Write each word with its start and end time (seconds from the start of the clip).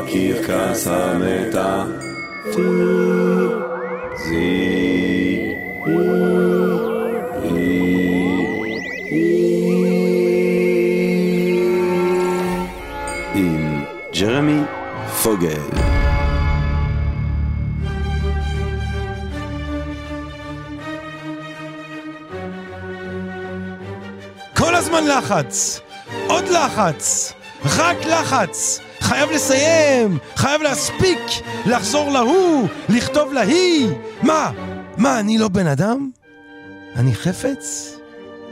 בקרקס 0.00 0.86
עם 13.34 13.84
ג'רמי 14.20 14.62
פוגל. 15.22 15.60
כל 24.56 24.74
הזמן 24.74 25.06
לחץ! 25.06 25.80
עוד 26.28 26.44
לחץ! 26.48 27.32
רק 27.64 27.96
לחץ! 28.06 28.80
חייב 29.10 29.30
לסיים! 29.30 30.18
חייב 30.36 30.62
להספיק! 30.62 31.18
לחזור 31.66 32.10
להוא! 32.10 32.68
לכתוב 32.88 33.32
להיא! 33.32 33.88
מה? 34.22 34.50
מה, 34.96 35.20
אני 35.20 35.38
לא 35.38 35.48
בן 35.48 35.66
אדם? 35.66 36.10
אני 36.96 37.14
חפץ? 37.14 37.96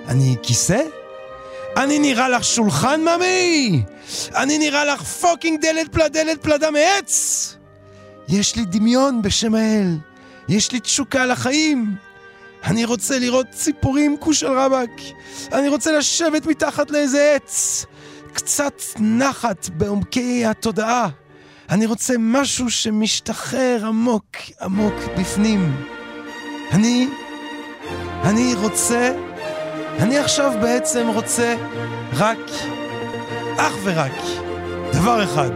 אני 0.09 0.37
כיסא? 0.43 0.81
אני 1.77 1.99
נראה 1.99 2.29
לך 2.29 2.45
שולחן, 2.45 3.01
ממי? 3.01 3.83
אני 4.35 4.59
נראה 4.59 4.85
לך 4.85 5.03
fucking 5.03 5.61
דלת 5.61 5.93
פלדה 5.93 6.09
דלת 6.09 6.43
פלדה 6.43 6.71
מעץ? 6.71 7.57
יש 8.29 8.57
לי 8.57 8.65
דמיון 8.65 9.23
בשם 9.23 9.55
האל. 9.55 9.97
יש 10.49 10.73
לי 10.73 10.81
תשוקה 10.81 11.27
לחיים. 11.27 11.95
אני 12.65 12.85
רוצה 12.85 13.19
לראות 13.19 13.47
ציפורים 13.51 14.17
כושל 14.21 14.53
רבאק. 14.53 14.91
אני 15.53 15.69
רוצה 15.69 15.93
לשבת 15.93 16.47
מתחת 16.47 16.91
לאיזה 16.91 17.33
עץ. 17.37 17.87
קצת 18.33 18.83
נחת 18.99 19.69
בעומקי 19.69 20.47
התודעה. 20.47 21.09
אני 21.71 21.87
רוצה 21.87 22.15
משהו 22.19 22.71
שמשתחרר 22.71 23.87
עמוק 23.87 24.27
עמוק 24.61 24.95
בפנים. 25.19 25.87
אני... 26.73 27.09
אני 28.25 28.55
רוצה... 28.55 29.13
אני 29.99 30.19
עכשיו 30.19 30.53
בעצם 30.61 31.07
רוצה 31.15 31.55
רק... 32.13 32.39
אך 33.57 33.73
ורק 33.85 34.13
דבר 34.93 35.25
אחד. 35.25 35.51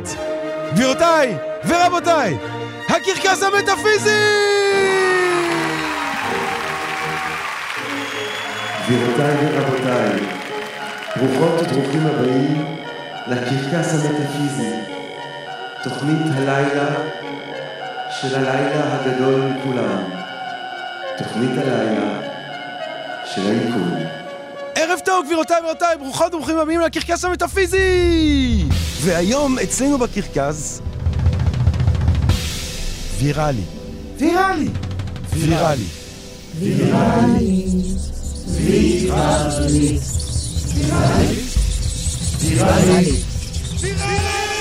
גבירותיי 0.74 1.36
ורבותיי, 1.66 2.38
הקרקס 2.88 3.42
המטאפיזי! 3.42 4.10
גבירותיי 8.86 9.34
ורבותיי, 9.40 10.41
ברוכות 11.16 11.60
וברוכים 11.60 12.06
הבאים 12.06 12.64
לקרקס 13.26 13.94
המטאפיזי, 13.94 14.72
תוכנית 15.82 16.18
הלילה 16.34 16.94
של 18.20 18.34
הלילה 18.34 18.94
הגדול 18.94 19.40
מכולם, 19.40 20.02
תוכנית 21.18 21.50
הלילה 21.58 22.20
של 23.34 23.40
הליכוד. 23.46 23.98
ערב 24.74 24.98
טוב, 25.04 25.26
גבירותיי 25.26 25.56
ורבותיי, 25.64 25.96
ברוכות 25.98 26.34
וברוכים 26.34 26.58
הבאים 26.58 26.80
לקרקס 26.80 27.24
המטאפיזי! 27.24 28.64
והיום 29.00 29.58
אצלנו 29.58 29.98
בקרקס... 29.98 30.80
ויראלי. 33.18 33.62
ויראלי. 34.18 34.68
ויראלי. 36.58 37.62
Diralik. 40.82 41.38
Diralik. 42.40 43.24
Diralik. 43.82 44.51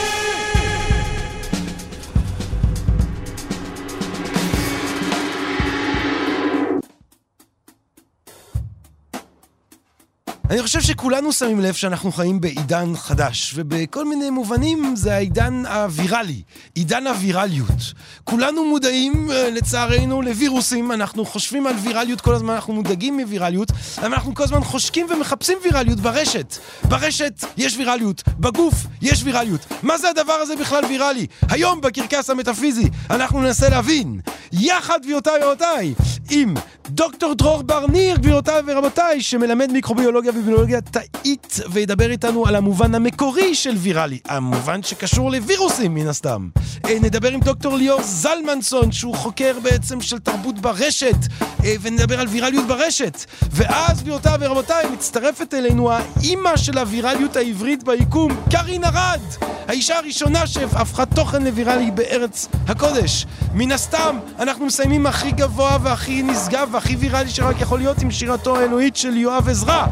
אני 10.52 10.62
חושב 10.62 10.82
שכולנו 10.82 11.34
שמים 11.34 11.60
לב 11.60 11.74
שאנחנו 11.74 12.12
חיים 12.12 12.42
בעידן 12.42 12.96
חדש, 12.96 13.52
ובכל 13.56 14.06
מיני 14.06 14.30
מובנים 14.30 14.96
זה 14.96 15.14
העידן 15.16 15.66
הוויראלי, 15.66 16.42
עידן 16.76 17.08
הווירליות. 17.08 17.94
כולנו 18.24 18.66
מודעים, 18.66 19.32
אה, 19.32 19.50
לצערנו, 19.50 20.22
לווירוסים, 20.22 20.92
אנחנו 20.92 21.26
חושבים 21.26 21.68
על 21.68 21.76
ויראליות 21.76 22.22
כל 22.22 22.34
הזמן, 22.34 22.54
אנחנו 22.54 22.74
מודאגים 22.74 23.18
מוויראליות, 23.20 23.72
אבל 23.98 24.14
אנחנו 24.14 24.36
כל 24.36 24.44
הזמן 24.44 24.64
חושקים 24.64 25.08
ומחפשים 25.10 25.58
ויראליות 25.64 26.00
ברשת. 26.00 26.56
ברשת 26.84 27.34
יש 27.58 27.78
ויראליות, 27.78 28.24
בגוף 28.40 28.76
יש 29.02 29.24
ויראליות. 29.24 29.66
מה 29.84 29.98
זה 29.98 30.10
הדבר 30.10 30.34
הזה 30.34 30.56
בכלל 30.56 30.86
ויראלי? 30.86 31.28
היום 31.50 31.82
בקרקס 31.82 32.30
המטאפיזי 32.30 32.90
אנחנו 33.10 33.42
ננסה 33.42 33.70
להבין, 33.70 34.20
יחד 34.52 35.00
גבירותיי 35.04 35.44
ורבותיי, 35.44 35.94
עם 36.32 36.54
דוקטור 36.90 37.34
דרור 37.34 37.62
בר 37.64 37.88
ניר, 37.88 38.18
גבירותיי 38.18 38.62
ורבותיי, 38.66 39.22
שמלמד 39.22 39.72
מיקרוביולוגיה 39.72 40.32
וביולוגיה 40.42 40.82
תאית, 40.82 41.60
וידבר 41.72 42.12
איתנו 42.12 42.46
על 42.46 42.56
המובן 42.56 42.96
המקורי 42.96 43.56
של 43.56 43.76
ויראלי, 43.78 44.20
המובן 44.28 44.84
שקשור 44.84 45.32
לווירוסים 45.32 45.94
מן 45.94 46.08
הסתם. 46.08 46.50
אה, 46.86 47.00
נדבר 47.02 47.32
עם 47.32 47.40
דוקטור 47.40 47.76
ליאור 47.78 48.02
זלמנסון, 48.04 48.92
שהוא 48.92 49.16
חוקר 49.16 49.58
בעצם 49.64 50.02
של 50.02 50.20
תרבות 50.20 50.60
ברשת, 50.60 51.16
אה, 51.64 51.76
ונדבר 51.82 52.20
על 52.20 52.28
ויראליות 52.28 52.68
ברשת. 52.68 53.26
ואז, 53.52 54.02
גבירותיי 54.02 54.34
ורבותיי, 54.40 54.90
מצטרפת 54.94 55.54
אלינו 55.54 55.92
האימא 55.92 56.58
של 56.58 56.78
הוויראליות 56.78 57.36
העברית 57.36 57.84
ביקום, 57.84 58.32
קארין 58.52 58.84
ארד! 58.84 59.22
האישה 59.68 59.98
הראשונה 59.98 60.48
שהפכה 60.48 61.06
תוכן 61.06 61.44
לוויראלי 61.44 61.92
בארץ 61.92 62.48
הקודש. 62.68 63.26
מן 63.54 63.72
הסתם, 63.72 64.18
אנחנו 64.40 64.66
מסיימים 64.66 65.08
הכי 65.08 65.32
גבוה 65.32 65.78
והכי 65.82 66.24
נשגב 66.24 66.70
והכי 66.72 66.96
ויראלי 66.96 67.30
שרק 67.30 67.62
יכול 67.62 67.80
להיות 67.80 68.02
עם 68.02 68.12
שירתו 68.12 68.58
האלוהית 68.58 68.96
של 68.96 69.18
יואב 69.18 69.50
עזרא. 69.50 69.86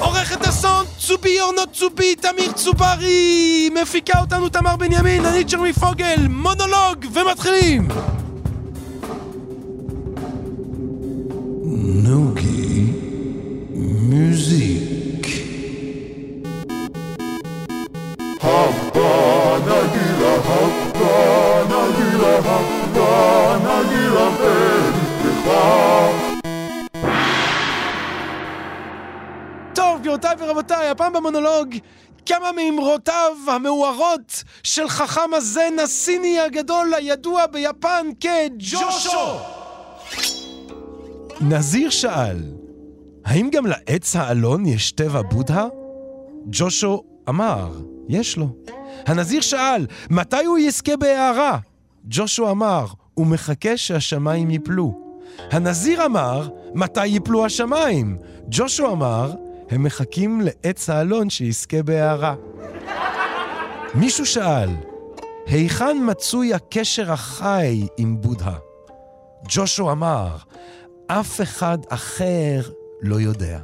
עורכת 0.00 0.46
אסון, 0.46 0.84
צובי 0.98 1.38
or 1.40 1.58
not 1.58 1.70
צובי, 1.72 2.14
תמיר 2.14 2.52
צוברי! 2.52 3.70
מפיקה 3.82 4.20
אותנו 4.20 4.48
תמר 4.48 4.76
בנימין, 4.76 5.24
אני 5.24 5.44
ג'רמי 5.44 5.72
פוגל, 5.72 6.26
מונולוג, 6.28 7.06
ומתחילים! 7.12 7.88
נוגי 12.04 12.84
מוזיק 13.74 15.26
טוב, 18.40 18.86
גבירותיי 30.16 30.46
ורבותיי, 30.46 30.88
הפעם 30.88 31.12
במונולוג 31.12 31.74
כמה 32.26 32.52
מאמרותיו 32.52 33.32
המאוהרות 33.46 34.42
של 34.62 34.88
חכם 34.88 35.34
הזן 35.34 35.78
הסיני 35.82 36.40
הגדול 36.40 36.94
הידוע 36.94 37.46
ביפן 37.46 38.06
כג'ושו! 38.20 39.38
נזיר 41.40 41.90
שאל, 41.90 42.36
האם 43.24 43.50
גם 43.50 43.66
לעץ 43.66 44.16
האלון 44.16 44.66
יש 44.66 44.92
טבע 44.92 45.22
בודהה? 45.22 45.66
ג'ושו 46.46 47.02
אמר, 47.28 47.70
יש 48.08 48.36
לו. 48.36 48.48
הנזיר 49.06 49.40
שאל, 49.40 49.86
מתי 50.10 50.44
הוא 50.44 50.58
יזכה 50.58 50.96
בהערה? 50.96 51.58
ג'ושו 52.04 52.50
אמר, 52.50 52.86
הוא 53.14 53.26
מחכה 53.26 53.76
שהשמיים 53.76 54.50
ייפלו. 54.50 55.06
הנזיר 55.50 56.06
אמר, 56.06 56.48
מתי 56.74 57.06
ייפלו 57.06 57.44
השמיים? 57.44 58.18
ג'ושו 58.48 58.92
אמר, 58.92 59.32
הם 59.70 59.82
מחכים 59.82 60.40
לעץ 60.40 60.90
האלון 60.90 61.30
שיזכה 61.30 61.82
בהערה. 61.82 62.34
מישהו 63.94 64.26
שאל, 64.26 64.68
היכן 65.46 65.96
מצוי 66.10 66.54
הקשר 66.54 67.12
החי 67.12 67.86
עם 67.96 68.20
בודהה? 68.20 68.58
ג'ושו 69.48 69.90
אמר, 69.92 70.36
אף 71.06 71.40
אחד 71.40 71.78
אחר 71.88 72.60
לא 73.02 73.20
יודע. 73.20 73.58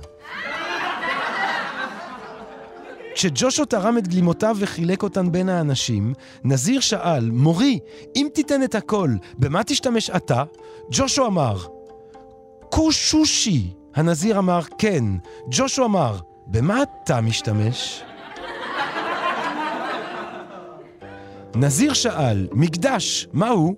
כשג'ושו 3.15 3.65
תרם 3.65 3.99
את 3.99 4.09
גלימותיו 4.09 4.57
וחילק 4.61 5.03
אותן 5.03 5.33
בין 5.33 5.49
האנשים, 5.49 6.15
נזיר 6.45 6.81
שאל, 6.81 7.31
מורי, 7.31 7.79
אם 8.17 8.29
תיתן 8.35 8.63
את 8.63 8.75
הכל, 8.75 9.11
במה 9.39 9.65
תשתמש 9.65 10.11
אתה? 10.11 10.45
ג'ושו 10.91 11.27
אמר, 11.27 11.57
קושושי. 12.71 13.82
הנזיר 13.95 14.39
אמר, 14.39 14.61
כן. 14.79 15.05
ג'ושו 15.51 15.85
אמר, 15.85 16.19
במה 16.47 16.83
אתה 16.83 17.21
משתמש? 17.21 18.03
נזיר 21.55 21.93
שאל, 21.93 22.49
מקדש, 22.53 23.29
מהו? 23.33 23.75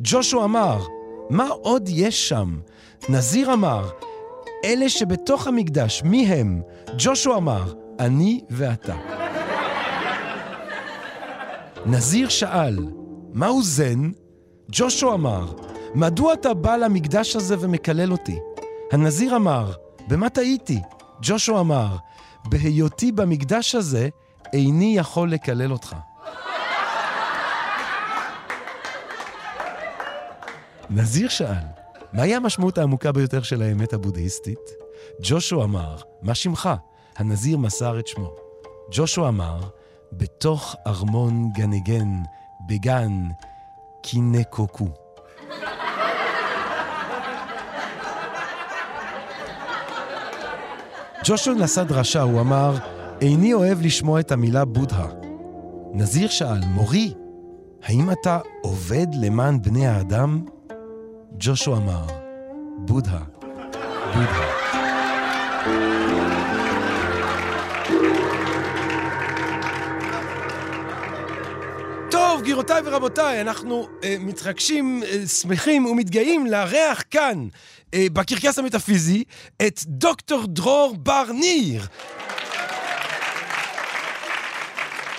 ג'ושו 0.00 0.44
אמר, 0.44 0.78
מה 1.30 1.48
עוד 1.48 1.88
יש 1.88 2.28
שם? 2.28 2.58
נזיר 3.08 3.52
אמר, 3.52 3.88
אלה 4.64 4.88
שבתוך 4.88 5.46
המקדש, 5.46 6.02
מי 6.02 6.26
הם? 6.26 6.62
ג'ושו 6.98 7.36
אמר, 7.36 7.72
אני 7.98 8.40
ואתה. 8.50 8.94
נזיר 11.86 12.28
שאל, 12.28 12.76
מהו 13.32 13.62
זן? 13.62 14.10
ג'ושו 14.70 15.14
אמר, 15.14 15.52
מדוע 15.94 16.32
אתה 16.32 16.54
בא 16.54 16.76
למקדש 16.76 17.36
הזה 17.36 17.56
ומקלל 17.60 18.12
אותי? 18.12 18.38
הנזיר 18.92 19.36
אמר, 19.36 19.72
במה 20.08 20.30
טעיתי? 20.30 20.80
ג'ושו 21.22 21.60
אמר, 21.60 21.96
בהיותי 22.44 23.12
במקדש 23.12 23.74
הזה, 23.74 24.08
איני 24.52 24.96
יכול 24.96 25.30
לקלל 25.30 25.72
אותך. 25.72 25.96
נזיר 30.90 31.28
שאל, 31.28 31.64
מהי 32.12 32.34
המשמעות 32.34 32.78
העמוקה 32.78 33.12
ביותר 33.12 33.42
של 33.42 33.62
האמת 33.62 33.92
הבודהיסטית? 33.92 34.70
ג'ושו 35.22 35.64
אמר, 35.64 35.96
מה 36.22 36.34
שמך? 36.34 36.68
הנזיר 37.16 37.58
מסר 37.58 37.98
את 37.98 38.06
שמו. 38.06 38.34
ג'ושו 38.92 39.28
אמר, 39.28 39.60
בתוך 40.12 40.76
ארמון 40.86 41.50
גנגן, 41.52 42.22
בגן 42.68 43.28
קינקוקו. 44.02 45.07
ג'ושו 51.28 51.54
נשא 51.54 51.82
דרשה, 51.82 52.22
הוא 52.22 52.40
אמר, 52.40 52.74
איני 53.20 53.54
אוהב 53.54 53.82
לשמוע 53.82 54.20
את 54.20 54.32
המילה 54.32 54.64
בודהה. 54.64 55.06
נזיר 55.92 56.28
שאל, 56.28 56.60
מורי, 56.66 57.12
האם 57.84 58.10
אתה 58.10 58.38
עובד 58.62 59.06
למען 59.20 59.62
בני 59.62 59.86
האדם? 59.86 60.44
ג'ושו 61.38 61.76
אמר, 61.76 62.06
בודהה, 62.78 63.22
בודהה. 64.14 64.77
גבירותיי 72.48 72.82
ורבותיי, 72.84 73.40
אנחנו 73.40 73.88
אה, 74.04 74.16
מתרגשים, 74.20 75.02
אה, 75.02 75.26
שמחים 75.26 75.86
ומתגאים 75.86 76.46
לארח 76.46 77.02
כאן, 77.10 77.48
אה, 77.94 78.06
בקרקס 78.12 78.58
המטאפיזי, 78.58 79.24
את 79.66 79.80
דוקטור 79.86 80.46
דרור 80.46 80.96
בר 80.98 81.24
ניר. 81.32 81.86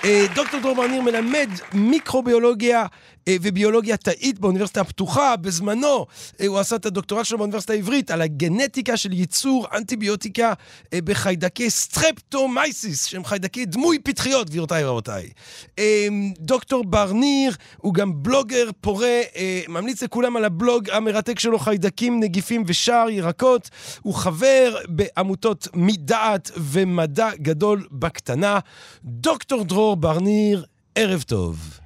אה, 0.04 0.26
דוקטור 0.34 0.60
דרור 0.60 0.74
בר 0.74 0.86
ניר 0.86 1.02
מלמד 1.02 1.48
מיקרוביולוגיה 1.72 2.86
וביולוגיה 3.28 3.96
תאית 3.96 4.38
באוניברסיטה 4.38 4.80
הפתוחה. 4.80 5.36
בזמנו 5.36 6.06
אה, 6.40 6.46
הוא 6.46 6.58
עשה 6.58 6.76
את 6.76 6.86
הדוקטורט 6.86 7.26
שלו 7.26 7.38
באוניברסיטה 7.38 7.72
העברית 7.72 8.10
על 8.10 8.22
הגנטיקה 8.22 8.96
של 8.96 9.12
ייצור 9.12 9.66
אנטיביוטיקה 9.76 10.52
אה, 10.92 10.98
בחיידקי 11.04 11.70
Streptomyces, 11.70 13.04
שהם 13.04 13.24
חיידקי 13.24 13.66
דמוי 13.66 13.98
פטריות, 13.98 14.50
גבירותיי 14.50 14.84
ורבותיי. 14.84 15.30
אה, 15.78 16.08
דוקטור 16.38 16.84
בר 16.84 17.12
ניר 17.12 17.56
הוא 17.76 17.94
גם 17.94 18.22
בלוגר 18.22 18.70
פורה, 18.80 19.20
אה, 19.36 19.62
ממליץ 19.68 20.02
לכולם 20.02 20.36
על 20.36 20.44
הבלוג 20.44 20.90
המרתק 20.90 21.38
שלו, 21.38 21.58
חיידקים, 21.58 22.20
נגיפים 22.20 22.62
ושאר 22.66 23.10
ירקות. 23.10 23.70
הוא 24.02 24.14
חבר 24.14 24.76
בעמותות 24.88 25.68
מדעת 25.74 26.50
ומדע 26.56 27.30
גדול 27.36 27.86
בקטנה. 27.92 28.58
דוקטור 29.04 29.64
דרור 29.64 29.96
בר 29.96 30.18
ניר, 30.18 30.64
ערב 30.94 31.22
טוב. 31.22 31.79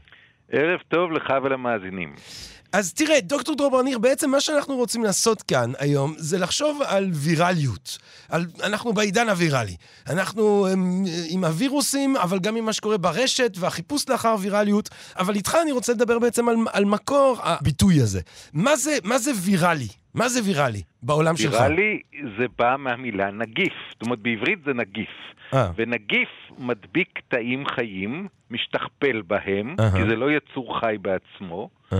ערב 0.54 0.80
טוב 0.88 1.12
לך 1.12 1.32
ולמאזינים. 1.42 2.14
אז 2.72 2.94
תראה, 2.94 3.20
דוקטור 3.20 3.54
דרור 3.56 3.70
ברניר, 3.70 3.98
בעצם 3.98 4.30
מה 4.30 4.40
שאנחנו 4.40 4.76
רוצים 4.76 5.04
לעשות 5.04 5.42
כאן 5.42 5.70
היום 5.78 6.14
זה 6.16 6.38
לחשוב 6.38 6.82
על 6.86 7.10
ויראליות. 7.12 7.98
על, 8.30 8.46
אנחנו 8.64 8.92
בעידן 8.92 9.28
הוויראלי. 9.28 9.76
אנחנו 10.10 10.66
עם, 10.72 11.04
עם 11.30 11.44
הווירוסים, 11.44 12.16
אבל 12.16 12.38
גם 12.38 12.56
עם 12.56 12.64
מה 12.64 12.72
שקורה 12.72 12.98
ברשת 12.98 13.52
והחיפוש 13.60 14.08
לאחר 14.08 14.34
ויראליות. 14.40 14.88
אבל 15.18 15.34
איתך 15.34 15.56
אני 15.62 15.72
רוצה 15.72 15.92
לדבר 15.92 16.18
בעצם 16.18 16.48
על, 16.48 16.56
על 16.72 16.84
מקור 16.84 17.38
הביטוי 17.42 18.00
הזה. 18.00 18.20
מה 18.52 18.76
זה, 18.76 18.96
מה 19.04 19.18
זה 19.18 19.30
ויראלי? 19.44 19.88
מה 20.14 20.28
זה 20.28 20.40
ויראלי 20.44 20.82
בעולם 21.02 21.34
ויראלי 21.38 21.56
שלך? 21.56 21.60
ויראלי 21.60 22.00
זה 22.38 22.46
בא 22.58 22.76
מהמילה 22.78 23.30
נגיף. 23.30 23.72
זאת 23.92 24.02
אומרת, 24.02 24.18
בעברית 24.18 24.58
זה 24.66 24.72
נגיף. 24.74 25.08
아. 25.52 25.56
ונגיף 25.76 26.28
מדביק 26.58 27.20
תאים 27.28 27.64
חיים, 27.74 28.28
משתכפל 28.54 29.22
בהם, 29.26 29.76
uh-huh. 29.78 29.96
כי 29.96 30.02
זה 30.08 30.16
לא 30.16 30.30
יצור 30.30 30.80
חי 30.80 30.96
בעצמו. 31.00 31.68
Uh-huh. 31.92 31.96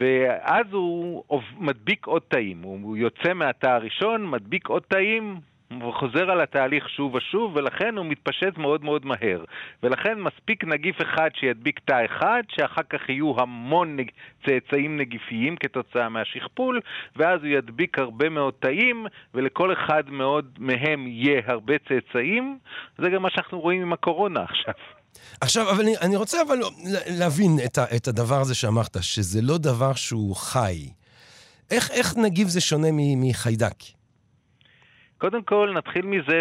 ואז 0.00 0.66
הוא 0.70 1.24
מדביק 1.58 2.06
עוד 2.06 2.22
תאים. 2.28 2.62
הוא 2.62 2.96
יוצא 2.96 3.32
מהתא 3.34 3.66
הראשון, 3.66 4.30
מדביק 4.30 4.68
עוד 4.68 4.82
תאים, 4.88 5.40
וחוזר 5.80 6.30
על 6.30 6.40
התהליך 6.40 6.88
שוב 6.88 7.14
ושוב, 7.14 7.56
ולכן 7.56 7.96
הוא 7.96 8.06
מתפשט 8.06 8.58
מאוד 8.58 8.84
מאוד 8.84 9.06
מהר. 9.06 9.44
ולכן 9.82 10.20
מספיק 10.20 10.64
נגיף 10.64 11.02
אחד 11.02 11.28
שידביק 11.34 11.80
תא 11.84 12.04
אחד, 12.04 12.42
שאחר 12.48 12.82
כך 12.82 13.08
יהיו 13.08 13.40
המון 13.40 13.96
נג... 13.96 14.10
צאצאים 14.46 14.96
נגיפיים 14.96 15.56
כתוצאה 15.56 16.08
מהשכפול, 16.08 16.80
ואז 17.16 17.40
הוא 17.40 17.48
ידביק 17.48 17.98
הרבה 17.98 18.28
מאוד 18.28 18.54
תאים, 18.58 19.06
ולכל 19.34 19.72
אחד 19.72 20.10
מאוד 20.10 20.58
מהם 20.58 21.06
יהיה 21.06 21.40
הרבה 21.46 21.74
צאצאים. 21.78 22.58
זה 22.98 23.10
גם 23.10 23.22
מה 23.22 23.30
שאנחנו 23.30 23.60
רואים 23.60 23.82
עם 23.82 23.92
הקורונה 23.92 24.42
עכשיו. 24.42 24.74
עכשיו, 25.40 25.70
אבל 25.70 25.80
אני, 25.80 25.96
אני 25.98 26.16
רוצה 26.16 26.42
אבל 26.42 26.58
להבין 27.18 27.58
את, 27.64 27.78
ה, 27.78 27.84
את 27.96 28.08
הדבר 28.08 28.40
הזה 28.40 28.54
שאמרת, 28.54 28.96
שזה 29.00 29.42
לא 29.42 29.58
דבר 29.58 29.94
שהוא 29.94 30.36
חי. 30.36 30.88
איך, 31.70 31.90
איך 31.90 32.16
נגיף 32.16 32.48
זה 32.48 32.60
שונה 32.60 32.88
מחיידק? 32.92 33.74
קודם 35.18 35.42
כל, 35.42 35.74
נתחיל 35.76 36.06
מזה 36.06 36.40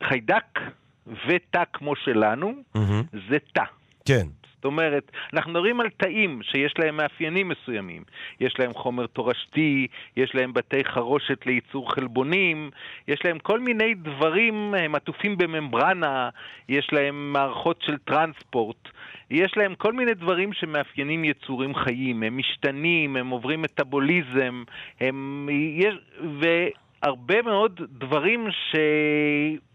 שהחיידק 0.00 0.58
ותא 1.06 1.62
כמו 1.72 1.96
שלנו, 1.96 2.52
mm-hmm. 2.76 3.16
זה 3.30 3.36
תא. 3.52 3.64
כן. 4.04 4.26
אומרת, 4.66 5.10
אנחנו 5.32 5.50
מדברים 5.52 5.80
על 5.80 5.88
תאים 5.96 6.40
שיש 6.42 6.74
להם 6.78 6.96
מאפיינים 6.96 7.48
מסוימים. 7.48 8.02
יש 8.40 8.54
להם 8.58 8.74
חומר 8.74 9.06
תורשתי, 9.06 9.86
יש 10.16 10.34
להם 10.34 10.52
בתי 10.52 10.84
חרושת 10.84 11.46
לייצור 11.46 11.94
חלבונים, 11.94 12.70
יש 13.08 13.24
להם 13.24 13.38
כל 13.38 13.60
מיני 13.60 13.94
דברים, 13.94 14.74
הם 14.74 14.94
עטופים 14.94 15.38
בממברנה, 15.38 16.28
יש 16.68 16.88
להם 16.92 17.32
מערכות 17.32 17.82
של 17.82 17.98
טרנספורט. 17.98 18.88
יש 19.30 19.56
להם 19.56 19.74
כל 19.74 19.92
מיני 19.92 20.14
דברים 20.14 20.52
שמאפיינים 20.52 21.24
יצורים 21.24 21.74
חיים, 21.74 22.22
הם 22.22 22.36
משתנים, 22.36 23.16
הם 23.16 23.28
עוברים 23.28 23.62
מטאבוליזם, 23.62 24.64
הם... 25.00 25.48
יש... 25.76 25.94
ו... 26.40 26.46
הרבה 27.02 27.42
מאוד 27.42 27.80
דברים 27.88 28.48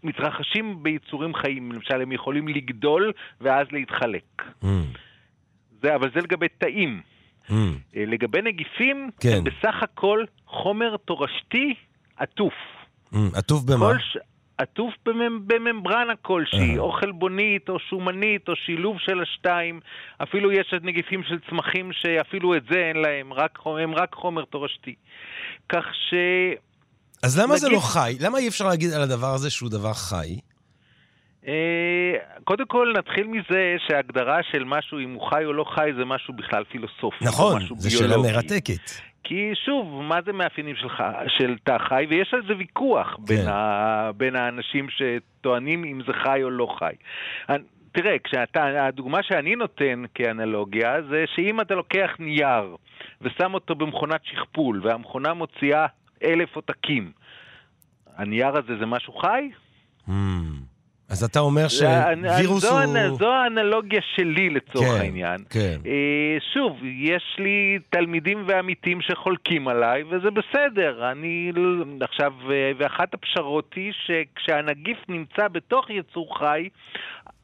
שמתרחשים 0.04 0.82
ביצורים 0.82 1.34
חיים. 1.34 1.72
למשל, 1.72 2.02
הם 2.02 2.12
יכולים 2.12 2.48
לגדול 2.48 3.12
ואז 3.40 3.66
להתחלק. 3.72 4.42
Mm. 4.62 4.66
זה, 5.82 5.94
אבל 5.94 6.10
זה 6.14 6.20
לגבי 6.20 6.48
תאים. 6.58 7.00
Mm. 7.48 7.52
לגבי 7.94 8.42
נגיפים, 8.42 9.10
כן. 9.20 9.28
הם 9.36 9.44
בסך 9.44 9.82
הכל 9.82 10.24
חומר 10.46 10.96
תורשתי 10.96 11.74
עטוף. 12.16 12.54
Mm. 13.12 13.16
עטוף 13.34 13.62
במה? 13.62 14.00
ש... 14.00 14.16
עטוף 14.58 14.94
בממברנה 15.46 16.16
כלשהי, 16.22 16.76
uh-huh. 16.76 16.80
או 16.80 16.92
חלבונית, 16.92 17.68
או 17.68 17.78
שומנית, 17.78 18.48
או 18.48 18.56
שילוב 18.56 18.98
של 18.98 19.22
השתיים. 19.22 19.80
אפילו 20.22 20.52
יש 20.52 20.74
נגיפים 20.82 21.22
של 21.22 21.38
צמחים 21.50 21.92
שאפילו 21.92 22.56
את 22.56 22.62
זה 22.70 22.78
אין 22.78 22.96
להם, 22.96 23.32
רק, 23.32 23.58
הם 23.66 23.94
רק 23.94 24.14
חומר 24.14 24.44
תורשתי. 24.44 24.94
כך 25.68 25.84
ש... 25.94 26.14
אז 27.22 27.38
למה 27.38 27.48
נגיד... 27.48 27.58
זה 27.58 27.68
לא 27.68 27.78
חי? 27.78 28.16
למה 28.20 28.38
אי 28.38 28.48
אפשר 28.48 28.68
להגיד 28.68 28.92
על 28.92 29.02
הדבר 29.02 29.34
הזה 29.34 29.50
שהוא 29.50 29.70
דבר 29.70 29.92
חי? 29.92 30.38
אה, 31.46 32.12
קודם 32.44 32.66
כל 32.66 32.92
נתחיל 32.98 33.26
מזה 33.26 33.76
שההגדרה 33.88 34.38
של 34.50 34.64
משהו 34.64 34.98
אם 34.98 35.14
הוא 35.14 35.30
חי 35.30 35.44
או 35.44 35.52
לא 35.52 35.64
חי 35.74 35.90
זה 35.98 36.04
משהו 36.04 36.34
בכלל 36.34 36.64
פילוסופי. 36.64 37.24
נכון, 37.24 37.62
זו 37.76 37.90
שאלה 37.90 38.16
מרתקת. 38.16 38.90
כי 39.24 39.50
שוב, 39.64 40.02
מה 40.02 40.18
זה 40.26 40.32
מאפיינים 40.32 40.76
שלך, 40.76 41.02
של 41.38 41.56
תא 41.64 41.76
חי? 41.88 42.06
ויש 42.10 42.34
על 42.34 42.42
זה 42.48 42.56
ויכוח 42.58 43.16
כן. 43.16 43.24
בין, 43.24 43.48
ה, 43.48 44.10
בין 44.16 44.36
האנשים 44.36 44.86
שטוענים 44.90 45.84
אם 45.84 46.00
זה 46.06 46.12
חי 46.24 46.42
או 46.42 46.50
לא 46.50 46.76
חי. 46.78 46.94
תראה, 47.92 48.16
כשאתה, 48.24 48.86
הדוגמה 48.86 49.22
שאני 49.22 49.54
נותן 49.56 50.04
כאנלוגיה 50.14 51.02
זה 51.10 51.24
שאם 51.34 51.60
אתה 51.60 51.74
לוקח 51.74 52.10
נייר 52.18 52.76
ושם 53.22 53.54
אותו 53.54 53.74
במכונת 53.74 54.20
שכפול 54.24 54.80
והמכונה 54.84 55.34
מוציאה 55.34 55.86
אלף 56.24 56.56
עותקים. 56.56 57.12
הנייר 58.16 58.56
הזה 58.56 58.78
זה 58.78 58.86
משהו 58.86 59.12
חי? 59.12 59.50
Hmm. 60.08 60.12
אז 61.12 61.24
אתה 61.24 61.40
אומר 61.40 61.68
שווירוס 61.68 62.62
זו, 62.62 62.82
הוא... 62.82 63.18
זו 63.18 63.32
האנלוגיה 63.32 64.00
שלי 64.16 64.50
לצורך 64.50 64.88
כן, 64.88 65.00
העניין. 65.00 65.44
כן. 65.50 65.78
אה, 65.86 66.36
שוב, 66.54 66.76
יש 66.84 67.36
לי 67.38 67.78
תלמידים 67.90 68.44
ועמיתים 68.46 69.00
שחולקים 69.00 69.68
עליי, 69.68 70.02
וזה 70.02 70.28
בסדר. 70.30 71.10
אני 71.10 71.52
עכשיו, 72.00 72.32
אה, 72.50 72.72
ואחת 72.78 73.14
הפשרות 73.14 73.74
היא 73.76 73.92
שכשהנגיף 73.92 74.98
נמצא 75.08 75.48
בתוך 75.48 75.90
יצור 75.90 76.38
חי, 76.38 76.68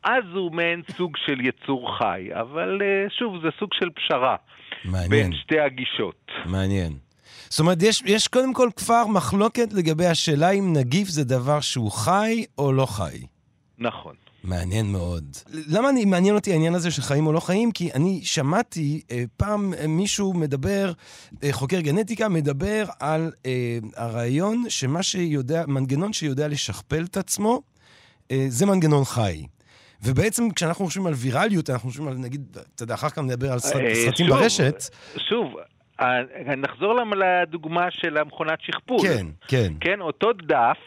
אז 0.04 0.24
הוא 0.34 0.52
מעין 0.52 0.82
סוג 0.96 1.16
של 1.26 1.40
יצור 1.40 1.98
חי. 1.98 2.28
אבל 2.32 2.82
אה, 2.82 3.10
שוב, 3.18 3.42
זה 3.42 3.48
סוג 3.58 3.74
של 3.74 3.90
פשרה. 3.90 4.36
מעניין. 4.84 5.10
בין 5.10 5.32
שתי 5.32 5.60
הגישות. 5.60 6.30
מעניין. 6.46 7.07
זאת 7.50 7.60
אומרת, 7.60 7.82
יש, 7.82 8.02
יש 8.06 8.28
קודם 8.28 8.54
כל 8.54 8.70
כבר 8.76 9.06
מחלוקת 9.06 9.72
לגבי 9.72 10.06
השאלה 10.06 10.50
אם 10.50 10.72
נגיף 10.72 11.08
זה 11.08 11.24
דבר 11.24 11.60
שהוא 11.60 11.90
חי 11.92 12.44
או 12.58 12.72
לא 12.72 12.86
חי. 12.86 13.22
נכון. 13.78 14.14
מעניין 14.44 14.86
מאוד. 14.86 15.36
למה 15.68 15.90
אני, 15.90 16.04
מעניין 16.04 16.34
אותי 16.34 16.52
העניין 16.52 16.74
הזה 16.74 16.90
של 16.90 17.02
חיים 17.02 17.26
או 17.26 17.32
לא 17.32 17.40
חיים? 17.40 17.72
כי 17.72 17.92
אני 17.94 18.20
שמעתי 18.24 19.00
אה, 19.10 19.24
פעם 19.36 19.74
אה, 19.74 19.86
מישהו 19.86 20.34
מדבר, 20.34 20.92
אה, 21.44 21.52
חוקר 21.52 21.80
גנטיקה, 21.80 22.28
מדבר 22.28 22.84
על 23.00 23.32
אה, 23.46 23.78
הרעיון 23.96 24.64
שמה 24.68 25.02
שיודע, 25.02 25.64
מנגנון 25.66 26.12
שיודע 26.12 26.48
לשכפל 26.48 27.04
את 27.04 27.16
עצמו, 27.16 27.62
אה, 28.30 28.46
זה 28.48 28.66
מנגנון 28.66 29.04
חי. 29.04 29.46
ובעצם 30.02 30.50
כשאנחנו 30.50 30.84
חושבים 30.84 31.06
על 31.06 31.14
ויראליות, 31.14 31.70
אנחנו 31.70 31.88
חושבים 31.88 32.08
על, 32.08 32.14
נגיד, 32.14 32.58
אתה 32.74 32.82
יודע, 32.82 32.94
אחר 32.94 33.08
כך 33.08 33.18
נדבר 33.18 33.52
על 33.52 33.58
אה, 33.64 33.94
סרטים 33.94 34.26
שוב, 34.26 34.36
ברשת. 34.36 34.84
שוב, 35.28 35.54
נחזור 36.56 36.94
לדוגמה 36.94 37.90
של 37.90 38.16
המכונת 38.16 38.60
שכפול. 38.60 39.00
כן, 39.02 39.26
כן. 39.48 39.72
כן, 39.80 40.00
אותו 40.00 40.32
דף. 40.32 40.78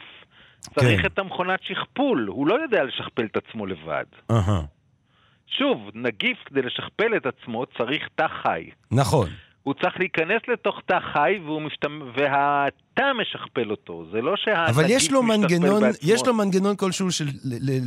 צריך 0.80 1.02
כן. 1.02 1.08
את 1.08 1.20
המכונת 1.20 1.60
שכפול, 1.64 2.28
הוא 2.28 2.48
לא 2.48 2.62
יודע 2.62 2.84
לשכפל 2.84 3.26
את 3.26 3.38
עצמו 3.38 3.66
לבד. 3.66 4.06
Uh-huh. 4.32 4.52
שוב, 5.48 5.90
נגיף 5.94 6.38
כדי 6.46 6.62
לשכפל 6.62 7.18
את 7.18 7.26
עצמו 7.26 7.66
צריך 7.78 8.08
תא 8.16 8.28
חי. 8.44 8.70
נכון. 8.92 9.30
הוא 9.64 9.74
צריך 9.82 10.00
להיכנס 10.00 10.42
לתוך 10.48 10.82
תא 10.86 11.00
חי 11.14 11.40
משתמ... 11.62 12.00
והתא 12.18 13.12
משכפל 13.22 13.72
אותו, 13.72 14.06
זה 14.12 14.22
לא 14.22 14.34
שהנגיף 14.38 14.76
אבל 14.76 14.84
יש 14.88 15.12
לו 15.12 15.24
מנגנון, 15.24 15.82
בעצמו. 15.82 16.12
יש 16.12 16.28
לו 16.28 16.34
מנגנון 16.34 16.76
כלשהו 16.76 17.12
של, 17.12 17.26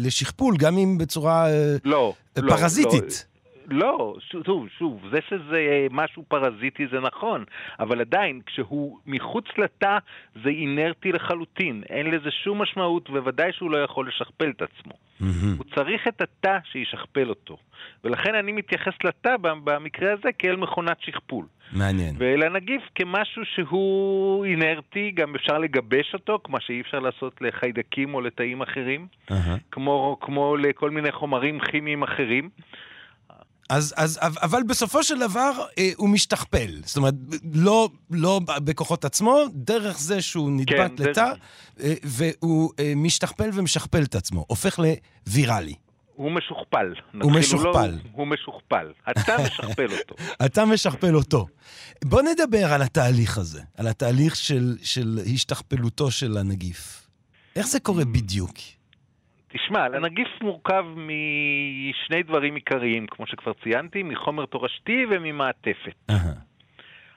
לשכפול, 0.04 0.56
גם 0.56 0.78
אם 0.78 0.98
בצורה 0.98 1.46
לא, 1.84 2.14
פרזיטית. 2.34 2.92
לא, 2.92 3.08
לא. 3.08 3.33
לא, 3.70 4.16
שוב, 4.46 4.68
שוב, 4.78 5.02
זה 5.12 5.18
שזה 5.28 5.86
משהו 5.90 6.24
פרזיטי 6.28 6.86
זה 6.86 7.00
נכון, 7.00 7.44
אבל 7.80 8.00
עדיין, 8.00 8.40
כשהוא 8.46 8.98
מחוץ 9.06 9.44
לתא 9.58 9.98
זה 10.42 10.48
אינרטי 10.48 11.12
לחלוטין, 11.12 11.82
אין 11.90 12.10
לזה 12.10 12.30
שום 12.30 12.62
משמעות, 12.62 13.10
ובוודאי 13.10 13.52
שהוא 13.52 13.70
לא 13.70 13.78
יכול 13.78 14.08
לשכפל 14.08 14.50
את 14.56 14.62
עצמו. 14.62 14.92
Mm-hmm. 14.92 15.24
הוא 15.58 15.64
צריך 15.74 16.08
את 16.08 16.22
התא 16.22 16.58
שישכפל 16.72 17.28
אותו, 17.28 17.56
ולכן 18.04 18.34
אני 18.34 18.52
מתייחס 18.52 18.94
לתא 19.04 19.36
במקרה 19.40 20.12
הזה 20.12 20.28
כאל 20.38 20.56
מכונת 20.56 20.96
שכפול. 21.00 21.46
מעניין. 21.72 22.14
ואל 22.18 22.42
הנגיף 22.42 22.82
כמשהו 22.94 23.42
שהוא 23.44 24.44
אינרטי, 24.44 25.10
גם 25.10 25.34
אפשר 25.34 25.58
לגבש 25.58 26.14
אותו, 26.14 26.38
כמו 26.44 26.60
שאי 26.60 26.80
אפשר 26.80 26.98
לעשות 26.98 27.40
לחיידקים 27.40 28.14
או 28.14 28.20
לתאים 28.20 28.62
אחרים, 28.62 29.06
uh-huh. 29.30 29.34
כמו, 29.70 30.16
כמו 30.20 30.56
לכל 30.56 30.90
מיני 30.90 31.12
חומרים 31.12 31.60
כימיים 31.60 32.02
אחרים. 32.02 32.50
אז, 33.68 33.94
אז, 33.96 34.18
אבל 34.22 34.62
בסופו 34.62 35.02
של 35.02 35.18
דבר 35.18 35.52
אה, 35.78 35.90
הוא 35.96 36.08
משתכפל. 36.08 36.70
זאת 36.84 36.96
אומרת, 36.96 37.14
לא, 37.54 37.88
לא 38.10 38.40
בכוחות 38.46 39.04
עצמו, 39.04 39.38
דרך 39.52 39.98
זה 39.98 40.22
שהוא 40.22 40.50
נדבק 40.50 40.90
כן, 40.96 41.04
לתא, 41.04 41.32
אה, 41.80 41.94
והוא 42.02 42.70
אה, 42.78 42.92
משתכפל 42.96 43.50
ומשכפל 43.52 44.02
את 44.02 44.14
עצמו, 44.14 44.44
הופך 44.48 44.78
לוויראלי. 44.78 45.74
הוא 46.14 46.32
משוכפל. 46.32 46.94
הוא 47.22 47.32
משוכפל. 47.32 47.90
לא, 47.90 47.96
הוא 48.12 48.26
משוכפל. 48.26 48.92
אתה 49.10 49.36
משכפל 49.44 49.86
אותו. 49.98 50.14
אתה 50.46 50.64
משכפל 50.64 51.14
אותו. 51.14 51.46
בוא 52.04 52.22
נדבר 52.22 52.72
על 52.72 52.82
התהליך 52.82 53.38
הזה, 53.38 53.62
על 53.76 53.86
התהליך 53.86 54.36
של, 54.36 54.76
של 54.82 55.18
השתכפלותו 55.34 56.10
של 56.10 56.36
הנגיף. 56.36 57.08
איך 57.56 57.66
זה 57.66 57.80
קורה 57.80 58.04
בדיוק? 58.04 58.54
תשמע, 59.56 59.84
הנגיף 59.84 60.28
מורכב 60.42 60.84
משני 60.96 62.22
דברים 62.22 62.54
עיקריים, 62.54 63.06
כמו 63.06 63.26
שכבר 63.26 63.52
ציינתי, 63.52 64.02
מחומר 64.02 64.46
תורשתי 64.46 65.06
וממעטפת. 65.10 65.94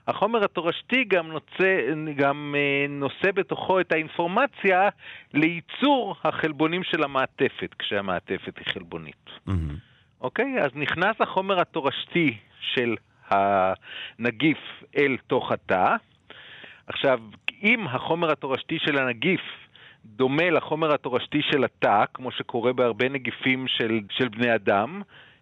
החומר 0.08 0.44
התורשתי 0.44 1.04
גם, 1.04 1.28
נוצא, 1.28 1.78
גם 2.16 2.56
אה, 2.58 2.86
נושא 2.90 3.32
בתוכו 3.36 3.80
את 3.80 3.92
האינפורמציה 3.92 4.90
לייצור 5.34 6.16
החלבונים 6.24 6.84
של 6.84 7.04
המעטפת, 7.04 7.76
כשהמעטפת 7.80 8.58
היא 8.58 8.74
חלבונית. 8.74 9.30
אוקיי? 10.22 10.60
אז 10.62 10.72
נכנס 10.76 11.16
החומר 11.20 11.62
התורשתי 11.62 12.38
של 12.62 12.96
הנגיף 13.30 14.58
אל 14.98 15.18
תוך 15.28 15.52
התא. 15.52 15.96
עכשיו, 16.88 17.20
אם 17.64 17.88
החומר 17.88 18.32
התורשתי 18.32 18.80
של 18.80 18.98
הנגיף 18.98 19.42
דומה 20.16 20.50
לחומר 20.50 20.94
התורשתי 20.94 21.42
של 21.52 21.64
התא, 21.64 22.04
כמו 22.14 22.32
שקורה 22.32 22.74
בהרבה 22.74 23.10
נגיפים 23.10 23.68
של, 23.68 24.00
של 24.10 24.28
בני 24.28 24.56
אדם 24.56 25.02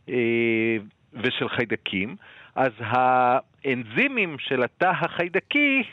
אה, 0.10 0.78
ושל 1.14 1.50
חיידקים, 1.50 2.16
אז 2.56 2.72
האנזימים 2.80 4.36
של 4.40 4.64
התא 4.64 4.92
החיידקי, 5.02 5.84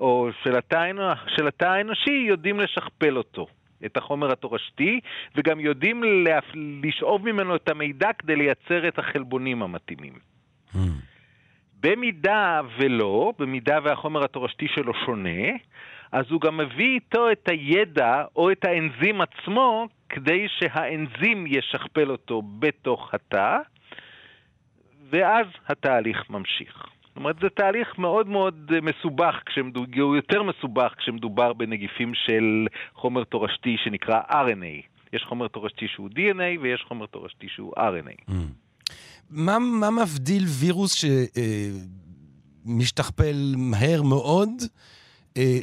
או 0.00 0.28
של 0.42 0.56
התא, 0.56 0.90
של 1.36 1.48
התא 1.48 1.64
האנושי, 1.64 2.24
יודעים 2.28 2.60
לשכפל 2.60 3.16
אותו. 3.16 3.46
את 3.86 3.96
החומר 3.96 4.32
התורשתי, 4.32 5.00
וגם 5.34 5.60
יודעים 5.60 6.02
לשאוב 6.82 7.32
ממנו 7.32 7.56
את 7.56 7.68
המידע 7.68 8.12
כדי 8.18 8.36
לייצר 8.36 8.88
את 8.88 8.98
החלבונים 8.98 9.62
המתאימים. 9.62 10.12
Mm. 10.74 10.78
במידה 11.80 12.60
ולא, 12.78 13.32
במידה 13.38 13.78
והחומר 13.84 14.24
התורשתי 14.24 14.68
שלו 14.68 14.92
שונה, 15.06 15.50
אז 16.12 16.24
הוא 16.30 16.40
גם 16.40 16.56
מביא 16.56 16.94
איתו 16.94 17.32
את 17.32 17.48
הידע 17.48 18.24
או 18.36 18.52
את 18.52 18.64
האנזים 18.64 19.20
עצמו, 19.20 19.88
כדי 20.08 20.46
שהאנזים 20.48 21.46
ישכפל 21.46 22.10
אותו 22.10 22.42
בתוך 22.58 23.14
התא, 23.14 23.58
ואז 25.10 25.46
התהליך 25.68 26.30
ממשיך. 26.30 26.86
זאת 27.06 27.16
אומרת, 27.16 27.36
זה 27.42 27.48
תהליך 27.48 27.98
מאוד 27.98 28.28
מאוד 28.28 28.72
מסובך, 28.82 29.34
כשמדובר, 29.46 30.02
הוא 30.02 30.16
יותר 30.16 30.42
מסובך 30.42 30.94
כשמדובר 30.98 31.52
בנגיפים 31.52 32.14
של 32.14 32.66
חומר 32.94 33.24
תורשתי 33.24 33.76
שנקרא 33.84 34.20
RNA. 34.30 34.86
יש 35.12 35.24
חומר 35.28 35.48
תורשתי 35.48 35.88
שהוא 35.88 36.08
DNA 36.08 36.60
ויש 36.62 36.84
חומר 36.88 37.06
תורשתי 37.06 37.46
שהוא 37.48 37.72
RNA. 37.78 38.30
Mm. 38.30 38.32
מה, 39.30 39.58
מה 39.58 39.90
מבדיל 39.90 40.42
וירוס 40.60 41.04
שמשתכפל 42.66 43.54
מהר 43.56 44.02
מאוד 44.02 44.48
אה, 44.60 44.66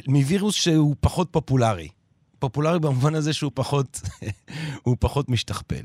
מווירוס 0.08 0.54
שהוא 0.54 0.96
פחות 1.00 1.28
פופולרי. 1.32 1.88
פופולרי 2.38 2.78
במובן 2.78 3.14
הזה 3.14 3.32
שהוא 3.32 3.52
פחות, 3.54 4.00
הוא 4.84 4.96
פחות 5.00 5.28
משתכפל. 5.28 5.84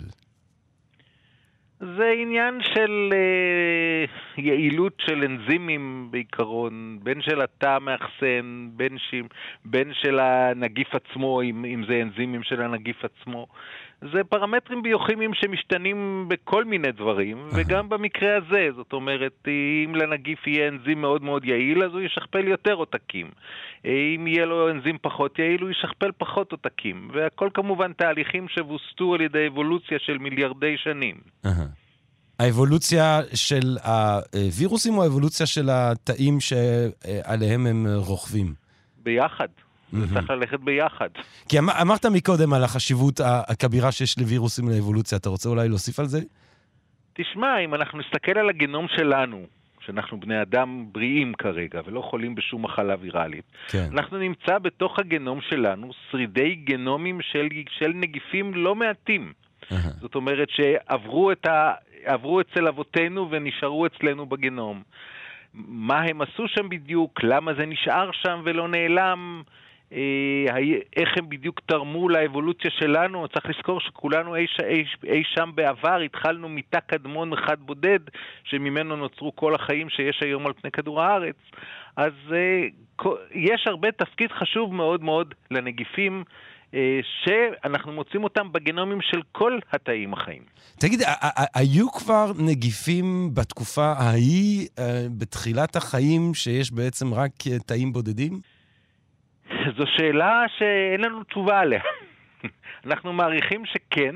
זה 1.80 2.12
עניין 2.22 2.60
של 2.62 3.10
uh, 3.12 4.42
יעילות 4.42 4.94
של 4.98 5.24
אנזימים 5.24 6.08
בעיקרון, 6.12 7.00
בין 7.04 7.22
של 7.22 7.42
התא 7.42 7.66
המאחסן, 7.68 8.70
בין. 8.74 8.98
בין 9.66 9.92
של 9.94 10.20
הנגיף 10.20 10.88
עצמו, 10.96 11.42
אם, 11.42 11.66
אם 11.66 11.84
זה 11.88 12.02
אנזימים 12.02 12.44
של 12.44 12.62
הנגיף 12.62 13.06
עצמו. 13.06 13.48
זה 14.14 14.24
פרמטרים 14.30 14.84
ביוכימיים 14.84 15.34
שמשתנים 15.34 16.26
בכל 16.28 16.66
מיני 16.66 16.92
דברים, 16.92 17.50
וגם 17.56 17.90
במקרה 17.90 18.38
הזה, 18.38 18.68
זאת 18.76 18.94
אומרת, 18.94 19.48
אם 19.88 19.96
לנגיף 19.96 20.48
יהיה 20.48 20.68
אנזים 20.68 21.02
מאוד 21.02 21.24
מאוד 21.24 21.46
יעיל, 21.46 21.84
אז 21.84 21.92
הוא 21.92 22.02
ישכפל 22.02 22.48
יותר 22.48 22.74
עותקים. 22.74 23.32
אם 23.86 24.28
יהיה 24.28 24.46
לו 24.46 24.70
אנזים 24.70 24.98
פחות 25.02 25.40
יעיל, 25.40 25.62
הוא 25.62 25.70
ישכפל 25.70 26.12
פחות 26.18 26.52
עותקים. 26.52 27.10
והכל 27.14 27.50
כמובן 27.54 27.94
תהליכים 27.94 28.48
שבוסתו 28.48 29.14
על 29.14 29.22
ידי 29.22 29.48
אבולוציה 29.48 29.98
של 30.00 30.18
מיליארדי 30.18 30.76
שנים. 30.78 31.16
האבולוציה 32.40 33.20
של 33.34 33.78
הווירוסים 33.84 34.98
או 34.98 35.04
האבולוציה 35.04 35.46
של 35.46 35.70
התאים 35.72 36.40
שעליהם 36.40 37.68
הם 37.68 37.88
רוכבים? 37.96 38.54
ביחד. 39.04 39.48
זה 39.92 40.14
צריך 40.14 40.30
ללכת 40.30 40.60
ביחד. 40.60 41.10
כי 41.50 41.60
אמר, 41.60 41.74
אמרת 41.82 42.06
מקודם 42.06 42.54
על 42.54 42.64
החשיבות 42.64 43.20
הכבירה 43.24 43.92
שיש 43.92 44.20
לווירוסים 44.20 44.70
לאבולוציה, 44.70 45.18
אתה 45.18 45.30
רוצה 45.30 45.50
אולי 45.50 45.70
להוסיף 45.70 46.00
על 46.00 46.06
זה? 46.06 46.20
תשמע, 47.14 47.60
אם 47.66 47.76
אנחנו 47.76 48.00
נסתכל 48.00 48.40
על 48.40 48.50
הגנום 48.50 48.88
שלנו, 48.96 49.46
שאנחנו 49.86 50.20
בני 50.20 50.42
אדם 50.42 50.86
בריאים 50.92 51.34
כרגע 51.34 51.82
ולא 51.86 52.02
חולים 52.02 52.36
בשום 52.36 52.66
מחלה 52.66 52.96
ויראלית, 53.02 53.46
כן. 53.68 53.88
אנחנו 53.92 54.18
נמצא 54.18 54.58
בתוך 54.60 55.00
הגנום 55.00 55.40
שלנו 55.50 55.92
שרידי 56.12 56.56
גנומים 56.56 57.22
של, 57.22 57.48
של 57.80 57.92
נגיפים 57.96 58.54
לא 58.54 58.76
מעטים. 58.76 59.34
זאת 60.02 60.16
אומרת 60.16 60.48
שעברו 60.50 61.32
ה... 61.32 61.74
עברו 62.06 62.42
אצל 62.42 62.68
אבותינו 62.68 63.28
ונשארו 63.32 63.86
אצלנו 63.86 64.26
בגנום. 64.26 64.84
מה 65.54 66.02
הם 66.02 66.22
עשו 66.22 66.48
שם 66.48 66.70
בדיוק, 66.70 67.24
למה 67.24 67.54
זה 67.54 67.66
נשאר 67.66 68.10
שם 68.12 68.42
ולא 68.46 68.68
נעלם, 68.68 69.44
איך 70.96 71.10
הם 71.18 71.30
בדיוק 71.30 71.60
תרמו 71.66 72.10
לאבולוציה 72.10 72.72
שלנו. 72.72 73.28
צריך 73.28 73.46
לזכור 73.46 73.80
שכולנו 73.80 74.36
אי, 74.36 74.46
אי, 74.64 74.84
אי 75.04 75.24
שם 75.36 75.52
בעבר 75.56 76.00
התחלנו 76.00 76.50
מתא 76.50 76.80
קדמון 76.80 77.34
אחד 77.34 77.60
בודד, 77.60 78.00
שממנו 78.44 78.96
נוצרו 78.96 79.36
כל 79.36 79.56
החיים 79.56 79.90
שיש 79.90 80.20
היום 80.22 80.48
על 80.48 80.54
פני 80.54 80.72
כדור 80.72 81.02
הארץ. 81.02 81.36
אז 81.96 82.14
אה, 82.32 82.68
יש 83.32 83.68
הרבה 83.68 83.92
תפקיד 83.92 84.32
חשוב 84.32 84.74
מאוד 84.74 85.04
מאוד 85.04 85.34
לנגיפים. 85.52 86.24
אה, 86.74 87.00
שאנחנו 87.24 87.92
מוצאים 87.92 88.24
אותם 88.24 88.52
בגנומים 88.52 89.02
של 89.02 89.22
כל 89.32 89.60
התאים 89.72 90.14
החיים. 90.14 90.42
תגיד, 90.80 91.02
היו 91.56 91.92
כבר 91.92 92.32
נגיפים 92.40 93.30
בתקופה 93.34 93.94
ההיא, 93.98 94.68
בתחילת 95.18 95.76
החיים, 95.76 96.34
שיש 96.34 96.72
בעצם 96.72 97.14
רק 97.14 97.32
תאים 97.66 97.94
בודדים? 97.94 98.40
זו 99.78 99.84
שאלה 99.88 100.44
שאין 100.58 101.02
לנו 101.02 101.24
תשובה 101.24 101.60
עליה. 101.60 101.82
אנחנו 102.86 103.14
מעריכים 103.14 103.66
שכן, 103.66 104.16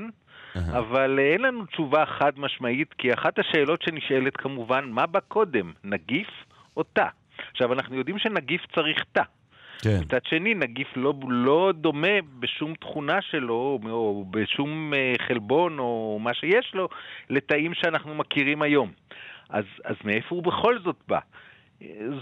אבל 0.56 1.18
אין 1.18 1.40
לנו 1.40 1.66
תשובה 1.66 2.06
חד 2.06 2.32
משמעית, 2.36 2.94
כי 2.98 3.14
אחת 3.14 3.38
השאלות 3.38 3.82
שנשאלת 3.82 4.36
כמובן, 4.36 4.84
מה 4.90 5.06
בא 5.06 5.20
קודם, 5.20 5.72
נגיף 5.84 6.28
או 6.76 6.82
תא? 6.82 7.06
עכשיו, 7.50 7.72
אנחנו 7.72 7.96
יודעים 7.96 8.18
שנגיף 8.18 8.62
צריך 8.74 9.04
תא. 9.12 9.22
כן. 9.82 9.98
מצד 10.02 10.24
שני, 10.24 10.54
נגיף 10.54 10.88
לא, 10.96 11.14
לא 11.28 11.72
דומה 11.74 12.22
בשום 12.38 12.74
תכונה 12.74 13.22
שלו, 13.22 13.78
או 13.90 14.24
בשום 14.30 14.94
אה, 14.94 15.14
חלבון, 15.26 15.78
או 15.78 16.18
מה 16.22 16.34
שיש 16.34 16.70
לו, 16.74 16.88
לתאים 17.30 17.74
שאנחנו 17.74 18.14
מכירים 18.14 18.62
היום. 18.62 18.90
אז, 19.48 19.64
אז 19.84 19.96
מאיפה 20.04 20.34
הוא 20.34 20.42
בכל 20.42 20.78
זאת 20.78 20.96
בא? 21.08 21.18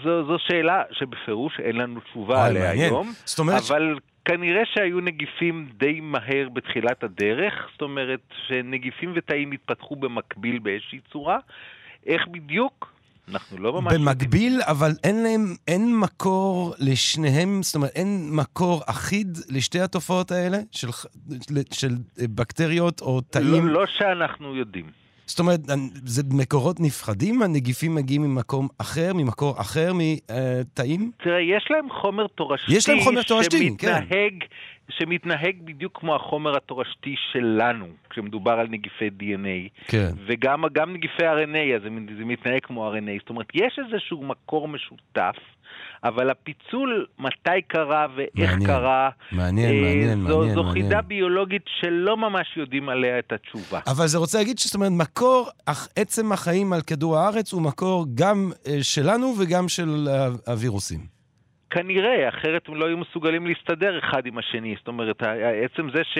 זו, 0.02 0.26
זו 0.26 0.36
שאלה 0.38 0.82
שבפירוש 0.92 1.60
אין 1.60 1.76
לנו 1.76 2.00
תשובה 2.00 2.46
עליה 2.46 2.68
מעניין. 2.68 2.92
היום, 2.92 3.12
זאת 3.24 3.38
אומרת 3.38 3.62
אבל. 3.70 3.98
כנראה 4.24 4.62
שהיו 4.74 5.00
נגיפים 5.00 5.68
די 5.78 6.00
מהר 6.00 6.48
בתחילת 6.52 7.04
הדרך, 7.04 7.68
זאת 7.72 7.82
אומרת 7.82 8.20
שנגיפים 8.46 9.12
ותאים 9.16 9.52
התפתחו 9.52 9.96
במקביל 9.96 10.58
באיזושהי 10.58 10.98
צורה. 11.12 11.38
איך 12.06 12.28
בדיוק? 12.28 12.92
אנחנו 13.32 13.58
לא 13.58 13.72
ממש... 13.72 13.94
במקביל, 13.94 14.52
יודעים. 14.52 14.70
אבל 14.70 14.90
אין 15.04 15.22
להם, 15.22 15.54
אין 15.68 15.96
מקור 15.96 16.74
לשניהם, 16.78 17.62
זאת 17.62 17.74
אומרת, 17.74 17.90
אין 17.94 18.28
מקור 18.32 18.82
אחיד 18.86 19.38
לשתי 19.50 19.80
התופעות 19.80 20.30
האלה, 20.30 20.58
של, 20.72 20.88
של 21.72 21.90
בקטריות 22.34 23.00
או 23.00 23.20
תאים? 23.20 23.66
לא, 23.66 23.72
לא 23.72 23.86
שאנחנו 23.86 24.56
יודעים. 24.56 25.07
זאת 25.28 25.38
אומרת, 25.38 25.60
זה 26.04 26.22
מקורות 26.30 26.80
נפרדים? 26.80 27.42
הנגיפים 27.42 27.94
מגיעים 27.94 28.22
ממקום 28.22 28.68
אחר, 28.78 29.12
ממקור 29.14 29.60
אחר, 29.60 29.92
מתאים? 29.94 31.10
תראה, 31.22 31.40
יש 31.40 31.66
להם 31.70 31.90
חומר 31.90 32.26
תורשתי... 32.26 32.72
יש 32.76 32.88
להם 32.88 33.00
חומר 33.00 33.22
תורשתי, 33.22 33.70
כן. 33.78 34.04
שמתנהג 34.90 35.56
בדיוק 35.64 35.98
כמו 36.00 36.14
החומר 36.16 36.56
התורשתי 36.56 37.14
שלנו, 37.32 37.86
כשמדובר 38.10 38.52
על 38.52 38.66
נגיפי 38.70 39.08
DNA. 39.20 39.84
כן. 39.88 40.10
וגם 40.26 40.64
נגיפי 40.92 41.22
RNA, 41.22 41.76
אז 41.76 41.82
זה 42.18 42.24
מתנהג 42.24 42.60
כמו 42.62 42.92
RNA. 42.92 43.20
זאת 43.20 43.30
אומרת, 43.30 43.46
יש 43.54 43.78
איזשהו 43.86 44.22
מקור 44.22 44.68
משותף. 44.68 45.36
אבל 46.04 46.30
הפיצול, 46.30 47.06
מתי 47.18 47.62
קרה 47.66 48.06
ואיך 48.16 48.50
מעניין, 48.50 48.66
קרה, 48.66 49.10
מעניין, 49.32 49.74
אה, 49.74 49.80
מעניין, 49.80 50.20
זו, 50.20 50.38
מעניין. 50.38 50.54
זו 50.54 50.62
מעניין. 50.62 50.84
חידה 50.84 51.02
ביולוגית 51.02 51.62
שלא 51.80 52.16
ממש 52.16 52.56
יודעים 52.56 52.88
עליה 52.88 53.18
את 53.18 53.32
התשובה. 53.32 53.80
אבל 53.86 54.06
זה 54.06 54.18
רוצה 54.18 54.38
להגיד 54.38 54.58
שזאת 54.58 54.74
אומרת, 54.74 54.92
מקור, 54.92 55.48
אך 55.66 55.88
עצם 55.96 56.32
החיים 56.32 56.72
על 56.72 56.80
כדור 56.80 57.18
הארץ 57.18 57.52
הוא 57.52 57.62
מקור 57.62 58.06
גם 58.14 58.50
אה, 58.68 58.82
שלנו 58.82 59.34
וגם 59.40 59.68
של 59.68 60.08
הווירוסים. 60.46 61.00
כנראה, 61.70 62.28
אחרת 62.28 62.68
הם 62.68 62.74
לא 62.74 62.86
היו 62.86 62.98
מסוגלים 62.98 63.46
להסתדר 63.46 63.98
אחד 63.98 64.26
עם 64.26 64.38
השני. 64.38 64.74
זאת 64.78 64.88
אומרת, 64.88 65.22
עצם 65.64 65.88
זה 65.94 66.04
ש... 66.04 66.18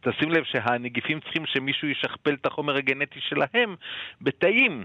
תשים 0.00 0.30
לב 0.30 0.44
שהנגיפים 0.44 1.20
צריכים 1.20 1.46
שמישהו 1.46 1.88
ישכפל 1.88 2.34
את 2.34 2.46
החומר 2.46 2.76
הגנטי 2.76 3.20
שלהם 3.20 3.74
בתאים. 4.20 4.84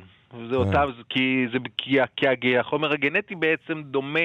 זה 0.49 0.55
אה. 0.55 0.59
אותה, 0.59 0.83
כי, 1.09 1.45
זה, 1.51 1.57
כי, 1.77 1.97
כי 2.41 2.57
החומר 2.57 2.91
הגנטי 2.91 3.35
בעצם 3.35 3.81
דומה 3.83 4.19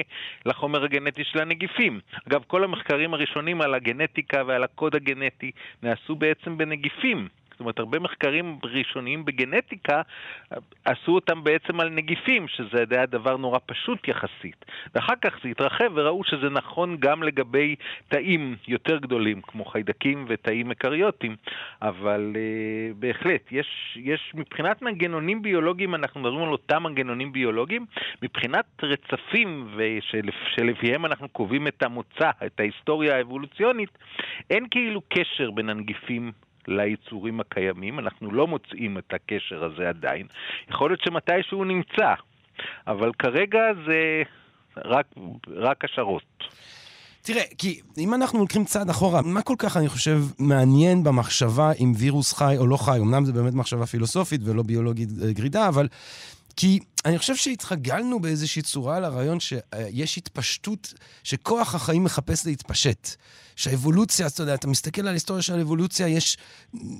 לחומר 0.45 0.83
הגנטי 0.83 1.23
של 1.23 1.39
הנגיפים. 1.39 1.99
אגב, 2.27 2.43
כל 2.47 2.63
המחקרים 2.63 3.13
הראשונים 3.13 3.61
על 3.61 3.73
הגנטיקה 3.73 4.43
ועל 4.47 4.63
הקוד 4.63 4.95
הגנטי 4.95 5.51
נעשו 5.83 6.15
בעצם 6.15 6.57
בנגיפים. 6.57 7.27
זאת 7.53 7.59
אומרת, 7.59 7.79
הרבה 7.79 7.99
מחקרים 7.99 8.59
ראשוניים 8.63 9.25
בגנטיקה 9.25 10.01
עשו 10.85 11.11
אותם 11.11 11.43
בעצם 11.43 11.79
על 11.79 11.89
נגיפים, 11.89 12.47
שזה 12.47 12.83
היה 12.91 13.05
דבר 13.05 13.37
נורא 13.37 13.59
פשוט 13.65 14.07
יחסית. 14.07 14.65
ואחר 14.95 15.13
כך 15.21 15.33
זה 15.43 15.49
התרחב 15.49 15.91
וראו 15.93 16.23
שזה 16.23 16.49
נכון 16.49 16.97
גם 16.99 17.23
לגבי 17.23 17.75
תאים 18.07 18.55
יותר 18.67 18.97
גדולים, 18.97 19.41
כמו 19.41 19.65
חיידקים 19.65 20.25
ותאים 20.27 20.69
מקריוטיים, 20.69 21.35
אבל 21.81 22.33
uh, 22.35 22.93
בהחלט, 22.99 23.51
יש, 23.51 23.97
יש 24.01 24.31
מבחינת 24.33 24.81
מנגנונים 24.81 25.41
ביולוגיים, 25.41 25.95
אנחנו 25.95 26.21
מדברים 26.21 26.43
על 26.43 26.51
אותם 26.51 26.83
מנגנונים 26.83 27.31
ביולוגיים, 27.31 27.85
מבחינת 28.21 28.65
רצפים 28.83 29.77
שלפיהם 30.55 31.05
אנחנו 31.05 31.29
קובעים 31.29 31.67
את 31.67 31.83
המוצא, 31.83 32.29
את 32.45 32.59
ההיסטוריה 32.59 33.15
האבולוציונית, 33.15 33.97
אין 34.49 34.65
כאילו 34.71 35.01
קשר 35.09 35.51
בין 35.51 35.69
הנגיפים 35.69 36.31
ליצורים 36.67 37.39
הקיימים, 37.39 37.99
אנחנו 37.99 38.31
לא 38.31 38.47
מוצאים 38.47 38.97
את 38.97 39.13
הקשר 39.13 39.63
הזה 39.63 39.89
עדיין. 39.89 40.27
יכול 40.69 40.89
להיות 40.89 41.01
שמתישהו 41.01 41.57
הוא 41.57 41.65
נמצא, 41.65 42.13
אבל 42.87 43.11
כרגע 43.19 43.59
זה 43.87 44.23
רק, 44.77 45.05
רק 45.47 45.85
השערות. 45.85 46.23
תראה, 47.21 47.43
כי 47.57 47.79
אם 47.97 48.13
אנחנו 48.13 48.39
לוקחים 48.39 48.65
צעד 48.65 48.89
אחורה, 48.89 49.21
מה 49.21 49.41
כל 49.41 49.55
כך, 49.57 49.77
אני 49.77 49.89
חושב, 49.89 50.19
מעניין 50.39 51.03
במחשבה 51.03 51.71
אם 51.79 51.91
וירוס 51.97 52.33
חי 52.33 52.55
או 52.57 52.67
לא 52.67 52.77
חי? 52.77 52.97
אמנם 52.99 53.25
זה 53.25 53.33
באמת 53.33 53.53
מחשבה 53.53 53.85
פילוסופית 53.85 54.41
ולא 54.43 54.63
ביולוגית 54.63 55.09
אה, 55.23 55.33
גרידה, 55.33 55.67
אבל 55.67 55.87
כי 56.55 56.79
אני 57.05 57.17
חושב 57.17 57.35
שהתרגלנו 57.35 58.19
באיזושהי 58.19 58.61
צורה 58.61 58.99
לרעיון 58.99 59.37
שיש 59.39 60.17
התפשטות, 60.17 60.93
שכוח 61.23 61.75
החיים 61.75 62.03
מחפש 62.03 62.45
להתפשט. 62.45 63.09
שהאבולוציה, 63.55 64.27
אתה 64.27 64.41
יודע, 64.41 64.53
אתה 64.53 64.67
מסתכל 64.67 65.01
על 65.01 65.07
ההיסטוריה 65.07 65.41
של 65.41 65.53
האבולוציה, 65.59 66.07
יש 66.07 66.37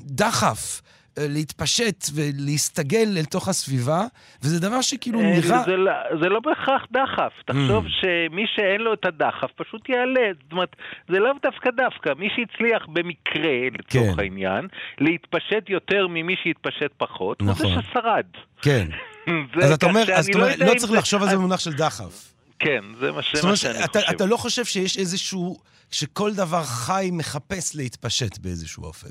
דחף. 0.06 0.82
אה, 1.18 1.26
להתפשט 1.30 2.06
ולהסתגל 2.16 3.18
אל 3.18 3.26
תוך 3.26 3.48
הסביבה, 3.48 4.02
וזה 4.44 4.70
דבר 4.70 4.82
שכאילו 4.82 5.20
אה, 5.20 5.26
נראה... 5.26 5.64
זה, 5.66 5.78
לא, 5.78 5.92
זה 6.22 6.30
לא 6.30 6.40
בהכרח 6.40 6.86
דחף. 6.92 7.34
תחשוב 7.46 7.86
mm. 7.86 7.90
שמי 7.90 8.46
שאין 8.56 8.82
לו 8.82 8.94
את 8.94 9.06
הדחף 9.06 9.52
פשוט 9.56 9.90
יעלה. 9.90 10.32
זאת 10.44 10.52
אומרת, 10.52 10.76
זה 11.10 11.20
לאו 11.20 11.32
דווקא 11.44 11.70
דווקא. 11.72 12.14
מי 12.18 12.30
שהצליח 12.36 12.86
במקרה, 12.88 13.70
לצורך 13.80 14.16
כן. 14.16 14.20
העניין, 14.20 14.68
להתפשט 14.98 15.70
יותר 15.70 16.08
ממי 16.08 16.36
שהתפשט 16.44 16.92
פחות, 16.98 17.42
נכון. 17.42 17.66
הוא 17.66 17.76
זה 17.76 17.82
ששרד. 17.82 18.26
כן. 18.62 18.88
אז 19.62 19.72
אתה 19.72 19.86
אומר, 19.86 20.14
אז 20.14 20.28
אתה 20.30 20.38
לא 20.38 20.44
אומר, 20.44 20.74
לא 20.74 20.80
צריך 20.80 20.92
לחשוב 20.92 21.24
על 21.24 21.30
זה 21.30 21.36
במונח 21.36 21.60
של 21.60 21.74
דחף. 21.74 22.34
כן, 22.60 22.84
זה 23.00 23.12
מה 23.12 23.22
שאני 23.22 23.42
חושב. 23.42 23.74
אתה 24.10 24.26
לא 24.26 24.38
חושב 24.38 24.66
שיש 24.66 24.98
איזשהו, 24.98 25.60
שכל 25.92 26.34
דבר 26.34 26.64
חי 26.64 27.10
מחפש 27.12 27.76
להתפשט 27.76 28.38
באיזשהו 28.38 28.84
אופן. 28.84 29.10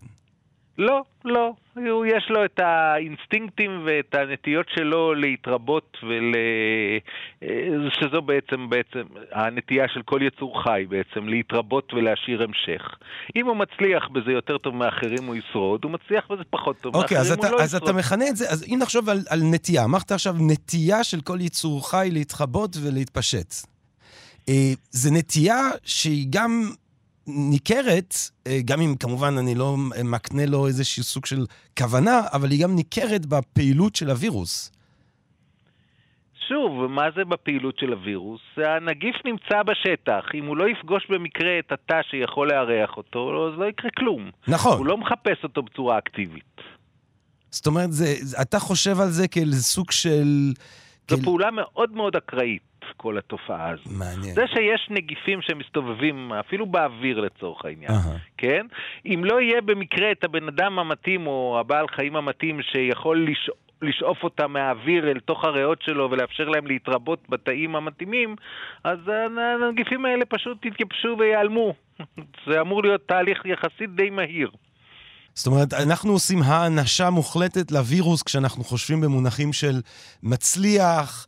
לא, 0.79 1.03
לא. 1.25 1.53
יש 2.07 2.31
לו 2.31 2.45
את 2.45 2.61
האינסטינקטים 2.61 3.83
ואת 3.87 4.15
הנטיות 4.15 4.67
שלו 4.75 5.15
להתרבות 5.15 5.97
ול... 6.03 6.35
שזו 8.01 8.23
בעצם, 8.23 8.69
בעצם 8.71 9.03
הנטייה 9.33 9.85
של 9.89 10.03
כל 10.03 10.21
יצור 10.23 10.63
חי 10.63 10.85
בעצם, 10.89 11.29
להתרבות 11.29 11.95
ולהשאיר 11.95 12.43
המשך. 12.43 12.97
אם 13.37 13.47
הוא 13.47 13.57
מצליח 13.57 14.09
בזה 14.13 14.33
יותר 14.33 14.59
טוב 14.59 14.75
מאחרים 14.75 15.25
הוא 15.27 15.37
ישרוד, 15.37 15.85
הוא 15.85 15.93
מצליח 15.93 16.25
בזה 16.31 16.43
פחות 16.51 16.77
טוב 16.81 16.97
okay, 16.97 16.99
מאחרים 16.99 17.21
הוא 17.27 17.35
אתה, 17.35 17.51
לא 17.51 17.61
אז 17.61 17.75
ישרוד. 17.75 17.83
אז 17.83 17.91
אתה 17.91 17.93
מכנה 17.93 18.29
את 18.29 18.37
זה, 18.37 18.51
אז 18.51 18.65
אם 18.69 18.79
נחשוב 18.83 19.09
על, 19.09 19.19
על 19.29 19.41
נטייה, 19.43 19.85
אמרת 19.85 20.13
עכשיו 20.13 20.35
נטייה 20.39 21.05
של 21.05 21.21
כל 21.21 21.39
יצור 21.41 21.91
חי 21.91 22.09
להתחבות 22.13 22.77
ולהתפשט. 22.83 23.55
אה, 24.49 24.73
זה 24.91 25.11
נטייה 25.11 25.71
שהיא 25.85 26.27
גם 26.31 26.71
ניכרת, 27.27 28.15
אה, 28.47 28.59
גם 28.65 28.81
אם 28.81 28.95
כמובן 29.01 29.39
אני 29.39 29.55
לא 29.55 29.77
מקנה 30.05 30.47
לו 30.47 30.67
איזשהו 30.67 31.03
סוג 31.03 31.27
של 31.27 31.47
כוונה, 31.79 32.21
אבל 32.33 32.51
היא 32.51 32.63
גם 32.63 32.75
ניכרת 32.75 33.27
בפעילות 33.27 33.97
של 33.97 34.11
הווירוס. 34.11 34.73
שוב, 36.49 36.87
מה 36.87 37.03
זה 37.17 37.25
בפעילות 37.25 37.79
של 37.79 37.93
הווירוס? 37.93 38.41
הנגיף 38.57 39.17
נמצא 39.25 39.63
בשטח. 39.63 40.25
אם 40.35 40.47
הוא 40.47 40.57
לא 40.57 40.69
יפגוש 40.69 41.07
במקרה 41.09 41.59
את 41.59 41.73
התא 41.73 42.01
שיכול 42.11 42.49
לארח 42.49 42.97
אותו, 42.97 43.49
אז 43.49 43.59
לא 43.59 43.65
יקרה 43.65 43.91
כלום. 43.97 44.31
נכון. 44.49 44.79
הוא 44.79 44.87
לא 44.87 44.97
מחפש 44.99 45.45
אותו 45.45 45.63
בצורה 45.63 45.99
אקטיבית. 45.99 46.61
זאת 47.51 47.67
אומרת, 47.67 47.93
זה, 47.93 48.15
אתה 48.43 48.59
חושב 48.59 49.01
על 49.01 49.09
זה 49.09 49.29
כאל 49.29 49.53
סוג 49.53 49.91
של... 49.91 50.53
זו 51.11 51.17
כאל... 51.17 51.25
פעולה 51.25 51.51
מאוד 51.51 51.93
מאוד 51.93 52.17
אקראית. 52.17 52.72
כל 52.97 53.19
התופעה 53.19 53.71
הזו. 53.71 53.83
מעניין. 53.91 54.35
זה 54.35 54.47
שיש 54.47 54.87
נגיפים 54.91 55.43
שמסתובבים 55.43 56.33
אפילו 56.33 56.67
באוויר 56.67 57.21
לצורך 57.21 57.65
העניין, 57.65 57.91
uh-huh. 57.91 58.19
כן? 58.37 58.67
אם 59.07 59.25
לא 59.25 59.41
יהיה 59.41 59.61
במקרה 59.61 60.13
את 60.13 60.25
הבן 60.25 60.49
אדם 60.49 60.79
המתאים 60.79 61.27
או 61.27 61.57
הבעל 61.61 61.87
חיים 61.89 62.17
המתאים 62.17 62.63
שיכול 62.63 63.27
לש... 63.31 63.51
לשאוף 63.83 64.23
אותם 64.23 64.53
מהאוויר 64.53 65.11
אל 65.11 65.21
תוך 65.21 65.45
הריאות 65.45 65.83
שלו 65.83 66.11
ולאפשר 66.11 66.49
להם 66.49 66.67
להתרבות 66.67 67.19
בתאים 67.29 67.77
המתאימים, 67.77 68.37
אז 68.85 68.99
הנגיפים 69.09 70.05
האלה 70.05 70.25
פשוט 70.25 70.65
יתייבשו 70.65 71.17
ויעלמו. 71.19 71.75
זה 72.49 72.61
אמור 72.61 72.83
להיות 72.83 73.09
תהליך 73.09 73.43
יחסית 73.45 73.95
די 73.97 74.11
מהיר. 74.11 74.51
זאת 75.35 75.47
אומרת, 75.47 75.75
אנחנו 75.75 76.13
עושים 76.13 76.39
האנשה 76.43 77.11
מוחלטת 77.11 77.71
לווירוס 77.73 78.23
כשאנחנו 78.23 78.65
חושבים 78.65 79.01
במונחים 79.01 79.53
של 79.53 79.81
מצליח, 80.23 81.27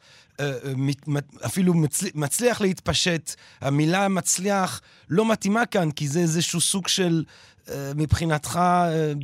אפילו 1.46 1.74
מצליח 2.14 2.60
להתפשט. 2.60 3.34
המילה 3.60 4.08
מצליח 4.08 4.80
לא 5.08 5.32
מתאימה 5.32 5.66
כאן, 5.66 5.90
כי 5.90 6.08
זה 6.08 6.20
איזשהו 6.20 6.60
סוג 6.60 6.88
של, 6.88 7.24
אה, 7.68 7.92
מבחינתך... 7.96 8.60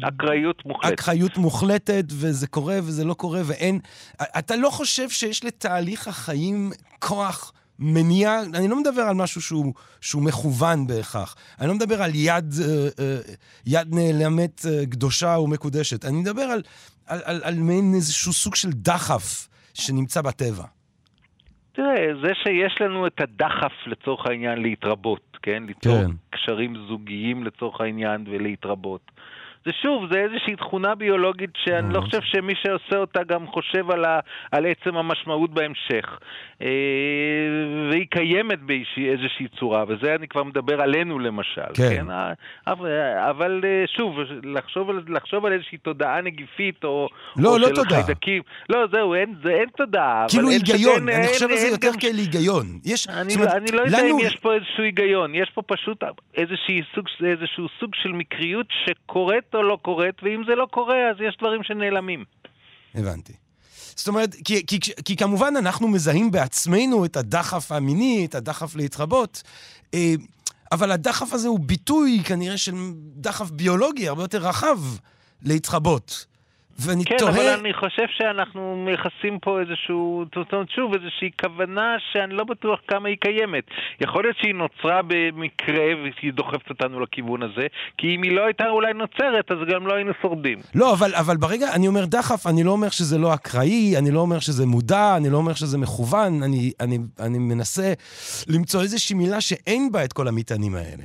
אקראיות 0.08 0.66
מוחלטת. 0.66 0.92
אקראיות 0.92 1.36
מוחלטת, 1.36 2.04
וזה 2.08 2.46
קורה 2.46 2.78
וזה 2.82 3.04
לא 3.04 3.14
קורה, 3.14 3.40
ואין... 3.44 3.80
אתה 4.22 4.56
לא 4.56 4.70
חושב 4.70 5.10
שיש 5.10 5.44
לתהליך 5.44 6.08
החיים 6.08 6.72
כוח 6.98 7.52
מניע, 7.80 8.40
אני 8.54 8.68
לא 8.68 8.80
מדבר 8.80 9.02
על 9.02 9.14
משהו 9.14 9.40
שהוא, 9.40 9.74
שהוא 10.00 10.22
מכוון 10.22 10.86
בהכרח. 10.86 11.36
אני 11.60 11.68
לא 11.68 11.74
מדבר 11.74 12.02
על 12.02 12.10
יד, 12.14 12.54
אה, 12.60 12.88
אה, 12.98 13.18
יד 13.66 13.94
נעלמת 13.94 14.66
אה, 14.68 14.86
קדושה 14.86 15.38
ומקודשת. 15.38 16.04
אני 16.04 16.16
מדבר 16.16 16.42
על, 16.42 16.62
על, 17.06 17.20
על, 17.24 17.40
על 17.44 17.54
מעין 17.54 17.94
איזשהו 17.94 18.32
סוג 18.32 18.54
של 18.54 18.70
דחף 18.72 19.48
שנמצא 19.74 20.20
בטבע. 20.20 20.64
תראה, 21.80 22.14
זה 22.22 22.32
שיש 22.34 22.80
לנו 22.80 23.06
את 23.06 23.20
הדחף 23.20 23.72
לצורך 23.86 24.26
העניין 24.26 24.62
להתרבות, 24.62 25.38
כן? 25.42 25.62
ליצור 25.66 25.98
כן. 26.04 26.10
קשרים 26.30 26.76
זוגיים 26.88 27.44
לצורך 27.44 27.80
העניין 27.80 28.24
ולהתרבות. 28.30 29.10
זה 29.64 29.72
שוב, 29.82 30.12
זה 30.12 30.18
איזושהי 30.18 30.56
תכונה 30.56 30.94
ביולוגית 30.94 31.50
שאני 31.64 31.94
לא 31.94 32.00
חושב 32.00 32.20
שמי 32.22 32.52
שעושה 32.62 32.96
אותה 32.96 33.22
גם 33.22 33.46
חושב 33.46 33.90
על, 33.90 34.04
ה, 34.04 34.20
על 34.52 34.66
עצם 34.66 34.96
המשמעות 34.96 35.50
בהמשך. 35.50 36.18
אה, 36.62 36.68
והיא 37.90 38.06
קיימת 38.10 38.58
באיזושהי 38.58 39.48
צורה, 39.58 39.84
וזה 39.88 40.14
אני 40.14 40.28
כבר 40.28 40.42
מדבר 40.42 40.80
עלינו 40.80 41.18
למשל. 41.18 41.60
כן. 41.74 41.88
כן? 41.90 42.06
אבל 43.30 43.60
אה, 43.64 43.84
שוב, 43.96 44.16
לחשוב 44.44 44.90
על, 44.90 45.02
לחשוב 45.08 45.46
על 45.46 45.52
איזושהי 45.52 45.78
תודעה 45.78 46.20
נגיפית 46.20 46.84
או, 46.84 47.08
לא, 47.36 47.52
או 47.52 47.58
לא 47.58 47.68
של 47.68 47.74
תודעה. 47.74 48.02
חיידקים. 48.02 48.42
לא, 48.68 48.86
זהו, 48.92 49.14
אין, 49.14 49.34
זה, 49.44 49.50
אין 49.50 49.68
תודעה. 49.76 50.26
כאילו 50.28 50.48
היגיון, 50.48 51.08
אני 51.08 51.26
חושב 51.26 51.50
על 51.50 51.56
זה 51.56 51.68
יותר 51.68 51.90
כאל 52.00 52.16
היגיון. 52.16 52.66
יש, 52.84 53.08
אני, 53.08 53.34
אומרת, 53.34 53.54
אני 53.54 53.72
לא 53.72 53.80
יודע 53.80 53.98
לנו... 53.98 54.20
אם 54.20 54.26
יש 54.26 54.36
פה 54.36 54.54
איזשהו 54.54 54.84
היגיון, 54.84 55.34
יש 55.34 55.50
פה 55.54 55.62
פשוט 55.62 56.04
איזשהו 56.36 56.74
סוג, 56.94 57.06
איזשהו 57.26 57.66
סוג 57.80 57.90
של 57.94 58.12
מקריות 58.12 58.66
שקורית 58.84 59.49
או 59.54 59.62
לא 59.62 59.78
קורית, 59.82 60.14
ואם 60.22 60.42
זה 60.46 60.54
לא 60.54 60.66
קורה, 60.70 61.10
אז 61.10 61.16
יש 61.28 61.36
דברים 61.40 61.62
שנעלמים. 61.62 62.24
הבנתי. 62.94 63.32
זאת 63.96 64.08
אומרת, 64.08 64.34
כי, 64.44 64.66
כי, 64.66 64.78
כי 65.04 65.16
כמובן 65.16 65.54
אנחנו 65.58 65.88
מזהים 65.88 66.30
בעצמנו 66.30 67.04
את 67.04 67.16
הדחף 67.16 67.72
המיני, 67.72 68.26
את 68.28 68.34
הדחף 68.34 68.76
להתרבות, 68.76 69.42
אה, 69.94 70.14
אבל 70.72 70.90
הדחף 70.92 71.32
הזה 71.32 71.48
הוא 71.48 71.60
ביטוי 71.60 72.22
כנראה 72.24 72.58
של 72.58 72.74
דחף 73.16 73.50
ביולוגי 73.50 74.08
הרבה 74.08 74.22
יותר 74.22 74.38
רחב 74.38 74.78
להתרבות. 75.42 76.26
ואני 76.86 77.04
כן, 77.04 77.16
תוהה... 77.18 77.32
כן, 77.32 77.38
אבל 77.38 77.48
אני 77.60 77.74
חושב 77.74 78.06
שאנחנו 78.08 78.76
מייחסים 78.76 79.38
פה 79.38 79.60
איזשהו, 79.60 80.24
זאת 80.34 80.52
אומרת, 80.52 80.70
שוב, 80.70 80.94
איזושהי 80.94 81.30
כוונה 81.40 81.96
שאני 82.12 82.34
לא 82.34 82.44
בטוח 82.44 82.80
כמה 82.88 83.08
היא 83.08 83.16
קיימת. 83.20 83.64
יכול 84.00 84.24
להיות 84.24 84.36
שהיא 84.36 84.54
נוצרה 84.54 85.00
במקרה 85.06 85.84
והיא 86.02 86.32
דוחפת 86.32 86.70
אותנו 86.70 87.00
לכיוון 87.00 87.42
הזה, 87.42 87.66
כי 87.98 88.14
אם 88.14 88.22
היא 88.22 88.32
לא 88.32 88.44
הייתה 88.44 88.68
אולי 88.68 88.92
נוצרת, 88.92 89.50
אז 89.50 89.58
גם 89.74 89.86
לא 89.86 89.94
היינו 89.94 90.12
שורדים. 90.22 90.58
לא, 90.74 90.92
אבל, 90.92 91.14
אבל 91.14 91.36
ברגע, 91.36 91.74
אני 91.74 91.88
אומר 91.88 92.04
דחף, 92.04 92.46
אני 92.46 92.64
לא 92.64 92.70
אומר 92.70 92.88
שזה 92.90 93.18
לא 93.18 93.34
אקראי, 93.34 93.98
אני 93.98 94.10
לא 94.10 94.20
אומר 94.20 94.38
שזה 94.38 94.66
מודע, 94.66 95.16
אני 95.16 95.30
לא 95.30 95.36
אומר 95.36 95.54
שזה 95.54 95.78
מכוון, 95.78 96.42
אני, 96.42 96.72
אני, 96.80 96.98
אני 97.20 97.38
מנסה 97.38 97.92
למצוא 98.48 98.82
איזושהי 98.82 99.16
מילה 99.16 99.40
שאין 99.40 99.92
בה 99.92 100.04
את 100.04 100.12
כל 100.12 100.28
המטענים 100.28 100.74
האלה. 100.74 101.04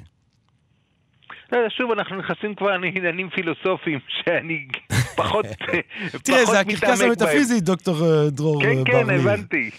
לא, 1.51 1.59
שוב, 1.69 1.91
אנחנו 1.91 2.15
נכנסים 2.15 2.55
כבר 2.55 2.77
לעניינים 2.77 3.29
פילוסופיים 3.29 3.99
שאני 4.07 4.67
פחות 5.15 5.45
מתעמק. 5.51 5.85
תראה, 6.23 6.45
זה 6.45 6.59
הקרקס 6.59 7.01
המטאפיזי, 7.01 7.61
דוקטור 7.61 7.95
אה, 8.05 8.29
דרור 8.29 8.61
כן, 8.61 8.83
בר 8.83 8.91
כן, 8.91 9.09
הבנתי. 9.09 9.69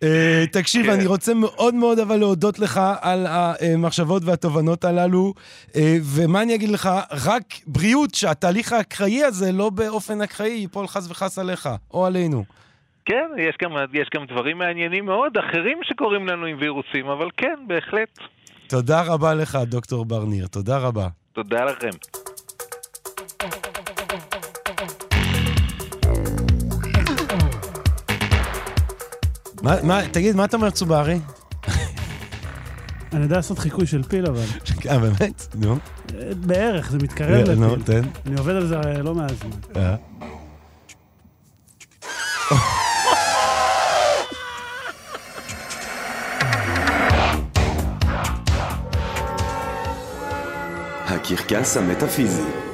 Uh, 0.00 0.04
תקשיב, 0.52 0.86
כן. 0.86 0.92
אני 0.92 1.06
רוצה 1.06 1.34
מאוד 1.34 1.74
מאוד 1.74 1.98
אבל 1.98 2.16
להודות 2.16 2.58
לך 2.58 2.80
על 3.00 3.26
המחשבות 3.28 4.22
והתובנות 4.24 4.84
הללו, 4.84 5.34
ומה 6.16 6.42
אני 6.42 6.54
אגיד 6.54 6.68
לך? 6.68 6.90
רק 7.26 7.44
בריאות, 7.66 8.14
שהתהליך 8.14 8.72
האקראי 8.72 9.24
הזה 9.24 9.52
לא 9.52 9.70
באופן 9.70 10.22
אקראי 10.22 10.50
ייפול 10.50 10.86
חס 10.86 11.10
וחס 11.10 11.38
עליך, 11.38 11.68
או 11.94 12.06
עלינו. 12.06 12.44
כן, 13.04 13.28
יש 13.38 13.56
גם, 13.62 13.70
יש 13.92 14.08
גם 14.14 14.26
דברים 14.26 14.58
מעניינים 14.58 15.04
מאוד 15.04 15.36
אחרים 15.38 15.78
שקורים 15.82 16.26
לנו 16.26 16.46
עם 16.46 16.56
וירוסים, 16.60 17.06
אבל 17.06 17.28
כן, 17.36 17.54
בהחלט. 17.66 18.18
תודה 18.68 19.02
רבה 19.02 19.34
לך, 19.34 19.58
דוקטור 19.64 20.04
בר 20.04 20.24
ניר. 20.24 20.46
תודה 20.46 20.78
רבה. 20.78 21.08
תודה 21.32 21.64
לכם. 21.64 21.90
מה, 29.62 29.76
מה, 29.82 30.00
תגיד, 30.12 30.36
מה 30.36 30.44
אתה 30.44 30.56
אומר, 30.56 30.70
צוברי? 30.70 31.18
אני 33.12 33.22
יודע 33.22 33.36
לעשות 33.36 33.58
חיקוי 33.58 33.86
של 33.86 34.02
פיל, 34.02 34.26
אבל... 34.26 34.42
אה, 34.88 34.98
באמת? 34.98 35.46
נו. 35.54 35.78
בערך, 36.36 36.90
זה 36.90 36.98
מתקרב 36.98 37.30
לפיל. 37.30 37.54
נו, 37.54 37.76
תן. 37.76 38.02
אני 38.26 38.38
עובד 38.38 38.54
על 38.54 38.66
זה 38.66 38.76
לא 39.02 39.14
מעט 39.14 39.32
זמן. 39.40 39.82
אה. 39.82 39.96
הקרקס 51.06 51.76
המטאפיזי. 51.76 52.69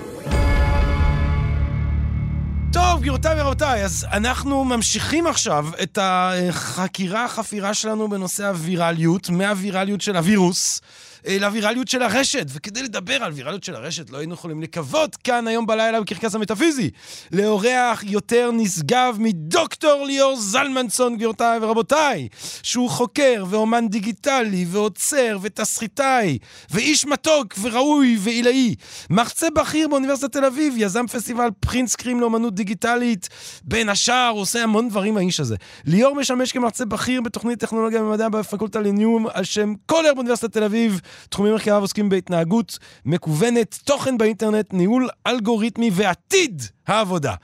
גבירותיי 3.06 3.40
ורבותיי, 3.40 3.84
אז 3.84 4.06
אנחנו 4.12 4.64
ממשיכים 4.64 5.26
עכשיו 5.26 5.66
את 5.82 5.98
החקירה, 6.02 7.24
החפירה 7.24 7.74
שלנו 7.74 8.08
בנושא 8.08 8.46
הווירליות, 8.46 9.30
מהווירליות 9.30 10.00
של 10.00 10.16
הווירוס. 10.16 10.80
אה, 11.26 11.38
לווירליות 11.40 11.88
של 11.88 12.02
הרשת. 12.02 12.46
וכדי 12.48 12.82
לדבר 12.82 13.14
על 13.24 13.32
וירליות 13.32 13.64
של 13.64 13.74
הרשת, 13.74 14.10
לא 14.10 14.18
היינו 14.18 14.34
יכולים 14.34 14.62
לקוות 14.62 15.16
כאן 15.16 15.46
היום 15.46 15.66
בלילה 15.66 16.00
בקרקס 16.00 16.34
המטאפיזי. 16.34 16.90
לאורח 17.32 18.02
יותר 18.02 18.50
נשגב 18.52 19.16
מדוקטור 19.18 20.04
ליאור 20.04 20.36
זלמנסון, 20.36 21.16
גבירותיי 21.16 21.58
ורבותיי, 21.62 22.28
שהוא 22.62 22.90
חוקר 22.90 23.44
ואומן 23.50 23.88
דיגיטלי 23.88 24.66
ועוצר 24.68 25.38
ותסריטאי, 25.42 26.38
ואיש 26.70 27.06
מתוק 27.06 27.54
וראוי 27.60 28.16
ועילאי. 28.20 28.74
מחצה 29.10 29.50
בכיר 29.50 29.88
באוניברסיטת 29.88 30.32
תל 30.32 30.44
אביב, 30.44 30.74
יזם 30.76 31.06
פסטיבל 31.06 31.48
פרינסקרים 31.60 32.20
לאומנות 32.20 32.54
דיגיטלית. 32.54 33.28
בין 33.64 33.88
השאר, 33.88 34.28
הוא 34.32 34.40
עושה 34.40 34.62
המון 34.62 34.88
דברים 34.88 35.16
האיש 35.16 35.40
הזה. 35.40 35.56
ליאור 35.84 36.14
משמש 36.14 36.52
כמרצה 36.52 36.84
בכיר 36.84 37.20
בתוכנית 37.20 37.60
טכנולוגיה 37.60 38.02
ומדע 38.02 38.28
בפקולטה 38.28 38.80
לניום 38.80 39.26
על 39.32 39.44
שם 39.44 39.74
קולר 39.86 40.14
באוניברסיטת 40.14 40.52
תל 40.52 40.64
אביב. 40.64 41.00
תחומים 41.28 41.54
מחקריו 41.54 41.80
עוסקים 41.80 42.08
בהתנהגות 42.08 42.78
מקוונת, 43.04 43.78
תוכן 43.84 44.18
באינטרנט, 44.18 44.72
ניהול 44.72 45.08
אלגוריתמי 45.26 45.90
ועתיד 45.92 46.62
העבודה. 46.86 47.34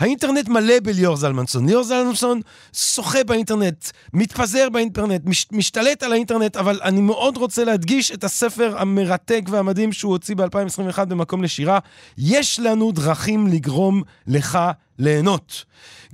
האינטרנט 0.00 0.48
מלא 0.48 0.74
בליאור 0.82 1.16
זלמנסון. 1.16 1.66
ליאור 1.66 1.84
זלמנסון 1.84 2.40
שוחה 2.72 3.24
באינטרנט, 3.24 3.86
מתפזר 4.12 4.68
באינטרנט, 4.68 5.22
מש, 5.24 5.46
משתלט 5.52 6.02
על 6.02 6.12
האינטרנט, 6.12 6.56
אבל 6.56 6.80
אני 6.82 7.00
מאוד 7.00 7.36
רוצה 7.36 7.64
להדגיש 7.64 8.12
את 8.12 8.24
הספר 8.24 8.74
המרתק 8.78 9.42
והמדהים 9.50 9.92
שהוא 9.92 10.12
הוציא 10.12 10.36
ב-2021 10.36 11.04
במקום 11.04 11.42
לשירה. 11.42 11.78
יש 12.18 12.60
לנו 12.60 12.92
דרכים 12.92 13.46
לגרום 13.46 14.02
לך 14.26 14.58
ליהנות. 14.98 15.64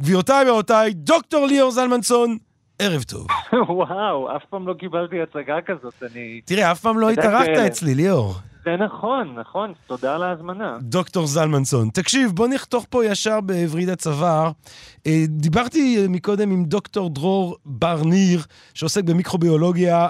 גבירותיי 0.00 0.50
ורבותיי, 0.50 0.92
דוקטור 0.94 1.46
ליאור 1.46 1.70
זלמנסון, 1.70 2.38
ערב 2.78 3.02
טוב. 3.02 3.26
וואו, 3.68 4.36
אף 4.36 4.42
פעם 4.50 4.68
לא 4.68 4.74
קיבלתי 4.74 5.16
הצגה 5.22 5.56
כזאת, 5.66 6.02
אני... 6.02 6.40
תראה, 6.44 6.72
אף 6.72 6.80
פעם 6.80 6.98
לא 6.98 7.10
התארחת 7.10 7.48
אצלי, 7.48 7.94
ליאור. 7.94 8.34
זה 8.64 8.76
נכון, 8.76 9.34
נכון, 9.38 9.72
תודה 9.86 10.14
על 10.14 10.22
ההזמנה. 10.22 10.78
דוקטור 10.80 11.26
זלמנסון. 11.26 11.90
תקשיב, 11.90 12.30
בוא 12.30 12.48
נחתוך 12.48 12.86
פה 12.90 13.04
ישר 13.04 13.40
בווריד 13.40 13.88
הצוואר. 13.88 14.50
אה, 15.06 15.24
דיברתי 15.28 16.06
מקודם 16.08 16.50
עם 16.50 16.64
דוקטור 16.64 17.10
דרור 17.10 17.56
בר 17.64 18.02
ניר, 18.04 18.42
שעוסק 18.74 19.04
במיקרוביולוגיה 19.04 20.08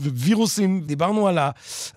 ווירוסים. 0.00 0.80
אה, 0.82 0.86
דיברנו 0.86 1.28
על, 1.28 1.38
ה, 1.38 1.50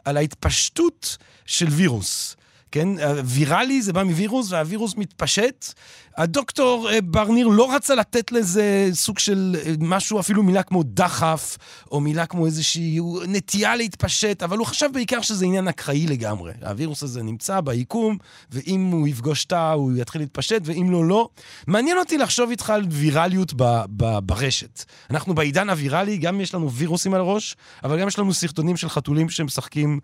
על 0.06 0.18
ההתפשטות 0.18 1.18
של 1.46 1.68
וירוס. 1.70 2.36
כן? 2.74 2.90
ויראלי 3.26 3.82
זה 3.82 3.94
בא 3.94 4.04
מווירוס, 4.04 4.52
והווירוס 4.52 4.96
מתפשט. 4.98 5.74
הדוקטור 6.18 6.90
אה, 6.92 7.02
ברניר 7.02 7.48
לא 7.48 7.76
רצה 7.76 7.96
לתת 7.96 8.32
לזה 8.32 8.90
סוג 8.94 9.20
של 9.20 9.56
אה, 9.66 9.74
משהו, 9.80 10.20
אפילו 10.20 10.44
מילה 10.44 10.64
כמו 10.64 10.84
דחף, 10.84 11.58
או 11.92 12.00
מילה 12.00 12.26
כמו 12.26 12.46
איזושהי 12.46 13.00
נטייה 13.28 13.76
להתפשט, 13.76 14.44
אבל 14.44 14.58
הוא 14.58 14.66
חשב 14.66 14.88
בעיקר 14.94 15.22
שזה 15.22 15.46
עניין 15.46 15.68
אקראי 15.68 16.08
לגמרי. 16.08 16.52
הווירוס 16.62 17.04
הזה 17.04 17.24
נמצא 17.24 17.62
ביקום, 17.62 18.18
ואם 18.52 18.90
הוא 18.92 19.08
יפגוש 19.08 19.46
תא, 19.46 19.72
הוא 19.72 19.92
יתחיל 19.98 20.22
להתפשט, 20.22 20.62
ואם 20.64 20.92
לא, 20.92 21.06
לא. 21.06 21.30
מעניין 21.68 21.98
אותי 21.98 22.18
לחשוב 22.18 22.50
איתך 22.50 22.70
על 22.70 22.86
ויראליות 22.90 23.54
ב- 23.56 23.84
ב- 23.98 24.20
ברשת. 24.20 24.84
אנחנו 25.10 25.36
בעידן 25.36 25.70
הוויראלי, 25.70 26.18
גם 26.18 26.42
יש 26.42 26.54
לנו 26.54 26.72
וירוסים 26.72 27.14
על 27.14 27.20
הראש, 27.20 27.56
אבל 27.84 28.00
גם 28.00 28.08
יש 28.08 28.20
לנו 28.20 28.34
סרטונים 28.34 28.78
של 28.78 28.90
חתולים 28.90 29.30
שמשחקים 29.30 30.00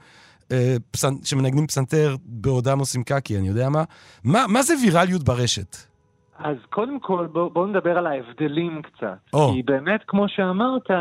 אה, 0.51 0.75
שמנגנים 1.23 1.67
פסנתר 1.67 2.15
בעודם 2.25 2.79
עושים 2.79 3.03
קקי, 3.03 3.37
אני 3.37 3.47
יודע 3.47 3.69
מה. 3.69 3.83
מה, 4.23 4.45
מה 4.47 4.61
זה 4.61 4.73
ויראליות 4.83 5.23
ברשת? 5.23 5.75
אז 6.39 6.57
קודם 6.69 6.99
כל, 6.99 7.27
בואו 7.31 7.49
בוא 7.49 7.67
נדבר 7.67 7.97
על 7.97 8.07
ההבדלים 8.07 8.81
קצת. 8.81 9.35
Oh. 9.35 9.39
כי 9.53 9.63
באמת, 9.63 10.01
כמו 10.07 10.25
שאמרת, 10.27 10.91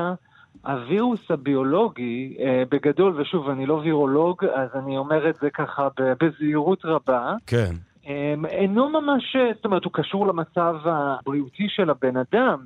הווירוס 0.66 1.30
הביולוגי, 1.30 2.36
אה, 2.40 2.62
בגדול, 2.70 3.20
ושוב, 3.20 3.48
אני 3.48 3.66
לא 3.66 3.74
וירולוג, 3.74 4.44
אז 4.44 4.68
אני 4.74 4.98
אומר 4.98 5.30
את 5.30 5.34
זה 5.40 5.50
ככה 5.50 5.88
בזהירות 5.98 6.84
רבה. 6.84 7.34
כן. 7.46 7.72
אה, 8.08 8.34
אינו 8.48 8.88
ממש, 8.88 9.36
זאת 9.54 9.64
אומרת, 9.64 9.84
הוא 9.84 9.92
קשור 9.92 10.26
למצב 10.26 10.76
הבריאותי 10.84 11.66
של 11.68 11.90
הבן 11.90 12.16
אדם, 12.16 12.58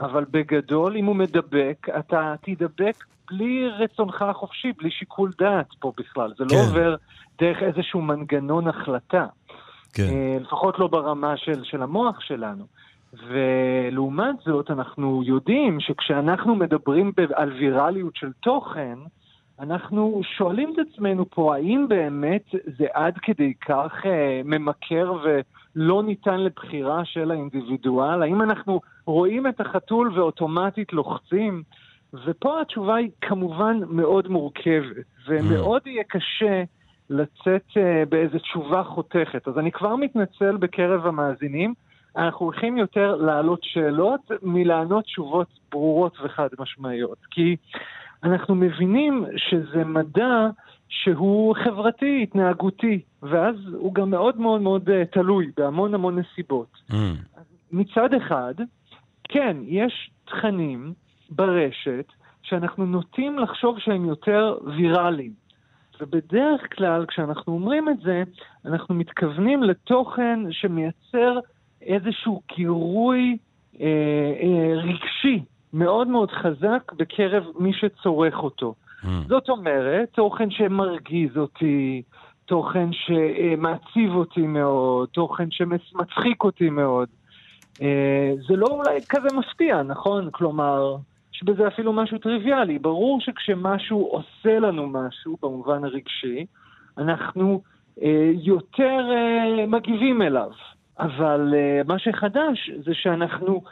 אבל 0.00 0.24
בגדול, 0.30 0.96
אם 0.96 1.04
הוא 1.04 1.16
מדבק, 1.16 1.86
אתה 1.98 2.34
תידבק 2.42 3.04
בלי 3.30 3.68
רצונך 3.68 4.22
החופשי, 4.22 4.72
בלי 4.78 4.90
שיקול 4.90 5.30
דעת 5.38 5.66
פה 5.78 5.92
בכלל. 5.98 6.32
זה 6.38 6.44
לא 6.44 6.48
כן. 6.50 6.56
לא 6.56 6.60
עובר 6.60 6.96
דרך 7.38 7.62
איזשהו 7.62 8.02
מנגנון 8.02 8.68
החלטה. 8.68 9.26
כן. 9.92 10.02
אה, 10.02 10.38
לפחות 10.40 10.78
לא 10.78 10.86
ברמה 10.86 11.36
של, 11.36 11.64
של 11.64 11.82
המוח 11.82 12.20
שלנו. 12.20 12.64
ולעומת 13.28 14.34
זאת, 14.44 14.70
אנחנו 14.70 15.22
יודעים 15.24 15.80
שכשאנחנו 15.80 16.54
מדברים 16.54 17.12
על 17.34 17.52
ויראליות 17.52 18.16
של 18.16 18.32
תוכן, 18.40 18.98
אנחנו 19.60 20.20
שואלים 20.36 20.72
את 20.74 20.86
עצמנו 20.88 21.30
פה, 21.30 21.54
האם 21.54 21.86
באמת 21.88 22.44
זה 22.78 22.86
עד 22.92 23.18
כדי 23.22 23.54
כך 23.54 23.92
אה, 24.06 24.40
ממכר 24.44 25.12
ולא 25.22 26.02
ניתן 26.02 26.40
לבחירה 26.40 27.04
של 27.04 27.30
האינדיבידואל? 27.30 28.22
האם 28.22 28.42
אנחנו 28.42 28.80
רואים 29.06 29.46
את 29.46 29.60
החתול 29.60 30.12
ואוטומטית 30.14 30.92
לוחצים? 30.92 31.62
ופה 32.26 32.60
התשובה 32.60 32.94
היא 32.94 33.10
כמובן 33.20 33.80
מאוד 33.88 34.28
מורכבת, 34.28 35.04
ומאוד 35.28 35.82
יהיה 35.86 36.04
קשה 36.04 36.62
לצאת 37.10 37.64
אה, 37.76 38.02
באיזו 38.08 38.38
תשובה 38.38 38.82
חותכת. 38.82 39.48
אז 39.48 39.58
אני 39.58 39.72
כבר 39.72 39.96
מתנצל 39.96 40.56
בקרב 40.56 41.06
המאזינים. 41.06 41.74
אנחנו 42.16 42.46
הולכים 42.46 42.76
יותר 42.76 43.16
להעלות 43.16 43.60
שאלות 43.62 44.20
מלענות 44.42 45.04
תשובות 45.04 45.48
ברורות 45.70 46.16
וחד 46.24 46.48
משמעיות. 46.58 47.18
כי 47.30 47.56
אנחנו 48.24 48.54
מבינים 48.54 49.24
שזה 49.36 49.84
מדע 49.84 50.48
שהוא 50.88 51.54
חברתי, 51.64 52.22
התנהגותי, 52.22 53.00
ואז 53.22 53.56
הוא 53.72 53.94
גם 53.94 54.10
מאוד 54.10 54.40
מאוד 54.40 54.60
מאוד 54.60 54.88
uh, 54.88 54.92
תלוי 55.12 55.50
בהמון 55.56 55.94
המון 55.94 56.18
נסיבות. 56.18 56.68
Mm. 56.90 56.94
מצד 57.72 58.14
אחד, 58.14 58.54
כן, 59.28 59.56
יש 59.66 60.10
תכנים 60.24 60.92
ברשת 61.30 62.12
שאנחנו 62.42 62.86
נוטים 62.86 63.38
לחשוב 63.38 63.78
שהם 63.78 64.04
יותר 64.04 64.58
ויראליים. 64.76 65.32
ובדרך 66.00 66.76
כלל, 66.76 67.06
כשאנחנו 67.06 67.52
אומרים 67.52 67.88
את 67.88 67.98
זה, 67.98 68.22
אנחנו 68.64 68.94
מתכוונים 68.94 69.62
לתוכן 69.62 70.40
שמייצר 70.50 71.38
איזשהו 71.82 72.42
גירוי 72.56 73.38
אה, 73.80 73.86
אה, 74.42 74.74
רגשי 74.74 75.44
מאוד 75.72 76.08
מאוד 76.08 76.30
חזק 76.30 76.92
בקרב 76.96 77.44
מי 77.58 77.72
שצורך 77.72 78.34
אותו. 78.38 78.74
Mm. 79.02 79.06
זאת 79.28 79.48
אומרת, 79.48 80.08
תוכן 80.12 80.50
שמרגיז 80.50 81.36
אותי, 81.36 82.02
תוכן 82.46 82.88
שמעציב 82.92 84.14
אותי 84.14 84.40
מאוד, 84.40 85.08
תוכן 85.08 85.50
שמצחיק 85.50 86.44
אותי 86.44 86.70
מאוד. 86.70 87.08
אה, 87.82 88.32
זה 88.48 88.56
לא 88.56 88.66
אולי 88.66 88.98
כזה 89.08 89.28
מפתיע, 89.36 89.82
נכון? 89.82 90.30
כלומר, 90.30 90.96
יש 91.34 91.42
בזה 91.42 91.68
אפילו 91.68 91.92
משהו 91.92 92.18
טריוויאלי. 92.18 92.78
ברור 92.78 93.20
שכשמשהו 93.20 94.06
עושה 94.06 94.58
לנו 94.58 94.86
משהו, 94.86 95.36
במובן 95.42 95.84
הרגשי, 95.84 96.46
אנחנו 96.98 97.62
אה, 98.02 98.30
יותר 98.42 99.00
אה, 99.10 99.66
מגיבים 99.66 100.22
אליו. 100.22 100.50
אבל 100.98 101.54
מה 101.86 101.98
שחדש 101.98 102.70
זה 102.84 102.94
שאנחנו 102.94 103.62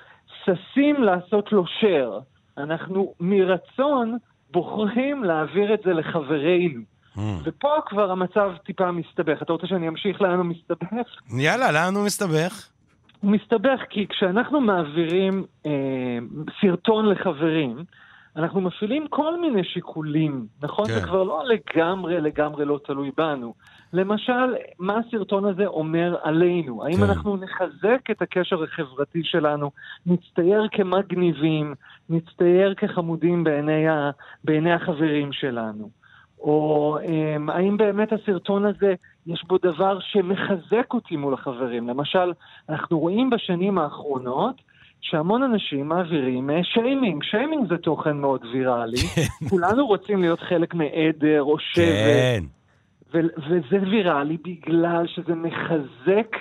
ששים 0.46 1.02
לעשות 1.02 1.52
לו 1.52 1.64
share. 1.64 2.22
אנחנו 2.58 3.14
מרצון 3.20 4.16
בוחרים 4.50 5.24
להעביר 5.24 5.74
את 5.74 5.80
זה 5.84 5.92
לחברינו. 5.92 6.80
Mm. 7.16 7.20
ופה 7.44 7.74
כבר 7.86 8.10
המצב 8.10 8.52
טיפה 8.64 8.90
מסתבך. 8.90 9.42
אתה 9.42 9.52
רוצה 9.52 9.66
שאני 9.66 9.88
אמשיך 9.88 10.22
לאן 10.22 10.38
הוא 10.38 10.44
מסתבך? 10.44 11.06
יאללה, 11.38 11.72
לאן 11.72 11.94
הוא 11.94 12.04
מסתבך? 12.04 12.68
הוא 13.20 13.30
מסתבך 13.30 13.80
כי 13.90 14.06
כשאנחנו 14.08 14.60
מעבירים 14.60 15.44
אה, 15.66 16.18
סרטון 16.60 17.08
לחברים, 17.08 17.84
אנחנו 18.36 18.60
מפעילים 18.60 19.06
כל 19.08 19.40
מיני 19.40 19.64
שיקולים, 19.64 20.46
נכון? 20.62 20.86
כן. 20.86 20.94
זה 20.94 21.00
כבר 21.00 21.22
לא 21.22 21.42
לגמרי 21.46 22.20
לגמרי 22.20 22.64
לא 22.64 22.80
תלוי 22.84 23.10
בנו. 23.16 23.54
למשל, 23.96 24.54
מה 24.78 24.98
הסרטון 24.98 25.44
הזה 25.44 25.66
אומר 25.66 26.16
עלינו? 26.22 26.84
האם 26.84 26.96
כן. 26.96 27.02
אנחנו 27.02 27.36
נחזק 27.36 28.10
את 28.10 28.22
הקשר 28.22 28.62
החברתי 28.62 29.20
שלנו, 29.24 29.70
נצטייר 30.06 30.66
כמגניבים, 30.72 31.74
נצטייר 32.08 32.74
כחמודים 32.74 33.44
בעיני, 33.44 33.88
ה, 33.88 34.10
בעיני 34.44 34.72
החברים 34.72 35.32
שלנו? 35.32 35.88
או 36.38 36.98
um, 37.02 37.52
האם 37.52 37.76
באמת 37.76 38.12
הסרטון 38.12 38.64
הזה, 38.64 38.94
יש 39.26 39.44
בו 39.46 39.58
דבר 39.58 39.98
שמחזק 40.00 40.94
אותי 40.94 41.16
מול 41.16 41.34
החברים? 41.34 41.88
למשל, 41.88 42.32
אנחנו 42.68 42.98
רואים 42.98 43.30
בשנים 43.30 43.78
האחרונות 43.78 44.60
שהמון 45.00 45.42
אנשים 45.42 45.88
מעבירים 45.88 46.50
שיימינג. 46.62 47.22
אה, 47.22 47.30
שיימינג 47.30 47.68
זה 47.68 47.76
תוכן 47.76 48.16
מאוד 48.16 48.44
ויראלי. 48.52 48.96
כן. 48.96 49.48
כולנו 49.48 49.86
רוצים 49.86 50.20
להיות 50.20 50.40
חלק 50.40 50.74
מעדר 50.74 51.42
או 51.42 51.58
שבט. 51.58 51.84
כן. 51.84 52.44
וזה 53.14 53.78
ויראלי 53.90 54.36
בגלל 54.36 55.06
שזה 55.06 55.34
מחזק 55.34 56.36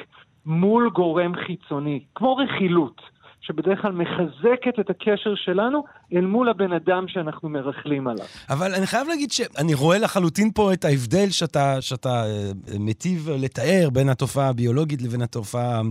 מול 0.45 0.89
גורם 0.89 1.35
חיצוני, 1.35 2.03
כמו 2.15 2.35
רכילות. 2.35 3.01
שבדרך 3.47 3.81
כלל 3.81 3.91
מחזקת 3.91 4.79
את 4.79 4.89
הקשר 4.89 5.35
שלנו 5.35 5.83
אל 6.13 6.25
מול 6.25 6.49
הבן 6.49 6.73
אדם 6.73 7.07
שאנחנו 7.07 7.49
מרכלים 7.49 8.07
עליו. 8.07 8.25
אבל 8.49 8.73
אני 8.73 8.87
חייב 8.87 9.07
להגיד 9.07 9.31
שאני 9.31 9.73
רואה 9.73 9.97
לחלוטין 9.97 10.51
פה 10.51 10.73
את 10.73 10.85
ההבדל 10.85 11.29
שאתה, 11.29 11.81
שאתה 11.81 12.25
אה, 12.25 12.51
מיטיב 12.79 13.29
לתאר 13.29 13.89
בין 13.93 14.09
התופעה 14.09 14.49
הביולוגית 14.49 15.01
לבין 15.01 15.21
התופעה, 15.21 15.81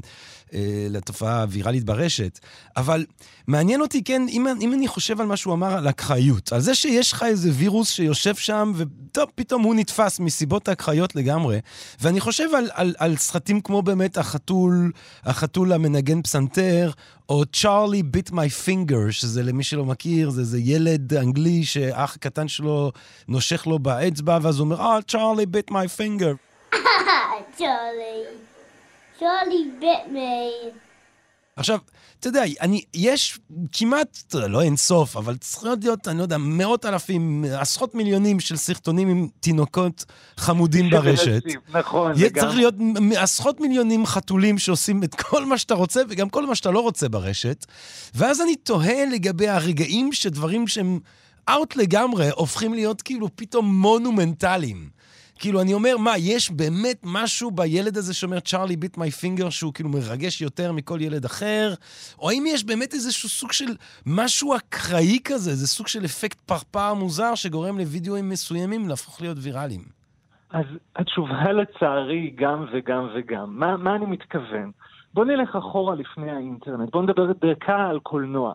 אה, 0.55 0.87
לתופעה 0.91 1.43
הוויראלית 1.43 1.85
ברשת. 1.85 2.39
אבל 2.77 3.05
מעניין 3.47 3.81
אותי, 3.81 4.05
כן, 4.05 4.23
אם, 4.29 4.47
אם 4.61 4.73
אני 4.73 4.89
חושב 4.89 5.21
על 5.21 5.27
מה 5.27 5.37
שהוא 5.37 5.55
אמר 5.55 5.75
על 5.75 5.89
אקראיות, 5.89 6.53
על 6.53 6.61
זה 6.61 6.75
שיש 6.75 7.13
לך 7.13 7.23
איזה 7.23 7.51
וירוס 7.53 7.91
שיושב 7.91 8.35
שם, 8.35 8.73
וטוב, 8.77 9.31
פתאום 9.35 9.63
הוא 9.63 9.75
נתפס 9.75 10.21
מסיבות 10.21 10.69
אקראיות 10.69 11.17
לגמרי. 11.17 11.59
ואני 12.01 12.21
חושב 12.21 12.49
על, 12.55 12.69
על, 12.73 12.95
על 12.99 13.17
סרטים 13.17 13.61
כמו 13.61 13.83
באמת 13.83 14.19
החתול, 14.19 14.93
החתול 15.25 15.73
המנגן 15.73 16.23
פסנתר, 16.23 16.91
או 17.29 17.44
צ'ארלי 17.53 18.03
ביט 18.03 18.31
מי 18.31 18.49
פינגר, 18.49 19.11
שזה 19.11 19.43
למי 19.43 19.65
שלא 19.65 19.85
מכיר, 19.85 20.31
זה 20.31 20.41
איזה 20.41 20.59
ילד 20.59 21.15
אנגלי 21.15 21.65
שאח 21.65 22.17
קטן 22.17 22.49
שלו 22.49 22.93
נושך 23.29 23.67
לו 23.67 23.79
באצבע, 23.79 24.39
ואז 24.43 24.59
הוא 24.59 24.65
אומר, 24.65 24.81
אה, 24.81 24.99
צ'ארלי 25.09 25.47
ביט 25.47 25.71
מי 25.71 25.89
פינגר. 25.89 26.33
צ'ארלי, 27.57 28.25
צ'ארלי 29.19 29.71
ביט 29.81 30.13
מי. 30.13 30.51
עכשיו, 31.57 31.79
אתה 32.21 32.29
יודע, 32.29 32.45
אני, 32.61 32.83
יש 32.95 33.39
כמעט, 33.73 34.19
אתה 34.29 34.37
יודע, 34.37 34.49
לא 34.49 34.63
אין 34.63 34.77
סוף, 34.77 35.17
אבל 35.17 35.37
צריכות 35.37 35.85
להיות, 35.85 36.09
אני 36.09 36.19
לא 36.19 36.23
יודע, 36.23 36.37
מאות 36.39 36.85
אלפים, 36.87 37.45
עשרות 37.59 37.95
מיליונים 37.95 38.41
של 38.41 38.57
סרטונים 38.57 39.09
עם 39.09 39.29
תינוקות 39.41 40.05
חמודים 40.37 40.91
ברשת. 40.91 41.43
נכון, 41.73 42.13
וגם... 42.17 42.45
צריך 42.45 42.57
להיות 42.57 42.75
עשרות 43.17 43.61
מיליונים 43.61 44.07
חתולים 44.07 44.59
שעושים 44.59 45.03
את 45.03 45.15
כל 45.15 45.45
מה 45.45 45.59
שאתה 45.59 45.75
רוצה 45.75 46.01
וגם 46.09 46.29
כל 46.29 46.47
מה 46.47 46.55
שאתה 46.55 46.71
לא 46.71 46.81
רוצה 46.81 47.09
ברשת. 47.09 47.67
ואז 48.15 48.41
אני 48.41 48.57
תוהה 48.57 49.05
לגבי 49.13 49.49
הרגעים 49.49 50.13
שדברים 50.13 50.69
שהם 50.69 50.99
out 51.49 51.77
לגמרי 51.77 52.31
הופכים 52.31 52.75
להיות 52.75 53.03
כאילו 53.03 53.29
פתאום 53.37 53.81
מונומנטליים. 53.81 54.94
כאילו, 55.39 55.61
אני 55.61 55.75
אומר, 55.75 55.97
מה, 55.99 56.13
יש 56.19 56.51
באמת 56.51 57.01
משהו 57.05 57.51
בילד 57.51 57.97
הזה 57.97 58.15
שאומר 58.15 58.41
Charlie 58.41 58.77
bit 58.77 58.99
my 58.99 59.11
finger 59.11 59.51
שהוא 59.51 59.73
כאילו 59.73 59.89
מרגש 59.89 60.41
יותר 60.41 60.73
מכל 60.73 60.99
ילד 61.01 61.25
אחר? 61.25 61.75
או 62.19 62.31
האם 62.31 62.45
יש 62.47 62.65
באמת 62.65 62.95
איזשהו 62.95 63.29
סוג 63.29 63.53
של 63.53 63.77
משהו 64.07 64.57
אקראי 64.57 65.19
כזה, 65.25 65.51
איזה 65.51 65.67
סוג 65.67 65.89
של 65.89 66.05
אפקט 66.05 66.41
פרפר 66.41 66.95
מוזר 66.95 67.35
שגורם 67.35 67.79
לוידאוים 67.79 68.29
מסוימים 68.29 68.89
להפוך 68.89 69.21
להיות 69.21 69.37
ויראליים? 69.41 69.83
אז 70.51 70.65
התשובה 70.97 71.53
לצערי 71.53 72.31
גם 72.35 72.67
וגם 72.73 73.09
וגם. 73.15 73.59
מה, 73.59 73.77
מה 73.77 73.97
אני 73.97 74.07
מתכוון? 74.07 74.71
בוא 75.15 75.25
נלך 75.25 75.57
אחורה 75.57 75.95
לפני 75.95 76.31
האינטרנט, 76.31 76.91
בוא 76.93 77.03
נדבר 77.03 77.33
דקה 77.33 77.77
על 77.91 77.99
קולנוע. 77.99 78.53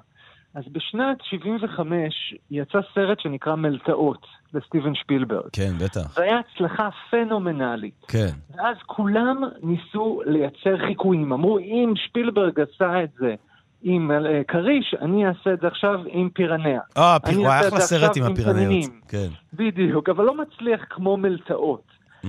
אז 0.55 0.63
בשנת 0.71 1.17
75 1.21 2.33
יצא 2.51 2.79
סרט 2.93 3.19
שנקרא 3.19 3.55
מלטעות, 3.55 4.27
לסטיבן 4.53 4.95
שפילברג. 4.95 5.49
כן, 5.53 5.71
בטח. 5.83 6.15
זה 6.15 6.23
היה 6.23 6.39
הצלחה 6.39 6.89
פנומנלית. 7.09 8.05
כן. 8.07 8.29
ואז 8.55 8.77
כולם 8.85 9.43
ניסו 9.63 10.21
לייצר 10.25 10.87
חיקויים. 10.87 11.33
אמרו, 11.33 11.59
אם 11.59 11.93
שפילברג 11.95 12.59
עשה 12.59 13.03
את 13.03 13.09
זה 13.19 13.35
עם 13.81 14.11
uh, 14.11 14.43
כריש, 14.47 14.95
אני 15.01 15.27
אעשה 15.27 15.53
את 15.53 15.59
זה 15.61 15.67
עכשיו 15.67 15.99
עם 16.07 16.29
פירניה. 16.29 16.81
אה, 16.97 17.17
הוא 17.35 17.47
היה 17.47 17.67
אחלה 17.67 17.79
סרט 17.79 18.17
עם 18.17 18.23
הפירניות. 18.23 18.91
כן. 19.07 19.27
בדיוק, 19.53 20.09
אבל 20.09 20.25
לא 20.25 20.37
מצליח 20.37 20.81
כמו 20.89 21.17
מלטעות. 21.17 21.83
Mm. 22.23 22.27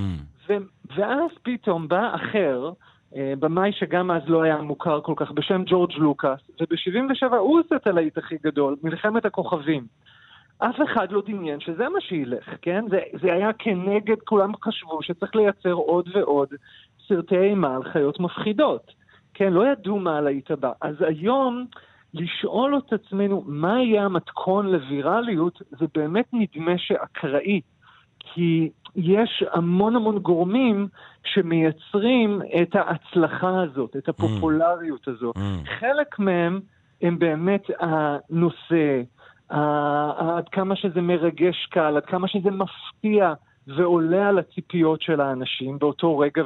ו- 0.49 0.55
ואז 0.97 1.31
פתאום 1.43 1.89
בא 1.89 2.15
אחר, 2.15 2.67
אה, 2.67 2.73
במאי 3.13 3.73
שגם 3.73 4.11
אז 4.11 4.23
לא 4.27 4.43
היה 4.43 4.57
מוכר 4.57 5.01
כל 5.01 5.15
כך, 5.17 5.31
בשם 5.31 5.63
ג'ורג' 5.67 5.93
לוקאס, 5.93 6.41
וב-77 6.61 7.37
הוא 7.37 7.61
עושה 7.61 7.77
את 7.77 7.87
הלהיט 7.87 8.19
הכי 8.19 8.37
גדול, 8.45 8.77
מלחמת 8.83 9.25
הכוכבים. 9.25 9.87
אף 10.59 10.77
אחד 10.85 11.13
לא 11.13 11.23
דמיין 11.27 11.61
שזה 11.61 11.89
מה 11.89 12.01
שילך, 12.01 12.45
כן? 12.63 12.85
זה, 12.91 13.01
זה 13.23 13.33
היה 13.33 13.53
כנגד, 13.53 14.21
כולם 14.25 14.53
חשבו 14.63 15.03
שצריך 15.03 15.37
לייצר 15.37 15.73
עוד 15.73 16.09
ועוד 16.15 16.49
סרטי 17.09 17.39
אימה 17.39 17.77
על 17.77 17.85
חיות 17.85 18.21
מפחידות. 18.21 18.93
כן, 19.35 19.53
לא 19.53 19.67
ידעו 19.73 19.99
מה 19.99 20.17
הלהיט 20.19 20.51
הבא. 20.51 20.73
אז 20.81 20.95
היום 21.01 21.65
לשאול 22.15 22.79
את 22.79 22.93
עצמנו 22.93 23.45
מה 23.47 23.83
יהיה 23.83 24.05
המתכון 24.05 24.67
לווירליות, 24.67 25.63
זה 25.71 25.87
באמת 25.95 26.27
נדמה 26.33 26.79
שאקראי. 26.79 27.61
כי 28.21 28.71
יש 28.97 29.45
המון 29.53 29.97
המון 29.97 30.19
גורמים 30.19 30.89
שמייצרים 31.25 32.43
את 32.63 32.77
ההצלחה 32.77 33.63
הזאת, 33.63 33.97
את 33.97 34.09
הפופולריות 34.09 35.09
הזאת. 35.09 35.37
Mm. 35.37 35.41
חלק 35.81 36.19
מהם 36.19 36.61
הם 37.03 37.19
באמת 37.19 37.65
הנושא, 37.81 39.03
עד 39.49 40.49
כמה 40.53 40.77
שזה 40.77 41.01
מרגש 41.01 41.67
קל, 41.71 41.97
עד 41.97 42.07
כמה 42.07 42.29
שזה 42.29 42.51
מפתיע 42.51 43.33
ועולה 43.67 44.29
על 44.29 44.39
הציפיות 44.39 45.03
של 45.03 45.21
האנשים 45.21 45.79
באותו 45.79 46.19
רגע 46.19 46.43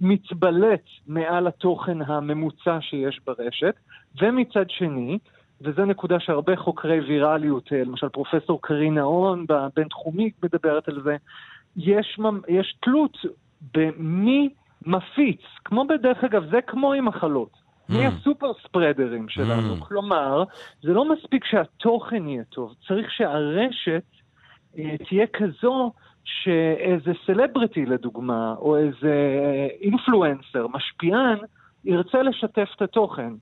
ומתבלט 0.00 0.84
מעל 1.06 1.46
התוכן 1.46 2.02
הממוצע 2.02 2.78
שיש 2.80 3.20
ברשת. 3.26 3.74
ומצד 4.22 4.70
שני, 4.70 5.18
וזו 5.60 5.84
נקודה 5.84 6.20
שהרבה 6.20 6.56
חוקרי 6.56 7.00
ויראליות, 7.00 7.72
למשל 7.72 8.08
פרופסור 8.08 8.62
קרין 8.62 8.94
נאון 8.94 9.44
בבינתחומי 9.48 10.30
מדברת 10.42 10.88
על 10.88 11.02
זה, 11.04 11.16
יש, 11.76 12.18
יש 12.48 12.76
תלות 12.82 13.18
במי 13.74 14.48
מפיץ, 14.86 15.40
כמו 15.64 15.84
בדרך 15.86 16.24
אגב, 16.24 16.50
זה 16.50 16.60
כמו 16.66 16.92
עם 16.92 17.04
מחלות. 17.04 17.50
Mm. 17.52 17.92
מי 17.94 18.06
הסופר 18.06 18.52
ספרדרים 18.62 19.28
שלנו. 19.28 19.76
Mm. 19.76 19.84
כלומר, 19.84 20.44
זה 20.82 20.92
לא 20.92 21.12
מספיק 21.12 21.44
שהתוכן 21.44 22.28
יהיה 22.28 22.44
טוב, 22.44 22.74
צריך 22.88 23.10
שהרשת 23.10 24.04
אה, 24.78 24.96
תהיה 25.08 25.26
כזו 25.26 25.92
שאיזה 26.24 27.12
סלבריטי 27.26 27.86
לדוגמה, 27.86 28.54
או 28.58 28.76
איזה 28.76 29.14
אינפלואנסר, 29.80 30.66
משפיען, 30.66 31.38
ירצה 31.84 32.22
לשתף 32.22 32.68
את 32.76 32.82
התוכן. 32.82 33.32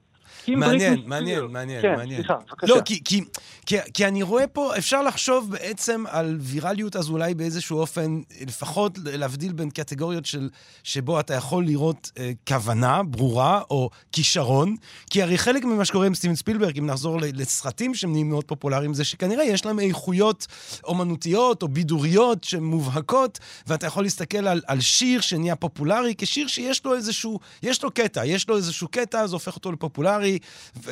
מעניין, 0.49 1.03
מעניין, 1.07 1.45
מעניין, 1.45 1.83
כן, 1.83 1.97
מעניין. 1.97 2.21
סליחה, 2.21 2.35
בבקשה. 2.35 2.75
לא, 2.75 2.81
כי, 2.85 3.05
כי, 3.05 3.21
כי, 3.67 3.77
כי 3.95 4.07
אני 4.07 4.23
רואה 4.23 4.47
פה, 4.47 4.77
אפשר 4.79 5.03
לחשוב 5.03 5.51
בעצם 5.51 6.05
על 6.09 6.37
ויראליות 6.41 6.97
אז 6.97 7.11
אולי 7.11 7.35
באיזשהו 7.35 7.79
אופן, 7.79 8.21
לפחות 8.47 8.99
להבדיל 9.05 9.53
בין 9.53 9.71
קטגוריות 9.71 10.27
של, 10.27 10.49
שבו 10.83 11.21
אתה 11.21 11.35
יכול 11.35 11.67
לראות 11.67 12.11
אה, 12.19 12.31
כוונה 12.49 13.03
ברורה 13.03 13.61
או 13.71 13.91
כישרון, 14.13 14.77
כי 15.11 15.23
הרי 15.23 15.39
חלק 15.39 15.65
ממה 15.65 15.85
שקורה 15.85 16.07
עם 16.07 16.15
סטיבן 16.15 16.35
ספילברג, 16.35 16.79
אם 16.79 16.87
נחזור 16.87 17.19
לסרטים 17.21 17.95
שהם 17.95 18.13
נהיים 18.13 18.29
מאוד 18.29 18.45
פופולריים, 18.45 18.95
זה 18.95 19.05
שכנראה 19.05 19.45
יש 19.45 19.65
להם 19.65 19.81
איכויות 19.81 20.47
אומנותיות 20.85 21.63
או 21.63 21.69
בידוריות 21.69 22.45
שהן 22.45 22.63
מובהקות, 22.63 23.39
ואתה 23.67 23.87
יכול 23.87 24.03
להסתכל 24.03 24.47
על, 24.47 24.61
על 24.67 24.81
שיר 24.81 25.21
שנהיה 25.21 25.57
פופולרי 25.57 26.15
כשיר 26.19 26.47
שיש 26.47 26.85
לו 26.85 26.95
איזשהו, 26.95 27.41
יש 27.63 27.83
לו 27.83 27.91
קטע, 27.91 28.27
יש 28.27 28.49
לו 28.49 28.57
איזשהו 28.57 28.89
קטע, 28.89 29.27
זה 29.27 29.37
הופך 29.37 29.57
אותו 29.57 29.73
לפופולרי. 29.73 30.24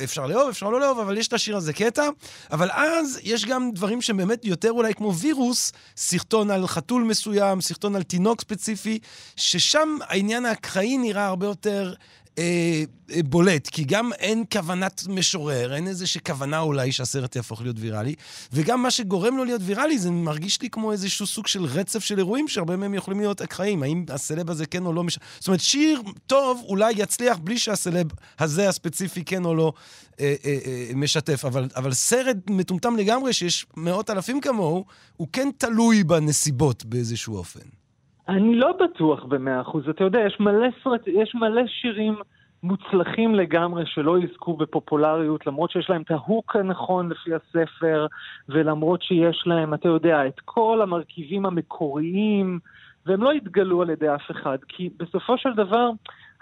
אפשר 0.04 0.26
לאהוב, 0.26 0.48
אפשר 0.48 0.70
לא 0.70 0.80
לאהוב, 0.80 0.98
אבל 0.98 1.18
יש 1.18 1.32
לשיר 1.32 1.56
הזה 1.56 1.72
קטע. 1.72 2.08
אבל 2.52 2.70
אז 2.70 3.20
יש 3.22 3.44
גם 3.44 3.70
דברים 3.72 4.02
שהם 4.02 4.16
באמת 4.16 4.44
יותר 4.44 4.70
אולי 4.70 4.94
כמו 4.94 5.14
וירוס, 5.14 5.72
סרטון 5.96 6.50
על 6.50 6.66
חתול 6.66 7.02
מסוים, 7.02 7.60
סרטון 7.60 7.96
על 7.96 8.02
תינוק 8.02 8.40
ספציפי, 8.40 8.98
ששם 9.36 9.98
העניין 10.00 10.46
האקראי 10.46 10.98
נראה 10.98 11.26
הרבה 11.26 11.46
יותר 11.46 11.94
אה, 12.38 12.84
אה, 13.12 13.22
בולט, 13.22 13.68
כי 13.68 13.84
גם 13.84 14.10
אין 14.18 14.44
כוונת 14.52 15.02
משורר, 15.08 15.74
אין 15.74 15.88
איזושהי 15.88 16.20
כוונה 16.26 16.60
אולי 16.60 16.92
שהסרט 16.92 17.36
יהפוך 17.36 17.62
להיות 17.62 17.76
ויראלי, 17.78 18.14
וגם 18.52 18.82
מה 18.82 18.90
שגורם 18.90 19.36
לו 19.36 19.44
להיות 19.44 19.60
ויראלי 19.64 19.98
זה 19.98 20.10
מרגיש 20.10 20.62
לי 20.62 20.70
כמו 20.70 20.92
איזשהו 20.92 21.26
סוג 21.26 21.46
של 21.46 21.64
רצף 21.64 22.04
של 22.04 22.18
אירועים 22.18 22.48
שהרבה 22.48 22.76
מהם 22.76 22.94
יכולים 22.94 23.20
להיות 23.20 23.42
אקראיים, 23.42 23.82
האם 23.82 24.04
הסלב 24.08 24.50
הזה 24.50 24.66
כן 24.66 24.86
או 24.86 24.92
לא 24.92 25.04
מש... 25.04 25.18
זאת 25.38 25.48
אומרת, 25.48 25.60
שיר 25.60 26.02
טוב 26.26 26.62
אולי 26.68 26.92
יצליח 26.96 27.38
בלי 27.38 27.58
שהסלב 27.58 28.06
הזה 28.38 28.68
הספציפי 28.68 29.24
כן 29.24 29.44
או 29.44 29.54
לא 29.54 29.72
אה, 30.20 30.34
אה, 30.44 30.58
אה, 30.66 30.90
משתף, 30.94 31.44
אבל, 31.44 31.68
אבל 31.76 31.92
סרט 31.92 32.36
מטומטם 32.50 32.96
לגמרי 32.96 33.32
שיש 33.32 33.66
מאות 33.76 34.10
אלפים 34.10 34.40
כמוהו, 34.40 34.84
הוא 35.16 35.28
כן 35.32 35.48
תלוי 35.58 36.04
בנסיבות 36.04 36.84
באיזשהו 36.84 37.36
אופן. 37.36 37.81
אני 38.28 38.54
לא 38.56 38.72
בטוח 38.80 39.24
במאה 39.24 39.60
אחוז. 39.60 39.88
אתה 39.88 40.04
יודע, 40.04 40.20
יש 40.20 40.40
מלא, 40.40 40.68
סרט, 40.84 41.06
יש 41.06 41.34
מלא 41.34 41.62
שירים 41.66 42.14
מוצלחים 42.62 43.34
לגמרי 43.34 43.86
שלא 43.86 44.18
יזכו 44.18 44.56
בפופולריות, 44.56 45.46
למרות 45.46 45.70
שיש 45.70 45.90
להם 45.90 46.02
את 46.02 46.10
ההוק 46.10 46.56
הנכון 46.56 47.08
לפי 47.08 47.30
הספר, 47.34 48.06
ולמרות 48.48 49.02
שיש 49.02 49.42
להם, 49.46 49.74
אתה 49.74 49.88
יודע, 49.88 50.26
את 50.26 50.40
כל 50.44 50.80
המרכיבים 50.82 51.46
המקוריים, 51.46 52.58
והם 53.06 53.22
לא 53.22 53.34
יתגלו 53.34 53.82
על 53.82 53.90
ידי 53.90 54.14
אף 54.14 54.30
אחד, 54.30 54.58
כי 54.68 54.90
בסופו 54.96 55.38
של 55.38 55.52
דבר, 55.56 55.90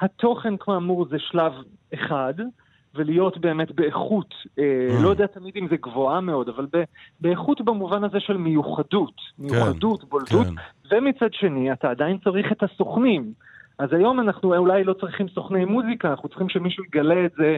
התוכן, 0.00 0.56
כאמור, 0.56 1.06
זה 1.10 1.18
שלב 1.18 1.52
אחד, 1.94 2.34
ולהיות 2.94 3.38
באמת 3.38 3.72
באיכות, 3.72 4.34
אה, 4.58 4.88
mm. 4.90 5.02
לא 5.02 5.08
יודע 5.08 5.26
תמיד 5.26 5.56
אם 5.56 5.68
זה 5.68 5.76
גבוהה 5.76 6.20
מאוד, 6.20 6.48
אבל 6.48 6.66
באיכות 7.20 7.60
במובן 7.60 8.04
הזה 8.04 8.20
של 8.20 8.36
מיוחדות, 8.36 9.14
כן, 9.16 9.42
מיוחדות, 9.42 10.04
בולטות, 10.04 10.46
כן. 10.46 10.96
ומצד 10.96 11.32
שני, 11.32 11.72
אתה 11.72 11.90
עדיין 11.90 12.18
צריך 12.24 12.52
את 12.52 12.62
הסוכנים. 12.62 13.32
אז 13.78 13.92
היום 13.92 14.20
אנחנו 14.20 14.56
אולי 14.56 14.84
לא 14.84 14.92
צריכים 14.92 15.28
סוכני 15.28 15.64
מוזיקה, 15.64 16.10
אנחנו 16.10 16.28
צריכים 16.28 16.48
שמישהו 16.48 16.84
יגלה 16.84 17.24
את 17.24 17.32
זה 17.32 17.56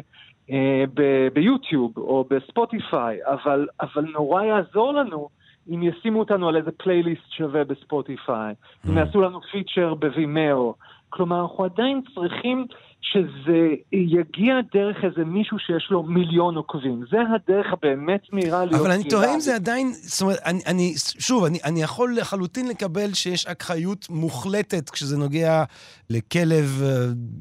אה, 0.51 0.85
ביוטיוב 1.33 1.93
או 1.97 2.25
בספוטיפיי, 2.31 3.19
אבל, 3.25 3.69
אבל 3.81 4.05
נורא 4.13 4.43
יעזור 4.43 4.95
לנו 4.95 5.29
אם 5.71 5.83
ישימו 5.83 6.19
אותנו 6.19 6.49
על 6.49 6.57
איזה 6.57 6.71
פלייליסט 6.71 7.31
שווה 7.31 7.65
בספוטיפיי, 7.65 8.55
mm. 8.55 8.91
אם 8.91 8.99
יעשו 8.99 9.21
לנו 9.21 9.41
פיצ'ר 9.41 9.95
בווימאו. 9.95 10.75
כלומר, 11.13 11.43
אנחנו 11.43 11.65
עדיין 11.65 12.01
צריכים 12.15 12.67
שזה 13.03 13.69
יגיע 13.93 14.55
דרך 14.75 14.97
איזה 15.05 15.25
מישהו 15.25 15.59
שיש 15.59 15.89
לו 15.91 16.03
מיליון 16.03 16.57
עוקבים. 16.57 17.05
זה 17.11 17.17
הדרך 17.35 17.67
הבאמת 17.73 18.21
מהירה 18.33 18.65
להיות... 18.65 18.81
אבל 18.81 18.91
אני 18.91 19.05
תוהה 19.05 19.35
אם 19.35 19.41
זה 19.41 19.55
עדיין, 19.55 19.93
זאת 19.93 20.23
אומרת, 20.23 20.39
אני, 20.45 20.61
אני 20.67 20.95
שוב, 21.19 21.45
אני, 21.45 21.59
אני 21.65 21.83
יכול 21.83 22.17
לחלוטין 22.17 22.69
לקבל 22.69 23.15
שיש 23.15 23.47
אקראיות 23.47 24.07
מוחלטת 24.11 24.91
כשזה 24.91 25.17
נוגע 25.19 25.65
לכלב 26.11 26.83
אה, 26.83 26.89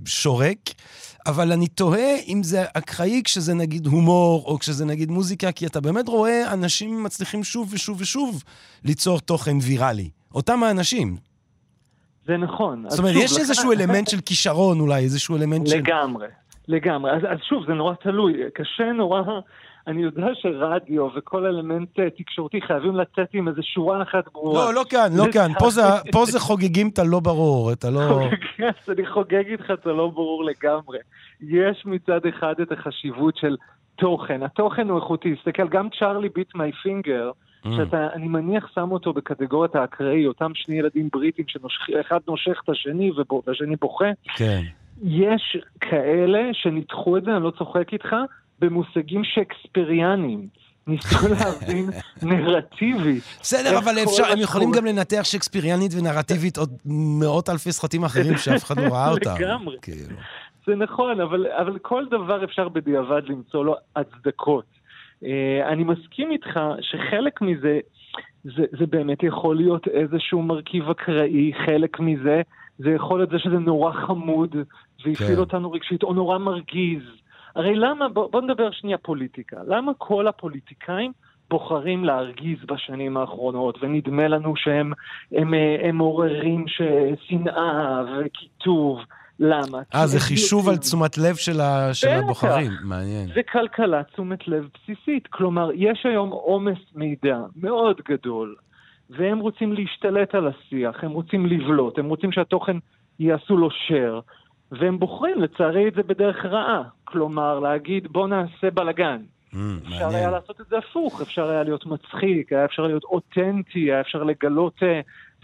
שורק, 0.06 0.70
אבל 1.28 1.52
אני 1.52 1.68
תוהה 1.68 2.16
אם 2.28 2.44
זה 2.44 2.64
אקראי 2.74 3.22
כשזה 3.24 3.54
נגיד 3.54 3.88
הומור, 3.88 4.44
או 4.46 4.60
כשזה 4.60 4.86
נגיד 4.86 5.12
מוזיקה, 5.12 5.52
כי 5.52 5.66
אתה 5.66 5.82
באמת 5.82 6.08
רואה 6.08 6.54
אנשים 6.54 7.04
מצליחים 7.04 7.44
שוב 7.44 7.70
ושוב 7.74 8.02
ושוב 8.02 8.44
ליצור 8.86 9.20
תוכן 9.20 9.58
ויראלי. 9.62 10.10
אותם 10.36 10.64
האנשים. 10.64 11.31
זה 12.26 12.38
נכון. 12.38 12.86
זאת 12.88 13.00
אומרת, 13.00 13.16
יש 13.16 13.38
איזשהו 13.38 13.72
אלמנט 13.72 14.08
של 14.08 14.22
כישרון 14.26 14.80
אולי, 14.80 15.04
איזשהו 15.04 15.38
אלמנט 15.38 15.68
של... 15.68 15.78
לגמרי, 15.78 16.28
לגמרי. 16.68 17.12
אז, 17.12 17.22
אז 17.30 17.38
שוב, 17.50 17.66
זה 17.68 17.74
נורא 17.74 17.94
תלוי. 17.94 18.34
קשה 18.54 18.92
נורא... 18.92 19.22
אני 19.88 20.02
יודע 20.02 20.28
שרדיו 20.34 21.08
וכל 21.16 21.46
אלמנט 21.46 22.00
אה, 22.00 22.10
תקשורתי 22.10 22.62
חייבים 22.62 22.96
לצאת 22.96 23.30
עם 23.34 23.48
איזו 23.48 23.62
שורה 23.64 24.02
אחת 24.02 24.32
ברורה. 24.34 24.66
לא, 24.66 24.74
לא 24.74 24.84
כאן, 24.90 25.10
לא 25.16 25.26
כאן. 25.34 25.52
פה 25.60 25.70
זה, 25.70 25.82
פה 26.12 26.26
זה 26.26 26.40
חוגגים 26.40 26.90
את 26.90 27.00
הלא 27.00 27.20
ברור, 27.20 27.72
אתה 27.72 27.90
לא... 27.90 28.22
אני 28.90 29.06
חוגג 29.06 29.48
איתך 29.48 29.72
את 29.74 29.86
הלא 29.86 30.08
ברור 30.08 30.44
לגמרי. 30.44 30.98
יש 31.42 31.84
מצד 31.86 32.20
אחד 32.30 32.54
את 32.62 32.72
החשיבות 32.72 33.38
של 33.38 33.56
תוכן. 33.96 34.44
התוכן 34.44 34.90
הוא 34.90 35.00
איכותי. 35.00 35.36
תסתכל, 35.36 35.68
גם 35.68 35.88
צ'ארלי 36.00 36.30
ביט 36.30 36.56
מי 36.56 36.72
פינגר. 36.72 37.32
שאתה, 37.64 38.08
אני 38.14 38.28
מניח, 38.28 38.68
שם 38.76 38.92
אותו 38.92 39.14
בקטגוריית 39.14 39.76
האקראי, 39.76 40.28
אותם 40.28 40.52
שני 40.54 40.76
ילדים 40.76 41.10
בריטים 41.14 41.46
שאחד 41.48 42.20
נושך 42.28 42.62
את 42.64 42.70
השני 42.70 43.12
והשני 43.48 43.76
בוכה. 43.76 44.06
כן. 44.36 44.62
יש 45.04 45.58
כאלה 45.80 46.40
שניתחו 46.54 47.18
את 47.18 47.24
זה, 47.24 47.32
אני 47.36 47.44
לא 47.44 47.52
צוחק 47.58 47.94
איתך, 47.94 48.16
במושגים 48.60 49.24
שייקספריאניים. 49.24 50.48
ניסו 50.88 51.28
להבין 51.34 51.90
נרטיבית. 52.22 53.24
בסדר, 53.42 53.78
אבל 53.78 53.96
אפשר, 54.04 54.26
הם 54.32 54.40
יכולים 54.40 54.72
גם 54.72 54.86
לנתח 54.86 55.22
שייקספריאנית 55.24 55.92
ונרטיבית 56.00 56.58
עוד 56.58 56.78
מאות 56.86 57.50
אלפי 57.50 57.72
סרטים 57.72 58.04
אחרים 58.04 58.38
שאף 58.38 58.64
אחד 58.64 58.78
לא 58.78 58.94
ראה 58.94 59.12
אותם. 59.12 59.36
לגמרי. 59.40 59.78
כאילו. 59.82 60.16
זה 60.68 60.76
נכון, 60.76 61.22
אבל 61.22 61.78
כל 61.82 62.06
דבר 62.12 62.44
אפשר 62.44 62.70
בדיעבד 62.70 63.22
למצוא 63.26 63.66
לו 63.66 63.76
הצדקות. 63.96 64.81
אה, 65.26 65.70
אני 65.70 65.84
מסכים 65.84 66.32
איתך 66.32 66.60
שחלק 66.82 67.42
מזה, 67.42 67.80
זה, 68.44 68.66
זה 68.80 68.86
באמת 68.86 69.24
יכול 69.24 69.56
להיות 69.56 69.88
איזשהו 69.88 70.42
מרכיב 70.42 70.90
אקראי, 70.90 71.52
חלק 71.66 72.00
מזה 72.00 72.42
זה 72.78 72.90
יכול 72.90 73.20
להיות 73.20 73.30
זה 73.30 73.40
שזה 73.40 73.60
נורא 73.60 73.92
חמוד 73.92 74.56
והפעיל 75.06 75.36
כן. 75.36 75.40
אותנו 75.40 75.72
רגשית, 75.72 76.04
או 76.04 76.14
נורא 76.14 76.38
מרגיז. 76.38 77.04
הרי 77.56 77.76
למה, 77.76 78.10
בוא, 78.10 78.32
בוא 78.32 78.42
נדבר 78.42 78.72
שנייה 78.72 78.98
פוליטיקה, 78.98 79.58
למה 79.68 79.92
כל 79.98 80.28
הפוליטיקאים 80.28 81.12
בוחרים 81.50 82.06
להרגיז 82.06 82.58
בשנים 82.66 83.18
האחרונות, 83.18 83.78
ונדמה 83.82 84.28
לנו 84.28 84.56
שהם 84.56 84.94
הם, 85.32 85.54
הם, 85.54 85.54
הם 85.84 85.98
עוררים 86.00 86.66
שנאה 87.28 88.04
וקיטוב. 88.20 89.00
למה? 89.44 89.82
אה, 89.96 90.08
זה 90.08 90.20
חישוב 90.20 90.70
על 90.70 90.78
תשומת 90.78 91.18
לב 91.18 91.36
של, 91.36 91.62
ה... 91.62 91.94
של 91.94 92.08
הבוחרים, 92.08 92.72
מעניין. 92.84 93.28
זה 93.34 93.42
כלכלה 93.52 94.04
תשומת 94.04 94.48
לב 94.48 94.68
בסיסית. 94.74 95.28
כלומר, 95.28 95.70
יש 95.76 96.06
היום 96.06 96.30
עומס 96.30 96.78
מידע 96.96 97.38
מאוד 97.56 98.02
גדול, 98.10 98.56
והם 99.10 99.40
רוצים 99.40 99.74
להשתלט 99.74 100.36
על 100.36 100.48
השיח, 100.48 101.04
הם 101.04 101.12
רוצים 101.12 101.46
לבלוט, 101.46 102.00
הם 102.00 102.06
רוצים 102.06 102.32
שהתוכן 102.32 102.78
יעשו 103.20 103.58
לו 103.58 103.70
share, 103.70 104.22
והם 104.72 105.00
בוחרים 105.00 105.42
לצערי 105.42 105.88
את 105.88 105.94
זה 105.94 106.04
בדרך 106.04 106.46
רעה. 106.46 106.84
כלומר, 107.04 107.60
להגיד 107.60 108.08
בוא 108.08 108.28
נעשה 108.28 108.72
בלאגן. 108.74 109.18
Mm, 109.18 109.56
אפשר 109.56 109.90
מעניין. 109.90 110.14
היה 110.14 110.32
לעשות 110.32 110.62
את 110.62 110.66
זה 110.70 110.78
הפוך, 110.78 111.22
אפשר 111.22 111.50
היה 111.50 111.64
להיות 111.64 111.86
מצחיק, 111.86 112.54
היה 112.54 112.66
אפשר 112.66 112.88
להיות 112.88 113.04
אותנטי, 113.04 113.80
היה 113.80 114.02
אפשר 114.02 114.24
לגלות 114.24 114.76
uh, 114.80 114.86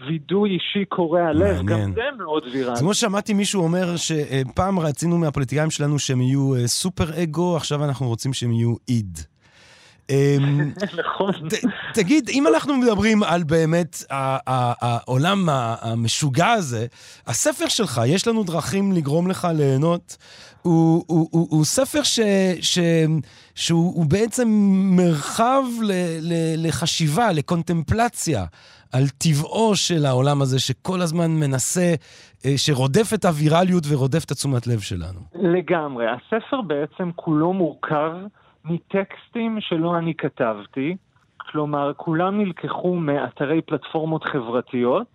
וידוי 0.06 0.50
אישי 0.50 0.84
קורע 0.84 1.32
לב, 1.32 1.66
גם 1.66 1.92
זה 1.94 2.00
מאוד 2.18 2.42
ויראלי. 2.52 2.78
כמו 2.78 2.94
שמעתי 2.94 3.34
מישהו 3.34 3.62
אומר 3.62 3.96
שפעם 3.96 4.78
רצינו 4.78 5.18
מהפוליטיקאים 5.18 5.70
שלנו 5.70 5.98
שהם 5.98 6.20
יהיו 6.20 6.54
uh, 6.56 6.66
סופר 6.66 7.22
אגו, 7.22 7.56
עכשיו 7.56 7.84
אנחנו 7.84 8.08
רוצים 8.08 8.32
שהם 8.32 8.52
יהיו 8.52 8.74
איד. 8.88 9.18
אמ, 10.10 10.72
נכון. 11.00 11.32
תגיד, 11.94 12.28
אם 12.28 12.46
אנחנו 12.46 12.76
מדברים 12.76 13.22
על 13.22 13.42
באמת 13.42 14.04
העולם 14.10 15.48
המשוגע 15.50 16.50
הזה, 16.50 16.86
הספר 17.26 17.68
שלך, 17.68 18.00
יש 18.06 18.26
לנו 18.26 18.44
דרכים 18.44 18.92
לגרום 18.92 19.28
לך 19.28 19.48
ליהנות, 19.54 20.16
הוא 20.62 21.64
ספר 21.64 22.00
שהוא 23.54 24.04
בעצם 24.04 24.48
מרחב 24.96 25.62
לחשיבה, 26.56 27.32
לקונטמפלציה. 27.32 28.44
על 28.92 29.02
טבעו 29.18 29.76
של 29.76 30.06
העולם 30.06 30.42
הזה, 30.42 30.60
שכל 30.60 31.00
הזמן 31.00 31.30
מנסה, 31.30 31.94
אה, 32.46 32.52
שרודף 32.56 33.10
את 33.14 33.24
הווירליות 33.24 33.84
ורודף 33.88 34.24
את 34.24 34.30
התשומת 34.30 34.66
לב 34.66 34.80
שלנו. 34.80 35.20
לגמרי. 35.34 36.06
הספר 36.06 36.60
בעצם 36.60 37.10
כולו 37.16 37.52
מורכב 37.52 38.12
מטקסטים 38.64 39.58
שלא 39.60 39.98
אני 39.98 40.14
כתבתי, 40.14 40.96
כלומר, 41.36 41.92
כולם 41.96 42.38
נלקחו 42.38 42.94
מאתרי 42.94 43.62
פלטפורמות 43.62 44.24
חברתיות, 44.24 45.06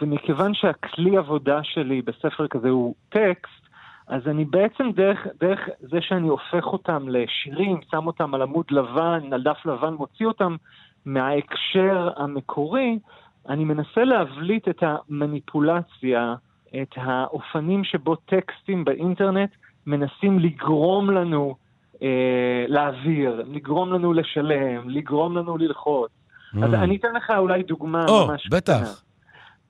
ומכיוון 0.00 0.54
שהכלי 0.54 1.16
עבודה 1.16 1.60
שלי 1.62 2.02
בספר 2.02 2.46
כזה 2.48 2.68
הוא 2.68 2.94
טקסט, 3.08 3.62
אז 4.06 4.22
אני 4.26 4.44
בעצם 4.44 4.90
דרך, 4.94 5.18
דרך 5.40 5.60
זה 5.80 5.98
שאני 6.00 6.28
הופך 6.28 6.64
אותם 6.64 7.08
לשירים, 7.08 7.80
שם 7.90 8.06
אותם 8.06 8.34
על 8.34 8.42
עמוד 8.42 8.66
לבן, 8.70 9.32
על 9.32 9.42
דף 9.42 9.66
לבן, 9.66 9.94
מוציא 9.94 10.26
אותם 10.26 10.56
מההקשר 11.06 12.10
המקורי, 12.16 12.98
אני 13.48 13.64
מנסה 13.64 14.04
להבליט 14.04 14.68
את 14.68 14.82
המניפולציה, 14.82 16.34
את 16.82 16.94
האופנים 16.96 17.84
שבו 17.84 18.14
טקסטים 18.16 18.84
באינטרנט 18.84 19.50
מנסים 19.86 20.38
לגרום 20.38 21.10
לנו 21.10 21.54
אה, 22.02 22.64
להעביר, 22.68 23.44
לגרום 23.46 23.92
לנו 23.92 24.12
לשלם, 24.12 24.88
לגרום 24.88 25.36
לנו 25.36 25.58
ללחוץ. 25.58 26.10
Mm. 26.10 26.64
אז 26.64 26.74
אני 26.74 26.96
אתן 26.96 27.14
לך 27.14 27.30
אולי 27.38 27.62
דוגמה 27.62 28.04
oh, 28.06 28.28
ממש... 28.28 28.46
או, 28.46 28.56
בטח. 28.56 29.02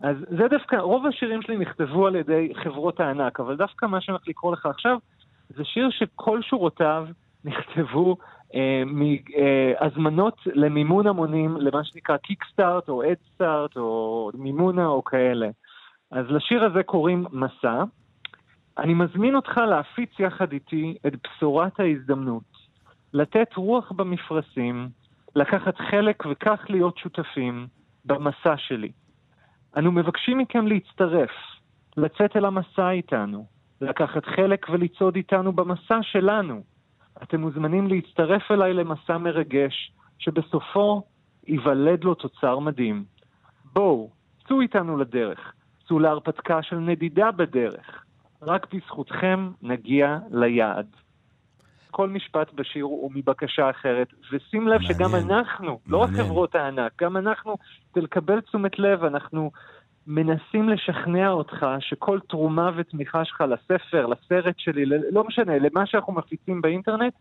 אז 0.01 0.17
זה 0.39 0.49
דווקא, 0.51 0.77
רוב 0.77 1.07
השירים 1.07 1.43
שלי 1.43 1.57
נכתבו 1.57 2.07
על 2.07 2.17
ידי 2.17 2.53
חברות 2.63 3.01
הענק, 3.01 3.41
אבל 3.41 3.57
דווקא 3.57 3.87
מה 3.87 4.01
שאני 4.01 4.13
הולך 4.13 4.29
לקרוא 4.29 4.53
לך 4.53 4.67
עכשיו, 4.67 4.99
זה 5.57 5.65
שיר 5.65 5.91
שכל 5.91 6.43
שורותיו 6.43 7.07
נכתבו 7.45 8.17
מהזמנות 8.87 10.37
אה, 10.47 10.53
למימון 10.55 11.07
המונים, 11.07 11.57
למה 11.57 11.85
שנקרא 11.85 12.17
קיקסטארט 12.17 12.89
או 12.89 13.03
אדסטארט 13.13 13.77
או 13.77 14.31
מימונה 14.35 14.87
או 14.87 15.05
כאלה. 15.05 15.49
אז 16.11 16.27
לשיר 16.29 16.65
הזה 16.65 16.83
קוראים 16.83 17.25
מסע. 17.33 17.85
אני 18.79 18.95
מזמין 18.95 19.35
אותך 19.35 19.57
להפיץ 19.57 20.11
יחד 20.19 20.53
איתי 20.53 20.97
את 21.07 21.13
בשורת 21.25 21.81
ההזדמנות, 21.81 22.43
לתת 23.13 23.57
רוח 23.57 23.93
במפרשים, 23.93 24.89
לקחת 25.37 25.77
חלק 25.91 26.27
וכך 26.31 26.65
להיות 26.69 26.99
שותפים 26.99 27.67
במסע 28.05 28.57
שלי. 28.57 28.93
אנו 29.77 29.93
מבקשים 29.93 30.39
מכם 30.39 30.67
להצטרף, 30.67 31.31
לצאת 31.97 32.37
אל 32.37 32.45
המסע 32.45 32.91
איתנו, 32.91 33.47
לקחת 33.81 34.25
חלק 34.25 34.67
ולצעוד 34.71 35.17
איתנו 35.17 35.53
במסע 35.53 35.99
שלנו. 36.03 36.63
אתם 37.23 37.41
מוזמנים 37.41 37.87
להצטרף 37.87 38.51
אליי 38.51 38.75
למסע 38.75 39.19
מרגש, 39.19 39.93
שבסופו 40.19 41.03
ייוולד 41.47 42.05
לו 42.05 42.15
תוצר 42.15 42.59
מדהים. 42.59 43.05
בואו, 43.73 44.11
צאו 44.49 44.61
איתנו 44.61 44.97
לדרך, 44.97 45.53
צאו 45.89 45.99
להרפתקה 45.99 46.63
של 46.63 46.77
נדידה 46.77 47.31
בדרך. 47.31 48.05
רק 48.43 48.75
בזכותכם 48.75 49.51
נגיע 49.63 50.19
ליעד. 50.31 50.87
כל 51.91 52.09
משפט 52.09 52.53
בשיר 52.53 52.85
הוא 52.85 53.11
מבקשה 53.15 53.71
אחרת, 53.71 54.09
ושים 54.33 54.69
לב 54.69 54.81
מעניין. 54.81 54.95
שגם 54.95 55.15
אנחנו, 55.15 55.65
מעניין. 55.65 55.79
לא 55.87 55.99
רק 55.99 56.11
חברות 56.11 56.55
הענק, 56.55 57.03
גם 57.03 57.17
אנחנו, 57.17 57.57
כדי 57.93 58.05
לקבל 58.05 58.41
תשומת 58.41 58.79
לב, 58.79 59.05
אנחנו 59.05 59.51
מנסים 60.07 60.69
לשכנע 60.69 61.31
אותך 61.31 61.67
שכל 61.81 62.19
תרומה 62.29 62.71
ותמיכה 62.77 63.25
שלך 63.25 63.45
לספר, 63.49 64.07
לסרט 64.07 64.55
שלי, 64.59 64.85
לא 64.87 65.25
משנה, 65.25 65.59
למה 65.59 65.87
שאנחנו 65.87 66.13
מפיצים 66.13 66.61
באינטרנט, 66.61 67.13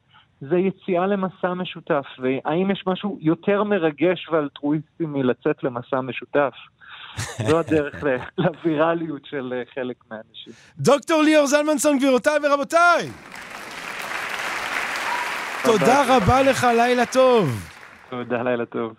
זה 0.41 0.57
יציאה 0.57 1.07
למסע 1.07 1.53
משותף. 1.53 2.05
והאם 2.19 2.71
יש 2.71 2.83
משהו 2.87 3.17
יותר 3.21 3.63
מרגש 3.63 4.29
ואלטרואיסטי 4.29 5.05
מלצאת 5.05 5.63
למסע 5.63 6.01
משותף? 6.01 6.53
זו 7.47 7.59
הדרך 7.59 8.03
לווירליות 8.37 9.25
של 9.25 9.53
אה, 9.55 9.63
חלק 9.75 9.95
מהאנשים. 10.11 10.53
דוקטור 10.77 11.21
ליאור 11.21 11.45
זלמנסון, 11.45 11.97
גבירותיי 11.97 12.37
ורבותיי! 12.43 13.09
תודה 15.63 16.17
רבה 16.17 16.43
לך, 16.43 16.63
לילה 16.63 17.05
טוב. 17.05 17.49
תודה, 18.09 18.43
לילה 18.43 18.65
טוב. 18.65 18.93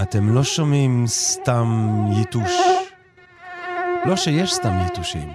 אתם 0.00 0.34
לא 0.34 0.44
שומעים 0.44 1.04
סתם 1.06 1.98
יתוש. 2.20 2.52
לא 4.04 4.16
שיש 4.16 4.54
סתם 4.54 4.78
יתושים, 4.86 5.32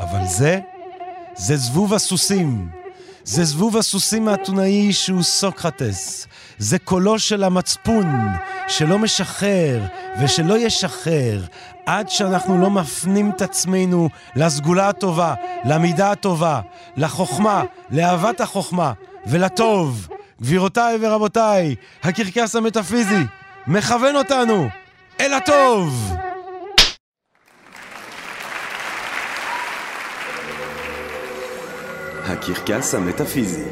אבל 0.00 0.26
זה, 0.26 0.60
זה 1.36 1.56
זבוב 1.56 1.94
הסוסים. 1.94 2.68
זה 3.24 3.44
זבוב 3.44 3.76
הסוסים 3.76 4.28
האתונאי 4.28 4.92
שהוא 4.92 5.22
סוקרטס. 5.22 6.26
זה 6.58 6.78
קולו 6.78 7.18
של 7.18 7.44
המצפון, 7.44 8.28
שלא 8.68 8.98
משחרר 8.98 9.82
ושלא 10.20 10.58
ישחרר, 10.58 11.44
עד 11.86 12.08
שאנחנו 12.08 12.58
לא 12.60 12.70
מפנים 12.70 13.30
את 13.30 13.42
עצמנו 13.42 14.08
לסגולה 14.36 14.88
הטובה, 14.88 15.34
למידה 15.64 16.10
הטובה, 16.10 16.60
לחוכמה, 16.96 17.64
לאהבת 17.90 18.40
החוכמה 18.40 18.92
ולטוב. 19.26 20.08
גבירותיי 20.42 20.98
ורבותיי, 21.00 21.74
הקרקס 22.02 22.56
המטאפיזי 22.56 23.24
מכוון 23.70 24.16
אותנו 24.16 24.68
אל 25.20 25.34
הטוב! 25.34 26.12
הקרקס 32.24 32.94
המטאפיזי 32.94 33.64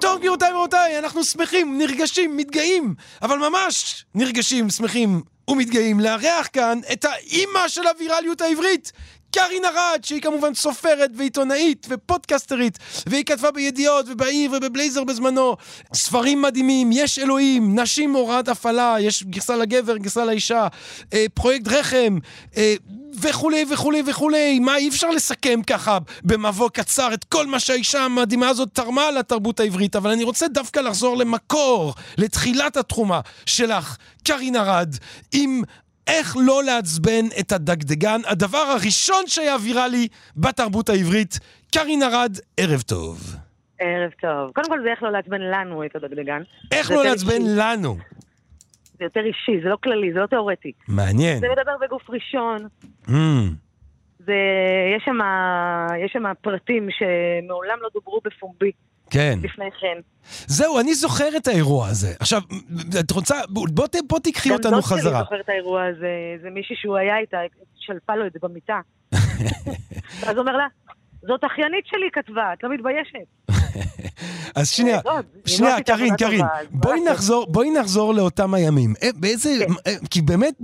טוב, 0.00 0.18
גבירותיי 0.18 0.52
ורבותיי, 0.52 0.98
אנחנו 0.98 1.24
שמחים, 1.24 1.78
נרגשים, 1.78 2.36
מתגאים, 2.36 2.94
אבל 3.22 3.38
ממש 3.38 4.04
נרגשים, 4.14 4.70
שמחים 4.70 5.22
ומתגאים 5.48 6.00
לארח 6.00 6.48
כאן 6.52 6.80
את 6.92 7.04
האימא 7.04 7.68
של 7.68 7.86
הווירליות 7.86 8.40
העברית, 8.40 8.92
קארין 9.36 9.64
ארד, 9.64 10.00
שהיא 10.02 10.22
כמובן 10.22 10.54
סופרת 10.54 11.10
ועיתונאית 11.14 11.86
ופודקסטרית, 11.90 12.78
והיא 13.06 13.24
כתבה 13.24 13.50
בידיעות 13.50 14.06
ובעיר 14.08 14.50
ובבלייזר 14.52 15.04
בזמנו 15.04 15.56
ספרים 15.94 16.42
מדהימים, 16.42 16.90
יש 16.92 17.18
אלוהים, 17.18 17.78
נשים 17.78 18.12
הוראת 18.12 18.48
הפעלה, 18.48 18.96
יש 19.00 19.22
גרסה 19.22 19.56
לגבר, 19.56 19.96
גרסה 19.96 20.24
לאישה, 20.24 20.66
אה, 21.12 21.26
פרויקט 21.34 21.68
רחם, 21.68 22.18
אה, 22.56 22.74
וכולי 23.20 23.64
וכולי 23.70 24.02
וכולי. 24.06 24.58
מה, 24.58 24.76
אי 24.76 24.88
אפשר 24.88 25.10
לסכם 25.10 25.60
ככה 25.66 25.98
במבוא 26.24 26.70
קצר 26.70 27.14
את 27.14 27.24
כל 27.24 27.46
מה 27.46 27.60
שהאישה 27.60 28.04
המדהימה 28.04 28.48
הזאת 28.48 28.68
תרמה 28.72 29.10
לתרבות 29.10 29.60
העברית, 29.60 29.96
אבל 29.96 30.10
אני 30.10 30.24
רוצה 30.24 30.48
דווקא 30.48 30.80
לחזור 30.80 31.16
למקור, 31.16 31.94
לתחילת 32.18 32.76
התחומה 32.76 33.20
שלך, 33.46 33.96
קארין 34.24 34.56
ארד, 34.56 34.96
עם 35.32 35.62
איך 36.06 36.36
לא 36.46 36.62
לעצבן 36.64 37.24
את 37.40 37.52
הדגדגן, 37.52 38.20
הדבר 38.26 38.58
הראשון 38.58 39.26
שהיה 39.26 39.56
ויראלי 39.64 40.08
בתרבות 40.36 40.88
העברית. 40.88 41.38
קארין 41.74 42.02
ארד, 42.02 42.32
ערב 42.56 42.80
טוב. 42.80 43.36
ערב 43.78 44.10
טוב. 44.20 44.52
קודם 44.52 44.68
כל 44.68 44.82
זה 44.82 44.90
איך 44.90 45.02
לא 45.02 45.12
לעצבן 45.12 45.40
לנו 45.40 45.84
את 45.84 45.96
הדגדגן. 45.96 46.42
איך 46.72 46.90
לא 46.90 47.04
לעצבן. 47.04 47.42
לנו? 47.56 47.96
זה 48.98 49.04
יותר 49.04 49.20
אישי, 49.20 49.62
זה 49.62 49.68
לא 49.68 49.76
כללי, 49.82 50.12
זה 50.12 50.18
לא 50.20 50.26
תיאורטי. 50.26 50.72
מעניין. 50.88 51.38
זה 51.40 51.46
מדבר 51.48 51.72
בגוף 51.80 52.10
ראשון. 52.10 52.56
Mm. 53.06 53.12
זה, 54.18 54.34
יש 56.06 56.12
שם 56.12 56.24
פרטים 56.40 56.88
שמעולם 56.90 57.78
לא 57.82 57.88
דוברו 57.94 58.20
בפומבי. 58.24 58.70
כן. 59.10 59.38
לפני 59.42 59.70
כן. 59.80 60.00
זהו, 60.46 60.80
אני 60.80 60.94
זוכר 60.94 61.36
את 61.36 61.48
האירוע 61.48 61.88
הזה. 61.88 62.12
עכשיו, 62.20 62.42
את 63.00 63.10
רוצה, 63.10 63.40
בוא, 63.48 63.86
בוא 64.08 64.18
תקחי 64.18 64.50
אותנו 64.50 64.82
חזרה. 64.82 64.98
גם 64.98 65.04
דוד 65.04 65.12
שלי 65.12 65.20
זוכר 65.20 65.40
את 65.40 65.48
האירוע 65.48 65.84
הזה, 65.84 66.08
זה 66.42 66.50
מישהי 66.50 66.76
שהוא 66.76 66.96
היה 66.96 67.18
איתה, 67.18 67.36
שלפה 67.78 68.16
לו 68.16 68.26
את 68.26 68.32
זה 68.32 68.38
במיטה. 68.42 68.80
אז 70.28 70.32
הוא 70.32 70.38
אומר 70.38 70.56
לה, 70.56 70.66
זאת 71.22 71.44
אחיינית 71.44 71.84
שלי 71.86 72.08
כתבה, 72.12 72.52
את 72.52 72.62
לא 72.62 72.70
מתביישת. 72.74 73.26
אז 74.56 74.70
שנייה, 74.70 75.00
שנייה, 75.46 75.82
קארין, 75.82 76.16
קארין, 76.16 76.44
בואי 77.48 77.70
נחזור 77.70 78.14
לאותם 78.14 78.54
הימים. 78.54 78.94
באיזה, 79.14 79.50
כן. 79.84 80.06
כי 80.10 80.22
באמת, 80.22 80.54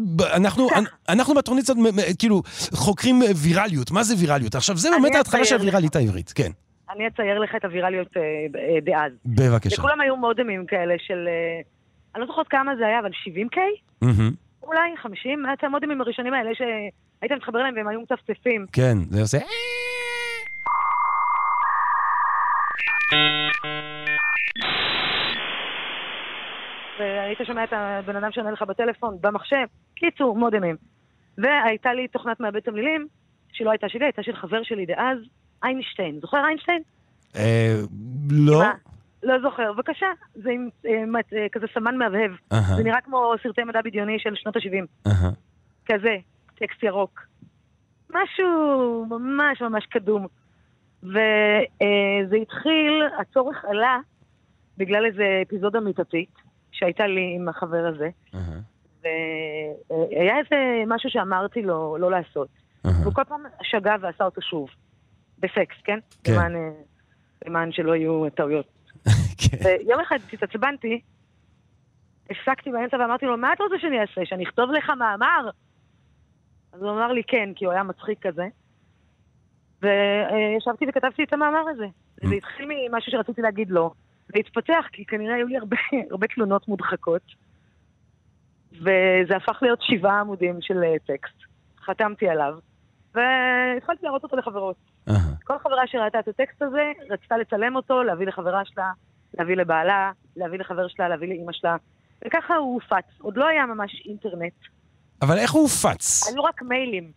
אנחנו 1.09 1.35
בתוכנית 1.35 1.71
הזאת, 1.71 1.79
כאילו, 2.19 2.43
חוקרים 2.75 3.23
ויראליות. 3.37 3.91
מה 3.91 4.03
זה 4.03 4.15
ויראליות? 4.19 4.55
עכשיו, 4.55 4.77
זה 4.77 4.91
באמת 4.91 5.15
ההתחלה 5.15 5.45
של 5.45 5.55
הוויראלית 5.55 5.97
העברית, 5.97 6.33
כן. 6.35 6.51
אני 6.97 7.07
אצייר 7.07 7.39
לך 7.39 7.55
את 7.57 7.65
הוויראליות 7.65 8.09
דאז. 8.83 9.13
בבקשה. 9.27 9.81
וכולם 9.81 10.01
היו 10.01 10.17
מודמים 10.17 10.67
כאלה 10.67 10.95
של... 10.99 11.29
אני 12.15 12.21
לא 12.21 12.27
זוכרת 12.27 12.49
כמה 12.49 12.77
זה 12.77 12.87
היה, 12.87 12.99
אבל 12.99 13.11
70K? 13.11 13.59
אולי 14.63 14.97
50? 14.97 15.45
את 15.53 15.65
המודמים 15.65 16.01
הראשונים 16.01 16.35
האלה 16.35 16.51
שהיית 16.55 17.33
מתחבר 17.33 17.61
אליהם 17.61 17.75
והם 17.77 17.89
היו 17.89 18.01
מצפצפים. 18.01 18.67
כן, 18.73 18.99
זה 19.11 19.21
עושה... 19.21 19.39
והיית 26.99 27.39
שומע 27.47 27.65
את 27.65 27.73
הבן 27.73 28.17
אדם 28.17 28.33
שעונה 28.33 28.51
לך 28.51 28.63
בטלפון, 28.63 29.17
במחשב, 29.21 29.67
קיצור, 29.95 30.37
מודמים. 30.37 30.77
והייתה 31.39 31.95
לי 31.95 32.09
תוכנת 32.09 32.41
מעבד 32.41 32.61
תמלילים, 32.61 33.07
שלא 33.53 33.71
הייתה 33.71 33.89
שלי, 33.89 34.05
הייתה 34.05 34.23
של 34.23 34.37
חבר 34.37 34.63
שלי 34.63 34.87
דאז, 34.87 35.19
איינשטיין. 35.65 36.21
זוכר 36.21 36.45
איינשטיין? 36.47 36.83
אה, 37.37 37.75
לא. 38.31 38.63
לא 39.23 39.41
זוכר, 39.43 39.73
בבקשה. 39.73 40.07
זה 40.35 40.51
עם 40.51 41.17
אה, 41.17 41.21
אה, 41.39 41.49
כזה 41.53 41.67
סמן 41.75 41.97
מהבהב. 41.97 42.31
זה 42.77 42.83
נראה 42.85 43.01
כמו 43.01 43.35
סרטי 43.43 43.65
מדע 43.65 43.81
בדיוני 43.85 44.19
של 44.19 44.35
שנות 44.35 44.57
ה-70. 44.57 45.11
כזה, 45.87 46.17
טקסט 46.55 46.83
ירוק. 46.83 47.21
משהו 48.11 49.07
ממש 49.09 49.63
ממש 49.63 49.87
קדום. 49.87 50.27
וזה 51.03 52.37
התחיל, 52.43 53.03
הצורך 53.21 53.65
עלה 53.65 53.99
בגלל 54.79 55.07
איזה 55.07 55.43
אפיזודה 55.47 55.81
מיטתית 55.81 56.35
שהייתה 56.73 57.07
לי 57.07 57.37
עם 57.37 57.49
החבר 57.49 57.87
הזה. 57.87 58.09
והיה 59.03 60.39
איזה 60.39 60.83
משהו 60.87 61.11
שאמרתי 61.11 61.63
לו 61.63 61.97
לא 62.01 62.11
לעשות. 62.11 62.49
והוא 62.85 63.15
כל 63.15 63.25
פעם 63.25 63.43
שגה 63.63 63.95
ועשה 64.01 64.25
אותו 64.25 64.43
שוב. 64.43 64.69
בסקס, 65.43 65.77
כן? 65.85 65.99
כן. 66.25 66.33
למען 67.47 67.73
שלא 67.73 67.97
יהיו 67.97 68.31
טעויות. 68.31 68.67
כן. 69.43 69.57
ויום 69.65 70.01
אחד 70.01 70.17
התעצבנתי, 70.33 71.01
הפסקתי 72.31 72.71
באמצע 72.71 72.97
ואמרתי 72.97 73.27
לו, 73.27 73.37
מה 73.37 73.53
אתה 73.53 73.63
רוצה 73.63 73.79
שאני 73.79 74.01
אעשה? 74.01 74.21
שאני 74.25 74.45
אכתוב 74.45 74.71
לך 74.71 74.91
מאמר? 74.91 75.51
אז 76.73 76.83
הוא 76.83 76.91
אמר 76.91 77.13
לי 77.13 77.23
כן, 77.27 77.51
כי 77.57 77.65
הוא 77.65 77.73
היה 77.73 77.83
מצחיק 77.83 78.27
כזה. 78.27 78.47
וישבתי 79.83 80.85
וכתבתי 80.89 81.23
את 81.25 81.33
המאמר 81.33 81.69
הזה. 81.71 81.85
Mm. 81.85 82.29
זה 82.29 82.35
התחיל 82.35 82.69
ממשהו 82.69 83.13
שרציתי 83.13 83.43
להגיד 83.43 83.71
לו, 83.71 83.95
והתפתח, 84.35 84.85
כי 84.93 85.05
כנראה 85.05 85.35
היו 85.35 85.47
לי 85.47 85.57
הרבה, 85.57 85.77
הרבה 86.11 86.27
תלונות 86.27 86.69
מודחקות. 86.69 87.23
וזה 88.73 89.37
הפך 89.37 89.59
להיות 89.63 89.83
שבעה 89.83 90.21
עמודים 90.21 90.59
של 90.61 90.85
אה, 90.85 90.99
טקסט. 91.07 91.37
חתמתי 91.85 92.29
עליו, 92.29 92.59
והתחלתי 93.15 94.01
להראות 94.03 94.23
אותו 94.23 94.37
לחברות. 94.37 94.77
Uh-huh. 95.09 95.13
כל 95.45 95.59
חברה 95.59 95.87
שראתה 95.87 96.19
את 96.19 96.29
הטקסט 96.29 96.63
הזה, 96.63 96.93
רצתה 97.11 97.37
לצלם 97.37 97.77
אותו, 97.77 98.03
להביא 98.03 98.27
לחברה 98.27 98.63
שלה, 98.65 98.91
להביא 99.39 99.57
לבעלה, 99.57 100.13
להביא 100.37 100.59
לחבר 100.59 100.89
שלה, 100.89 101.09
להביא 101.09 101.29
לאימא 101.29 101.53
שלה. 101.53 101.77
וככה 102.27 102.57
הוא 102.57 102.75
הופץ. 102.75 103.05
עוד 103.21 103.37
לא 103.37 103.47
היה 103.47 103.67
ממש 103.67 104.03
אינטרנט. 104.07 104.53
אבל 105.23 105.39
איך 105.39 105.53
הוא 105.53 105.63
הופץ? 105.63 106.29
היו 106.29 106.45
רק 106.45 106.63
מיילים. 106.63 107.13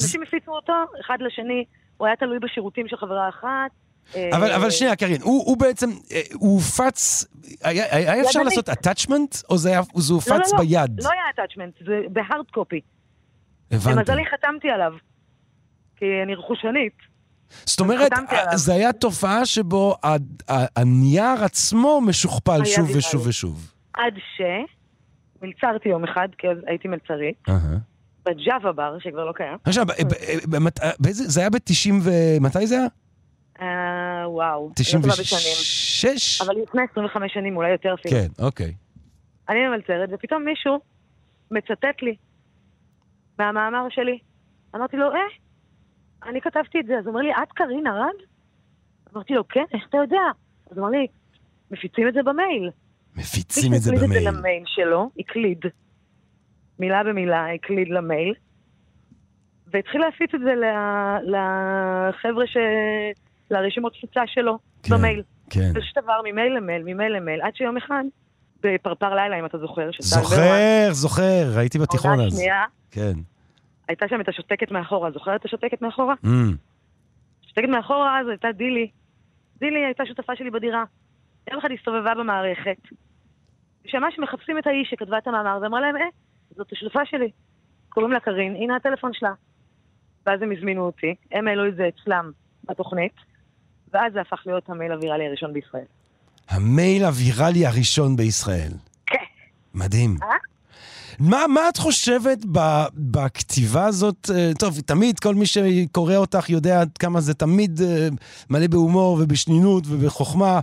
אנשים 0.00 0.22
הפיצו 0.22 0.52
אותו 0.52 0.72
אחד 1.00 1.18
לשני, 1.20 1.64
הוא 1.96 2.06
היה 2.06 2.16
תלוי 2.16 2.38
בשירותים 2.38 2.88
של 2.88 2.96
חברה 2.96 3.28
אחת. 3.28 3.70
אבל, 4.32 4.52
אבל 4.52 4.70
שנייה, 4.70 4.96
קרין, 4.96 5.22
הוא, 5.22 5.46
הוא 5.46 5.56
בעצם, 5.56 5.90
אה, 6.12 6.20
הוא 6.34 6.54
הופץ, 6.54 7.24
היה, 7.62 7.96
היה 7.96 8.22
אפשר 8.22 8.42
לעשות 8.42 8.68
attachment, 8.68 9.42
או 9.50 9.58
זה, 9.58 9.68
היה, 9.68 9.80
זה 9.96 10.14
הופץ 10.14 10.30
לא, 10.30 10.36
לא, 10.36 10.44
לא, 10.52 10.58
ביד? 10.58 11.00
לא 11.02 11.10
היה 11.10 11.22
attachment, 11.46 11.84
זה 11.86 12.00
בהארד 12.12 12.50
קופי. 12.50 12.80
הבנתי. 13.70 13.96
למזלי 13.96 14.26
חתמתי 14.26 14.70
עליו, 14.70 14.92
כי 16.00 16.06
אני 16.22 16.34
רכושנית. 16.34 16.92
זאת 17.64 17.80
אומרת, 17.80 18.12
זה 18.54 18.72
היה 18.72 18.92
תופעה 18.92 19.46
שבו 19.46 19.96
הנייר 20.76 21.44
עצמו 21.44 22.00
משוכפל 22.00 22.64
שוב 22.64 22.96
ושוב 22.96 23.26
ושוב. 23.26 23.72
עד 23.94 24.14
ש... 24.36 24.40
מלצרתי 25.42 25.88
יום 25.88 26.04
אחד, 26.04 26.28
כי 26.38 26.48
אז 26.48 26.56
הייתי 26.66 26.88
מלצרית. 26.88 27.42
בג'אווה 28.26 28.72
בר, 28.72 28.96
שכבר 28.98 29.24
לא 29.24 29.32
קיים. 29.32 29.56
עכשיו, 29.64 29.86
זה 31.12 31.40
היה 31.40 31.50
ב-90 31.50 31.92
ו... 32.02 32.10
מתי 32.40 32.66
זה 32.66 32.74
היה? 32.78 32.86
אה, 33.60 34.28
וואו. 34.28 34.70
96? 34.74 36.40
אבל 36.40 36.54
לפני 36.62 36.82
25 36.90 37.34
שנים, 37.34 37.56
אולי 37.56 37.70
יותר 37.70 37.94
אפילו. 37.94 38.14
כן, 38.16 38.44
אוקיי. 38.44 38.74
אני 39.48 39.58
ממלצרת, 39.66 40.08
ופתאום 40.12 40.44
מישהו 40.44 40.78
מצטט 41.50 42.02
לי 42.02 42.16
מהמאמר 43.38 43.86
שלי. 43.90 44.18
אמרתי 44.76 44.96
לו, 44.96 45.06
אה, 45.06 45.18
אני 46.28 46.40
כתבתי 46.40 46.80
את 46.80 46.86
זה. 46.86 46.98
אז 46.98 47.06
הוא 47.06 47.14
אומר 47.14 47.20
לי, 47.20 47.32
את 47.32 47.52
קרין 47.52 47.86
ארד? 47.86 48.14
אמרתי 49.14 49.34
לו, 49.34 49.48
כן, 49.48 49.64
איך 49.74 49.82
אתה 49.88 49.96
יודע? 49.96 50.22
אז 50.70 50.78
הוא 50.78 50.86
אמר 50.86 50.98
לי, 50.98 51.06
מפיצים 51.70 52.08
את 52.08 52.14
זה 52.14 52.22
במייל. 52.22 52.70
מפיצים 53.16 53.74
את 53.74 53.80
זה 53.80 53.90
במייל. 53.90 54.04
הקליד 54.04 54.26
את 54.26 54.32
זה 54.32 54.38
למייל 54.38 54.62
שלו, 54.66 55.10
הקליד. 55.18 55.64
מילה 56.78 57.04
במילה, 57.04 57.54
הקליד 57.54 57.88
למייל. 57.88 58.34
והתחיל 59.72 60.00
להפיץ 60.00 60.30
את 60.34 60.40
זה 60.40 60.52
לחבר'ה 61.24 62.46
ש... 62.46 62.56
לרשימות 63.50 63.92
תפוצה 63.92 64.20
שלו 64.26 64.58
כן, 64.82 64.94
במייל. 64.94 65.22
כן. 65.50 65.72
זה 65.72 65.80
עבר 65.96 66.20
ממייל 66.24 66.56
למייל, 66.56 66.82
ממייל 66.84 67.12
למייל, 67.12 67.40
עד 67.42 67.56
שיום 67.56 67.76
אחד, 67.76 68.04
בפרפר 68.62 69.14
לילה, 69.14 69.38
אם 69.38 69.46
אתה 69.46 69.58
זוכר, 69.58 69.90
זוכר, 70.00 70.88
זוכר, 70.92 71.58
הייתי 71.58 71.78
בתיכון 71.78 72.20
אז. 72.20 72.36
שנייה. 72.36 72.64
כן. 72.90 73.12
הייתה 73.90 74.08
שם 74.08 74.20
את 74.20 74.28
השותקת 74.28 74.70
מאחורה, 74.70 75.10
זוכרת 75.10 75.40
את 75.40 75.44
השותקת 75.44 75.82
מאחורה? 75.82 76.14
Mm. 76.24 76.28
השותקת 77.44 77.68
מאחורה 77.68 78.20
אז 78.20 78.28
הייתה 78.28 78.52
דילי. 78.52 78.90
דילי 79.58 79.84
הייתה 79.84 80.06
שותפה 80.06 80.36
שלי 80.36 80.50
בדירה. 80.50 80.84
יום 81.50 81.58
אחד 81.58 81.68
הסתובבה 81.78 82.14
במערכת, 82.14 82.76
ושמעה 83.84 84.10
שמחפשים 84.10 84.58
את 84.58 84.66
האיש 84.66 84.90
שכתבה 84.90 85.18
את 85.18 85.26
המאמר, 85.26 85.58
ואמרה 85.62 85.80
להם, 85.80 85.96
אה, 85.96 86.02
זאת 86.56 86.72
השותפה 86.72 87.00
שלי. 87.04 87.30
קוראים 87.88 88.12
לה 88.12 88.20
קארין, 88.20 88.56
הנה 88.56 88.76
הטלפון 88.76 89.12
שלה. 89.12 89.32
ואז 90.26 90.42
הם 90.42 90.52
הזמינו 90.52 90.82
אותי, 90.82 91.14
הם 91.32 91.48
העלו 91.48 91.68
את 91.68 91.76
זה 91.76 91.88
אצלם 91.88 92.30
בתוכנית, 92.64 93.14
ואז 93.92 94.12
זה 94.12 94.20
הפך 94.20 94.42
להיות 94.46 94.68
המייל 94.68 94.92
הוויראלי 94.92 95.26
הראשון 95.26 95.52
בישראל. 95.52 95.84
המייל 96.48 97.04
הוויראלי 97.04 97.66
הראשון 97.66 98.16
בישראל. 98.16 98.72
כן. 99.06 99.24
מדהים. 99.74 100.16
אה? 100.22 100.28
מה, 101.20 101.44
מה 101.48 101.68
את 101.68 101.76
חושבת 101.76 102.38
בכתיבה 102.94 103.86
הזאת? 103.86 104.30
אה, 104.34 104.50
טוב, 104.58 104.80
תמיד 104.80 105.18
כל 105.18 105.34
מי 105.34 105.46
שקורא 105.46 106.16
אותך 106.16 106.50
יודע 106.50 106.80
עד 106.80 106.98
כמה 106.98 107.20
זה 107.20 107.34
תמיד 107.34 107.80
אה, 107.80 108.08
מלא 108.50 108.66
בהומור 108.66 109.18
ובשנינות 109.22 109.84
ובחוכמה. 109.86 110.60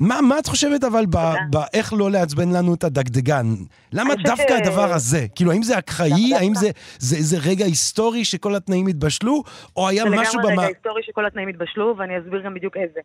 מה, 0.00 0.20
מה 0.20 0.38
את 0.38 0.46
חושבת 0.46 0.84
אבל 0.84 1.04
באיך 1.50 1.92
לא 1.92 2.10
לעצבן 2.10 2.52
לנו 2.52 2.74
את 2.74 2.84
הדגדגן? 2.84 3.46
למה 3.92 4.14
דווקא 4.14 4.58
ש... 4.58 4.60
הדבר 4.60 4.92
הזה? 4.92 5.26
כאילו, 5.34 5.52
האם 5.52 5.62
זה 5.62 5.78
אקראי? 5.78 6.34
האם 6.34 6.54
זה, 6.54 6.70
זה 6.98 7.16
איזה 7.16 7.36
רגע 7.46 7.64
היסטורי 7.64 8.24
שכל 8.24 8.54
התנאים 8.54 8.86
התבשלו? 8.86 9.42
או 9.76 9.88
היה 9.88 10.04
משהו 10.04 10.14
במה... 10.14 10.26
זה 10.26 10.38
לגמרי 10.38 10.64
רגע 10.64 10.66
היסטורי 10.66 11.02
שכל 11.02 11.26
התנאים 11.26 11.48
התבשלו, 11.48 11.94
ואני 11.98 12.18
אסביר 12.18 12.42
גם 12.44 12.54
בדיוק 12.54 12.76
איזה. 12.76 13.00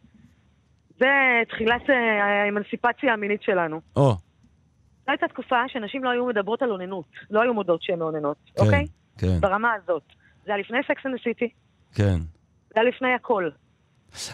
זה 0.99 1.07
תחילת 1.49 1.89
אה, 1.89 2.45
האמנסיפציה 2.45 3.13
המינית 3.13 3.41
שלנו. 3.43 3.81
או. 3.95 4.15
זו 5.05 5.11
הייתה 5.11 5.27
תקופה 5.27 5.55
שנשים 5.67 6.03
לא 6.03 6.09
היו 6.09 6.25
מדברות 6.25 6.61
על 6.61 6.71
אוננות, 6.71 7.05
לא 7.31 7.41
היו 7.41 7.53
מודות 7.53 7.81
שהן 7.81 7.99
מאוננות, 7.99 8.37
כן, 8.55 8.63
אוקיי? 8.63 8.85
כן. 9.17 9.39
ברמה 9.39 9.73
הזאת. 9.73 10.03
זה 10.45 10.51
היה 10.51 10.57
לפני 10.57 10.77
Sex 10.87 11.05
and 11.05 11.10
the 11.10 11.15
City. 11.23 11.49
כן. 11.95 12.17
זה 12.69 12.75
היה 12.75 12.83
לפני 12.83 13.13
הכל. 13.13 13.49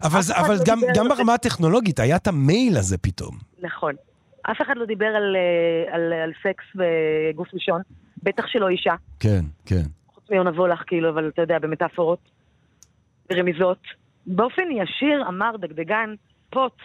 אבל, 0.03 0.21
זה, 0.21 0.37
אבל 0.39 0.55
לא 0.55 0.63
גם, 0.65 0.79
גם 0.95 1.07
ברמה 1.09 1.33
הטכנולוגית, 1.33 1.99
היה 1.99 2.15
את 2.15 2.27
המייל 2.27 2.77
הזה 2.77 2.97
פתאום. 2.97 3.35
נכון. 3.59 3.95
אף 4.41 4.61
אחד 4.61 4.77
לא 4.77 4.85
דיבר 4.85 5.05
על, 5.05 5.35
אה, 5.35 5.95
על, 5.95 6.13
על 6.13 6.31
סקס 6.43 6.63
בגוף 6.75 7.47
ראשון, 7.53 7.81
בטח 8.23 8.47
שלא 8.47 8.69
אישה. 8.69 8.93
כן, 9.19 9.41
כן. 9.65 9.83
חוץ 10.13 10.23
מיונה 10.29 10.49
וולך, 10.49 10.83
כאילו, 10.87 11.09
אבל 11.09 11.27
אתה 11.27 11.41
יודע, 11.41 11.59
במטאפורות, 11.59 12.29
ברמיזות. 13.29 13.81
באופן 14.25 14.63
ישיר 14.71 15.27
אמר 15.27 15.57
דגדגן, 15.57 16.13
פוט. 16.49 16.75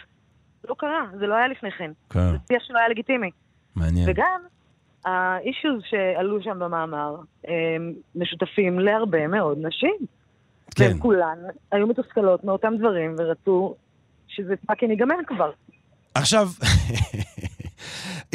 לא 0.68 0.74
קרה, 0.78 1.04
זה 1.18 1.26
לא 1.26 1.34
היה 1.34 1.48
לפני 1.48 1.70
כן. 1.70 1.90
כן. 2.10 2.30
זה 2.30 2.36
שיח 2.48 2.62
שלא 2.62 2.78
היה 2.78 2.88
לגיטימי. 2.88 3.30
מעניין. 3.76 4.08
וגם, 4.08 4.40
האישוז 5.04 5.82
שעלו 5.90 6.42
שם 6.42 6.58
במאמר 6.58 7.16
משותפים 8.14 8.78
להרבה 8.78 9.26
מאוד 9.26 9.58
נשים. 9.60 9.96
כן. 10.74 10.84
והם 10.84 10.98
כולן 10.98 11.38
היו 11.72 11.86
מתוסכלות 11.86 12.44
מאותם 12.44 12.74
דברים 12.78 13.14
ורצו 13.18 13.74
שזה 14.28 14.54
fucking 14.66 14.90
ייגמר 14.90 15.14
כבר. 15.26 15.50
עכשיו, 16.14 16.48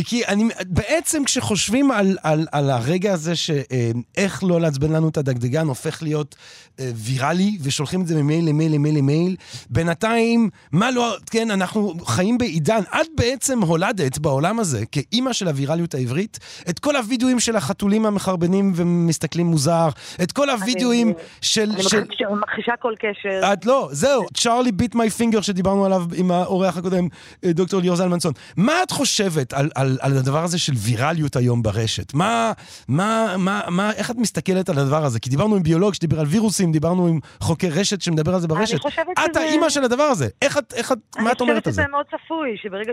כי 0.06 0.26
אני, 0.26 0.50
בעצם 0.68 1.24
כשחושבים 1.24 1.92
על, 1.92 2.18
על, 2.24 2.48
על 2.52 2.70
הרגע 2.70 3.14
הזה 3.14 3.36
שאיך 3.36 4.44
לא 4.44 4.62
לעצבן 4.62 4.92
לנו 4.92 5.10
את 5.10 5.18
הדגדגן 5.18 5.68
הופך 5.68 6.04
להיות 6.04 6.36
אה, 6.80 6.92
ויראלי, 6.96 7.58
ושולחים 7.62 8.02
את 8.02 8.08
זה 8.08 8.24
ממייל 8.24 8.50
למייל 8.50 8.74
למייל 8.74 8.98
למייל, 8.98 9.36
בינתיים, 9.70 10.50
מה 10.72 10.92
לא, 10.92 11.16
כן, 11.32 11.52
אנחנו 11.52 11.94
חיים 12.06 12.38
בעידן, 12.38 12.82
את 13.02 13.08
בעצם 13.18 13.62
הולדת 13.62 14.18
בעולם 14.18 14.60
הזה, 14.60 14.86
כאימא 14.92 15.34
של 15.34 15.48
הווירליות 15.48 15.94
העברית, 15.94 16.40
את 16.70 16.80
כל 16.80 16.96
הווידאוים 16.96 17.40
של 17.40 17.56
החתולים 17.56 18.06
המחרבנים 18.06 18.72
ומסתכלים 18.76 19.46
מוזר, 19.46 19.90
את 20.24 20.32
כל 20.32 20.50
הווידאוים 20.50 21.14
של... 21.42 21.72
אני 21.72 21.84
של... 21.84 22.04
מכחישה 22.42 22.74
כל 22.80 22.94
קשר. 23.00 23.54
את 23.54 23.66
לא, 23.66 23.90
זהו, 23.92 24.26
צ'ארלי 24.34 24.72
ביט 24.72 24.96
מי 24.96 25.10
פינגר 25.10 25.42
שדיברנו 25.42 25.86
עליו 25.86 26.04
עם 26.16 26.32
האורח 26.32 26.78
הקודם, 26.78 27.08
אה, 27.44 27.54
דוקטור 27.54 27.82
ליאור 27.82 27.96
זלמנסון. 27.96 28.34
מה 28.58 28.74
את 28.84 28.92
חושבת 28.92 29.54
על, 29.54 29.70
על, 29.76 29.89
על 30.02 30.18
הדבר 30.18 30.44
הזה 30.44 30.60
של 30.60 30.74
ויראליות 30.76 31.36
היום 31.36 31.64
ברשת? 31.64 32.14
מה, 32.14 32.52
מה, 32.88 33.36
מה, 33.38 33.62
מה, 33.68 33.92
איך 33.94 34.12
את 34.12 34.16
מסתכלת 34.16 34.70
על 34.70 34.80
הדבר 34.80 35.04
הזה? 35.04 35.20
כי 35.20 35.30
דיברנו 35.30 35.56
עם 35.56 35.64
ביולוג 35.64 35.94
שדיבר 35.94 36.20
על 36.20 36.26
וירוסים, 36.26 36.72
דיברנו 36.72 37.08
עם 37.08 37.20
חוקר 37.40 37.68
רשת 37.80 38.02
שמדבר 38.02 38.34
על 38.34 38.40
זה 38.40 38.48
ברשת. 38.48 38.74
אני 38.74 38.80
חושבת 38.80 39.20
את 39.26 39.34
שזה... 39.34 39.40
האימא 39.40 39.70
של 39.70 39.84
הדבר 39.84 40.04
הזה. 40.04 40.28
איך 40.42 40.58
את, 40.58 40.74
איך 40.74 40.92
את, 40.92 40.98
מה 41.20 41.32
את 41.32 41.42
אומרת 41.42 41.68
על 41.68 41.74
זה? 41.74 41.82
אני 41.82 41.92
חושבת 41.92 42.08
שזה 42.08 42.16
מאוד 42.18 42.24
צפוי, 42.26 42.58
שברגע 42.58 42.92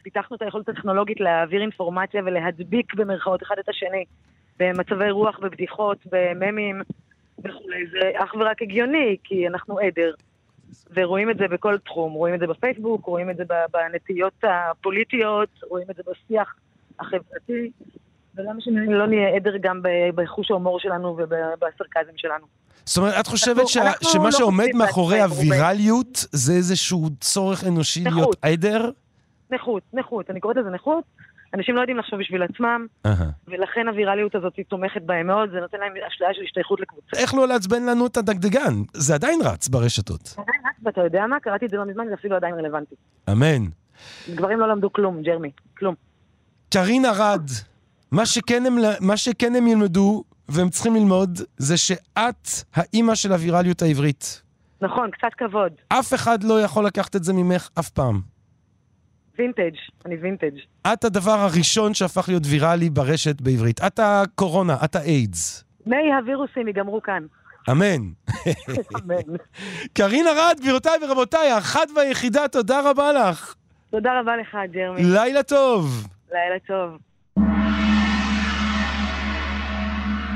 שפיתחנו 0.00 0.36
את 0.36 0.42
היכולת 0.42 0.68
הטכנולוגית 0.68 1.20
להעביר 1.20 1.60
אינפורמציה 1.62 2.22
ולהדביק 2.24 2.94
במרכאות 2.94 3.42
אחד 3.42 3.54
את 3.60 3.68
השני, 3.68 4.04
במצבי 4.58 5.10
רוח, 5.10 5.38
בבדיחות, 5.38 5.98
בממים 6.12 6.82
וכולי, 7.38 7.86
זה 7.92 8.10
אך 8.24 8.34
ורק 8.34 8.62
הגיוני, 8.62 9.16
כי 9.24 9.48
אנחנו 9.48 9.78
עדר. 9.78 10.12
ורואים 10.96 11.30
את 11.30 11.36
זה 11.38 11.48
בכל 11.48 11.78
תחום, 11.78 12.12
רואים 12.12 12.34
את 12.34 12.40
זה 12.40 12.46
בפייסבוק, 12.46 13.06
רואים 13.06 13.30
את 13.30 13.36
זה 13.36 13.44
בנטיות 13.72 14.32
הפוליטיות, 14.42 15.48
רואים 15.70 15.86
את 15.90 15.96
זה 15.96 16.02
בשיח 16.10 16.54
החברתי, 17.00 17.70
ולמה 18.34 18.60
שלא 18.60 19.06
נהיה 19.06 19.28
עדר 19.28 19.56
גם 19.60 19.82
בחוש 20.14 20.50
ההומור 20.50 20.80
שלנו 20.80 21.16
ובסרקזם 21.18 22.12
שלנו. 22.16 22.46
זאת 22.84 22.96
אומרת, 22.96 23.14
את 23.20 23.26
חושבת 23.26 23.56
אנחנו, 23.56 23.68
ש... 23.68 23.76
אנחנו 23.76 24.08
שמה 24.08 24.24
לא 24.24 24.30
שעומד 24.30 24.68
מאחורי 24.74 25.20
הווירליות 25.20 26.26
זה 26.32 26.52
איזשהו 26.52 27.08
צורך 27.20 27.64
אנושי 27.64 28.00
נכות. 28.00 28.14
להיות 28.14 28.36
עדר? 28.42 28.90
נכות, 29.50 29.82
נכות. 29.92 30.30
אני 30.30 30.40
קוראת 30.40 30.56
לזה 30.56 30.70
נכות. 30.70 31.04
אנשים 31.54 31.74
לא 31.76 31.80
יודעים 31.80 31.98
לחשוב 31.98 32.18
בשביל 32.18 32.42
עצמם, 32.42 32.86
uh-huh. 33.06 33.08
ולכן 33.48 33.88
הווירליות 33.88 34.34
הזאת 34.34 34.56
היא 34.56 34.64
תומכת 34.68 35.02
בהם 35.02 35.26
מאוד, 35.26 35.50
זה 35.50 35.60
נותן 35.60 35.78
להם 35.80 35.92
אשליה 36.08 36.34
של 36.34 36.42
השתייכות 36.42 36.80
לקבוצה. 36.80 37.16
איך 37.16 37.34
לא 37.34 37.48
לעצבן 37.48 37.82
לנו 37.82 38.06
את 38.06 38.16
הדגדגן? 38.16 38.74
זה 38.92 39.14
עדיין 39.14 39.40
רץ 39.44 39.68
ברשתות. 39.68 40.34
עדיין 40.38 40.60
רץ, 40.66 40.76
ואתה 40.82 41.00
יודע 41.00 41.26
מה? 41.26 41.40
קראתי 41.40 41.66
את 41.66 41.70
זה 41.70 41.76
לא 41.76 41.84
מזמן, 41.84 42.04
זה 42.08 42.14
אפילו 42.14 42.36
עדיין 42.36 42.54
רלוונטי. 42.54 42.94
אמן. 43.32 43.64
גברים 44.34 44.60
לא 44.60 44.68
למדו 44.68 44.92
כלום, 44.92 45.22
ג'רמי, 45.22 45.50
כלום. 45.78 45.94
קרין 46.70 47.04
ארד, 47.04 47.50
מה 48.10 48.26
שכן 48.26 48.66
הם, 48.66 48.76
מה 49.00 49.16
שכן 49.16 49.54
הם 49.54 49.66
ילמדו, 49.66 50.24
והם 50.48 50.68
צריכים 50.68 50.94
ללמוד, 50.94 51.38
זה 51.56 51.76
שאת 51.76 52.48
האימא 52.74 53.14
של 53.14 53.32
הווירליות 53.32 53.82
העברית. 53.82 54.42
נכון, 54.80 55.10
קצת 55.10 55.34
כבוד. 55.38 55.72
אף 55.88 56.14
אחד 56.14 56.44
לא 56.44 56.60
יכול 56.60 56.86
לקחת 56.86 57.16
את 57.16 57.24
זה 57.24 57.32
ממך 57.32 57.68
אף 57.78 57.90
פעם. 57.90 58.31
וינטג', 59.38 59.76
אני 60.06 60.16
וינטג'. 60.16 60.58
את 60.92 61.04
הדבר 61.04 61.30
הראשון 61.40 61.94
שהפך 61.94 62.28
להיות 62.28 62.42
ויראלי 62.50 62.90
ברשת 62.90 63.40
בעברית. 63.40 63.80
את 63.86 64.00
הקורונה, 64.02 64.76
את 64.84 64.96
האיידס. 64.96 65.64
מי 65.86 66.14
הווירוסים 66.14 66.66
ייגמרו 66.66 67.02
כאן. 67.02 67.22
אמן. 67.70 68.02
אמן. 68.94 69.36
קרין 69.92 70.26
ארד, 70.26 70.56
גבירותיי 70.60 70.98
ורבותיי, 71.02 71.50
האחת 71.50 71.88
והיחידה, 71.96 72.48
תודה 72.48 72.90
רבה 72.90 73.12
לך. 73.12 73.54
תודה 73.90 74.20
רבה 74.20 74.36
לך, 74.36 74.56
ג'רמי. 74.72 75.02
לילה 75.04 75.42
טוב. 75.42 76.08
לילה 76.32 76.58
טוב. 76.66 76.98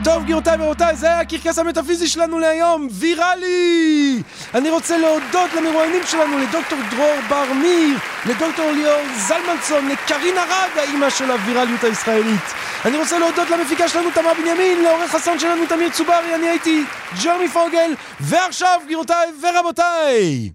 טוב, 0.06 0.22
גבירותיי 0.22 0.56
ורבותיי, 0.60 0.96
זה 0.96 1.06
היה 1.06 1.20
הקרקס 1.20 1.58
המטאפיזי 1.58 2.08
שלנו 2.08 2.38
להיום, 2.38 2.88
ויראלי! 2.90 4.22
אני 4.54 4.70
רוצה 4.70 4.98
להודות 4.98 5.52
למרואיינים 5.56 6.02
שלנו, 6.06 6.38
לדוקטור 6.38 6.78
דרור 6.90 7.14
בר 7.28 7.52
ניר, 7.52 7.98
לדוקטור 8.26 8.70
ליאור 8.70 9.02
זלמנסון, 9.16 9.88
לקרינה 9.88 10.44
רד, 10.44 10.78
האימא 10.78 11.10
של 11.10 11.30
הווירליות 11.30 11.84
הישראלית. 11.84 12.40
אני 12.84 12.96
רוצה 12.96 13.18
להודות 13.18 13.50
למפיקה 13.50 13.88
שלנו, 13.88 14.10
תמר 14.14 14.32
בנימין, 14.42 14.82
לעורך 14.82 15.10
חסון 15.10 15.38
שלנו, 15.38 15.66
תמיר 15.68 15.90
צוברי, 15.90 16.34
אני 16.34 16.48
הייתי 16.48 16.84
ג'רמי 17.24 17.48
פוגל, 17.48 17.94
ועכשיו, 18.20 18.80
גבירותיי 18.84 19.28
ורבותיי, 19.42 20.50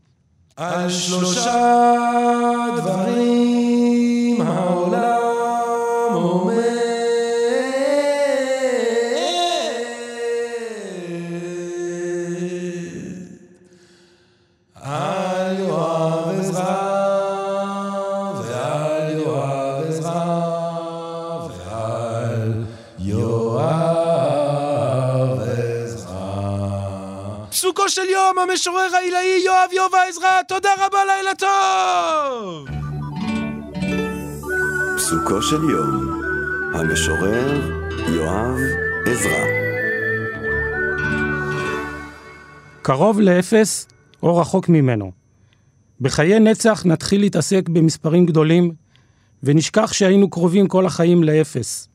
על 0.57 0.89
שלושה 0.89 1.83
דברים 2.77 4.41
העולם 4.41 5.20
של 27.91 28.09
יום, 28.09 28.39
המשורר 28.39 28.95
העילאי 28.95 29.41
יואב 29.45 29.69
יובה 29.73 30.03
עזרא, 30.09 30.41
תודה 30.47 30.69
רבה, 30.77 30.99
לילה 31.05 31.35
טוב! 31.35 32.67
פסוקו 34.95 35.41
של 35.41 35.63
יום, 35.69 36.21
המשורר 36.73 37.61
יואב 38.07 38.57
עזרא. 39.05 39.45
קרוב 42.81 43.19
לאפס 43.19 43.87
או 44.23 44.37
רחוק 44.37 44.69
ממנו. 44.69 45.11
בחיי 46.01 46.39
נצח 46.39 46.85
נתחיל 46.85 47.21
להתעסק 47.21 47.69
במספרים 47.69 48.25
גדולים, 48.25 48.71
ונשכח 49.43 49.93
שהיינו 49.93 50.29
קרובים 50.29 50.67
כל 50.67 50.85
החיים 50.85 51.23
לאפס. 51.23 51.90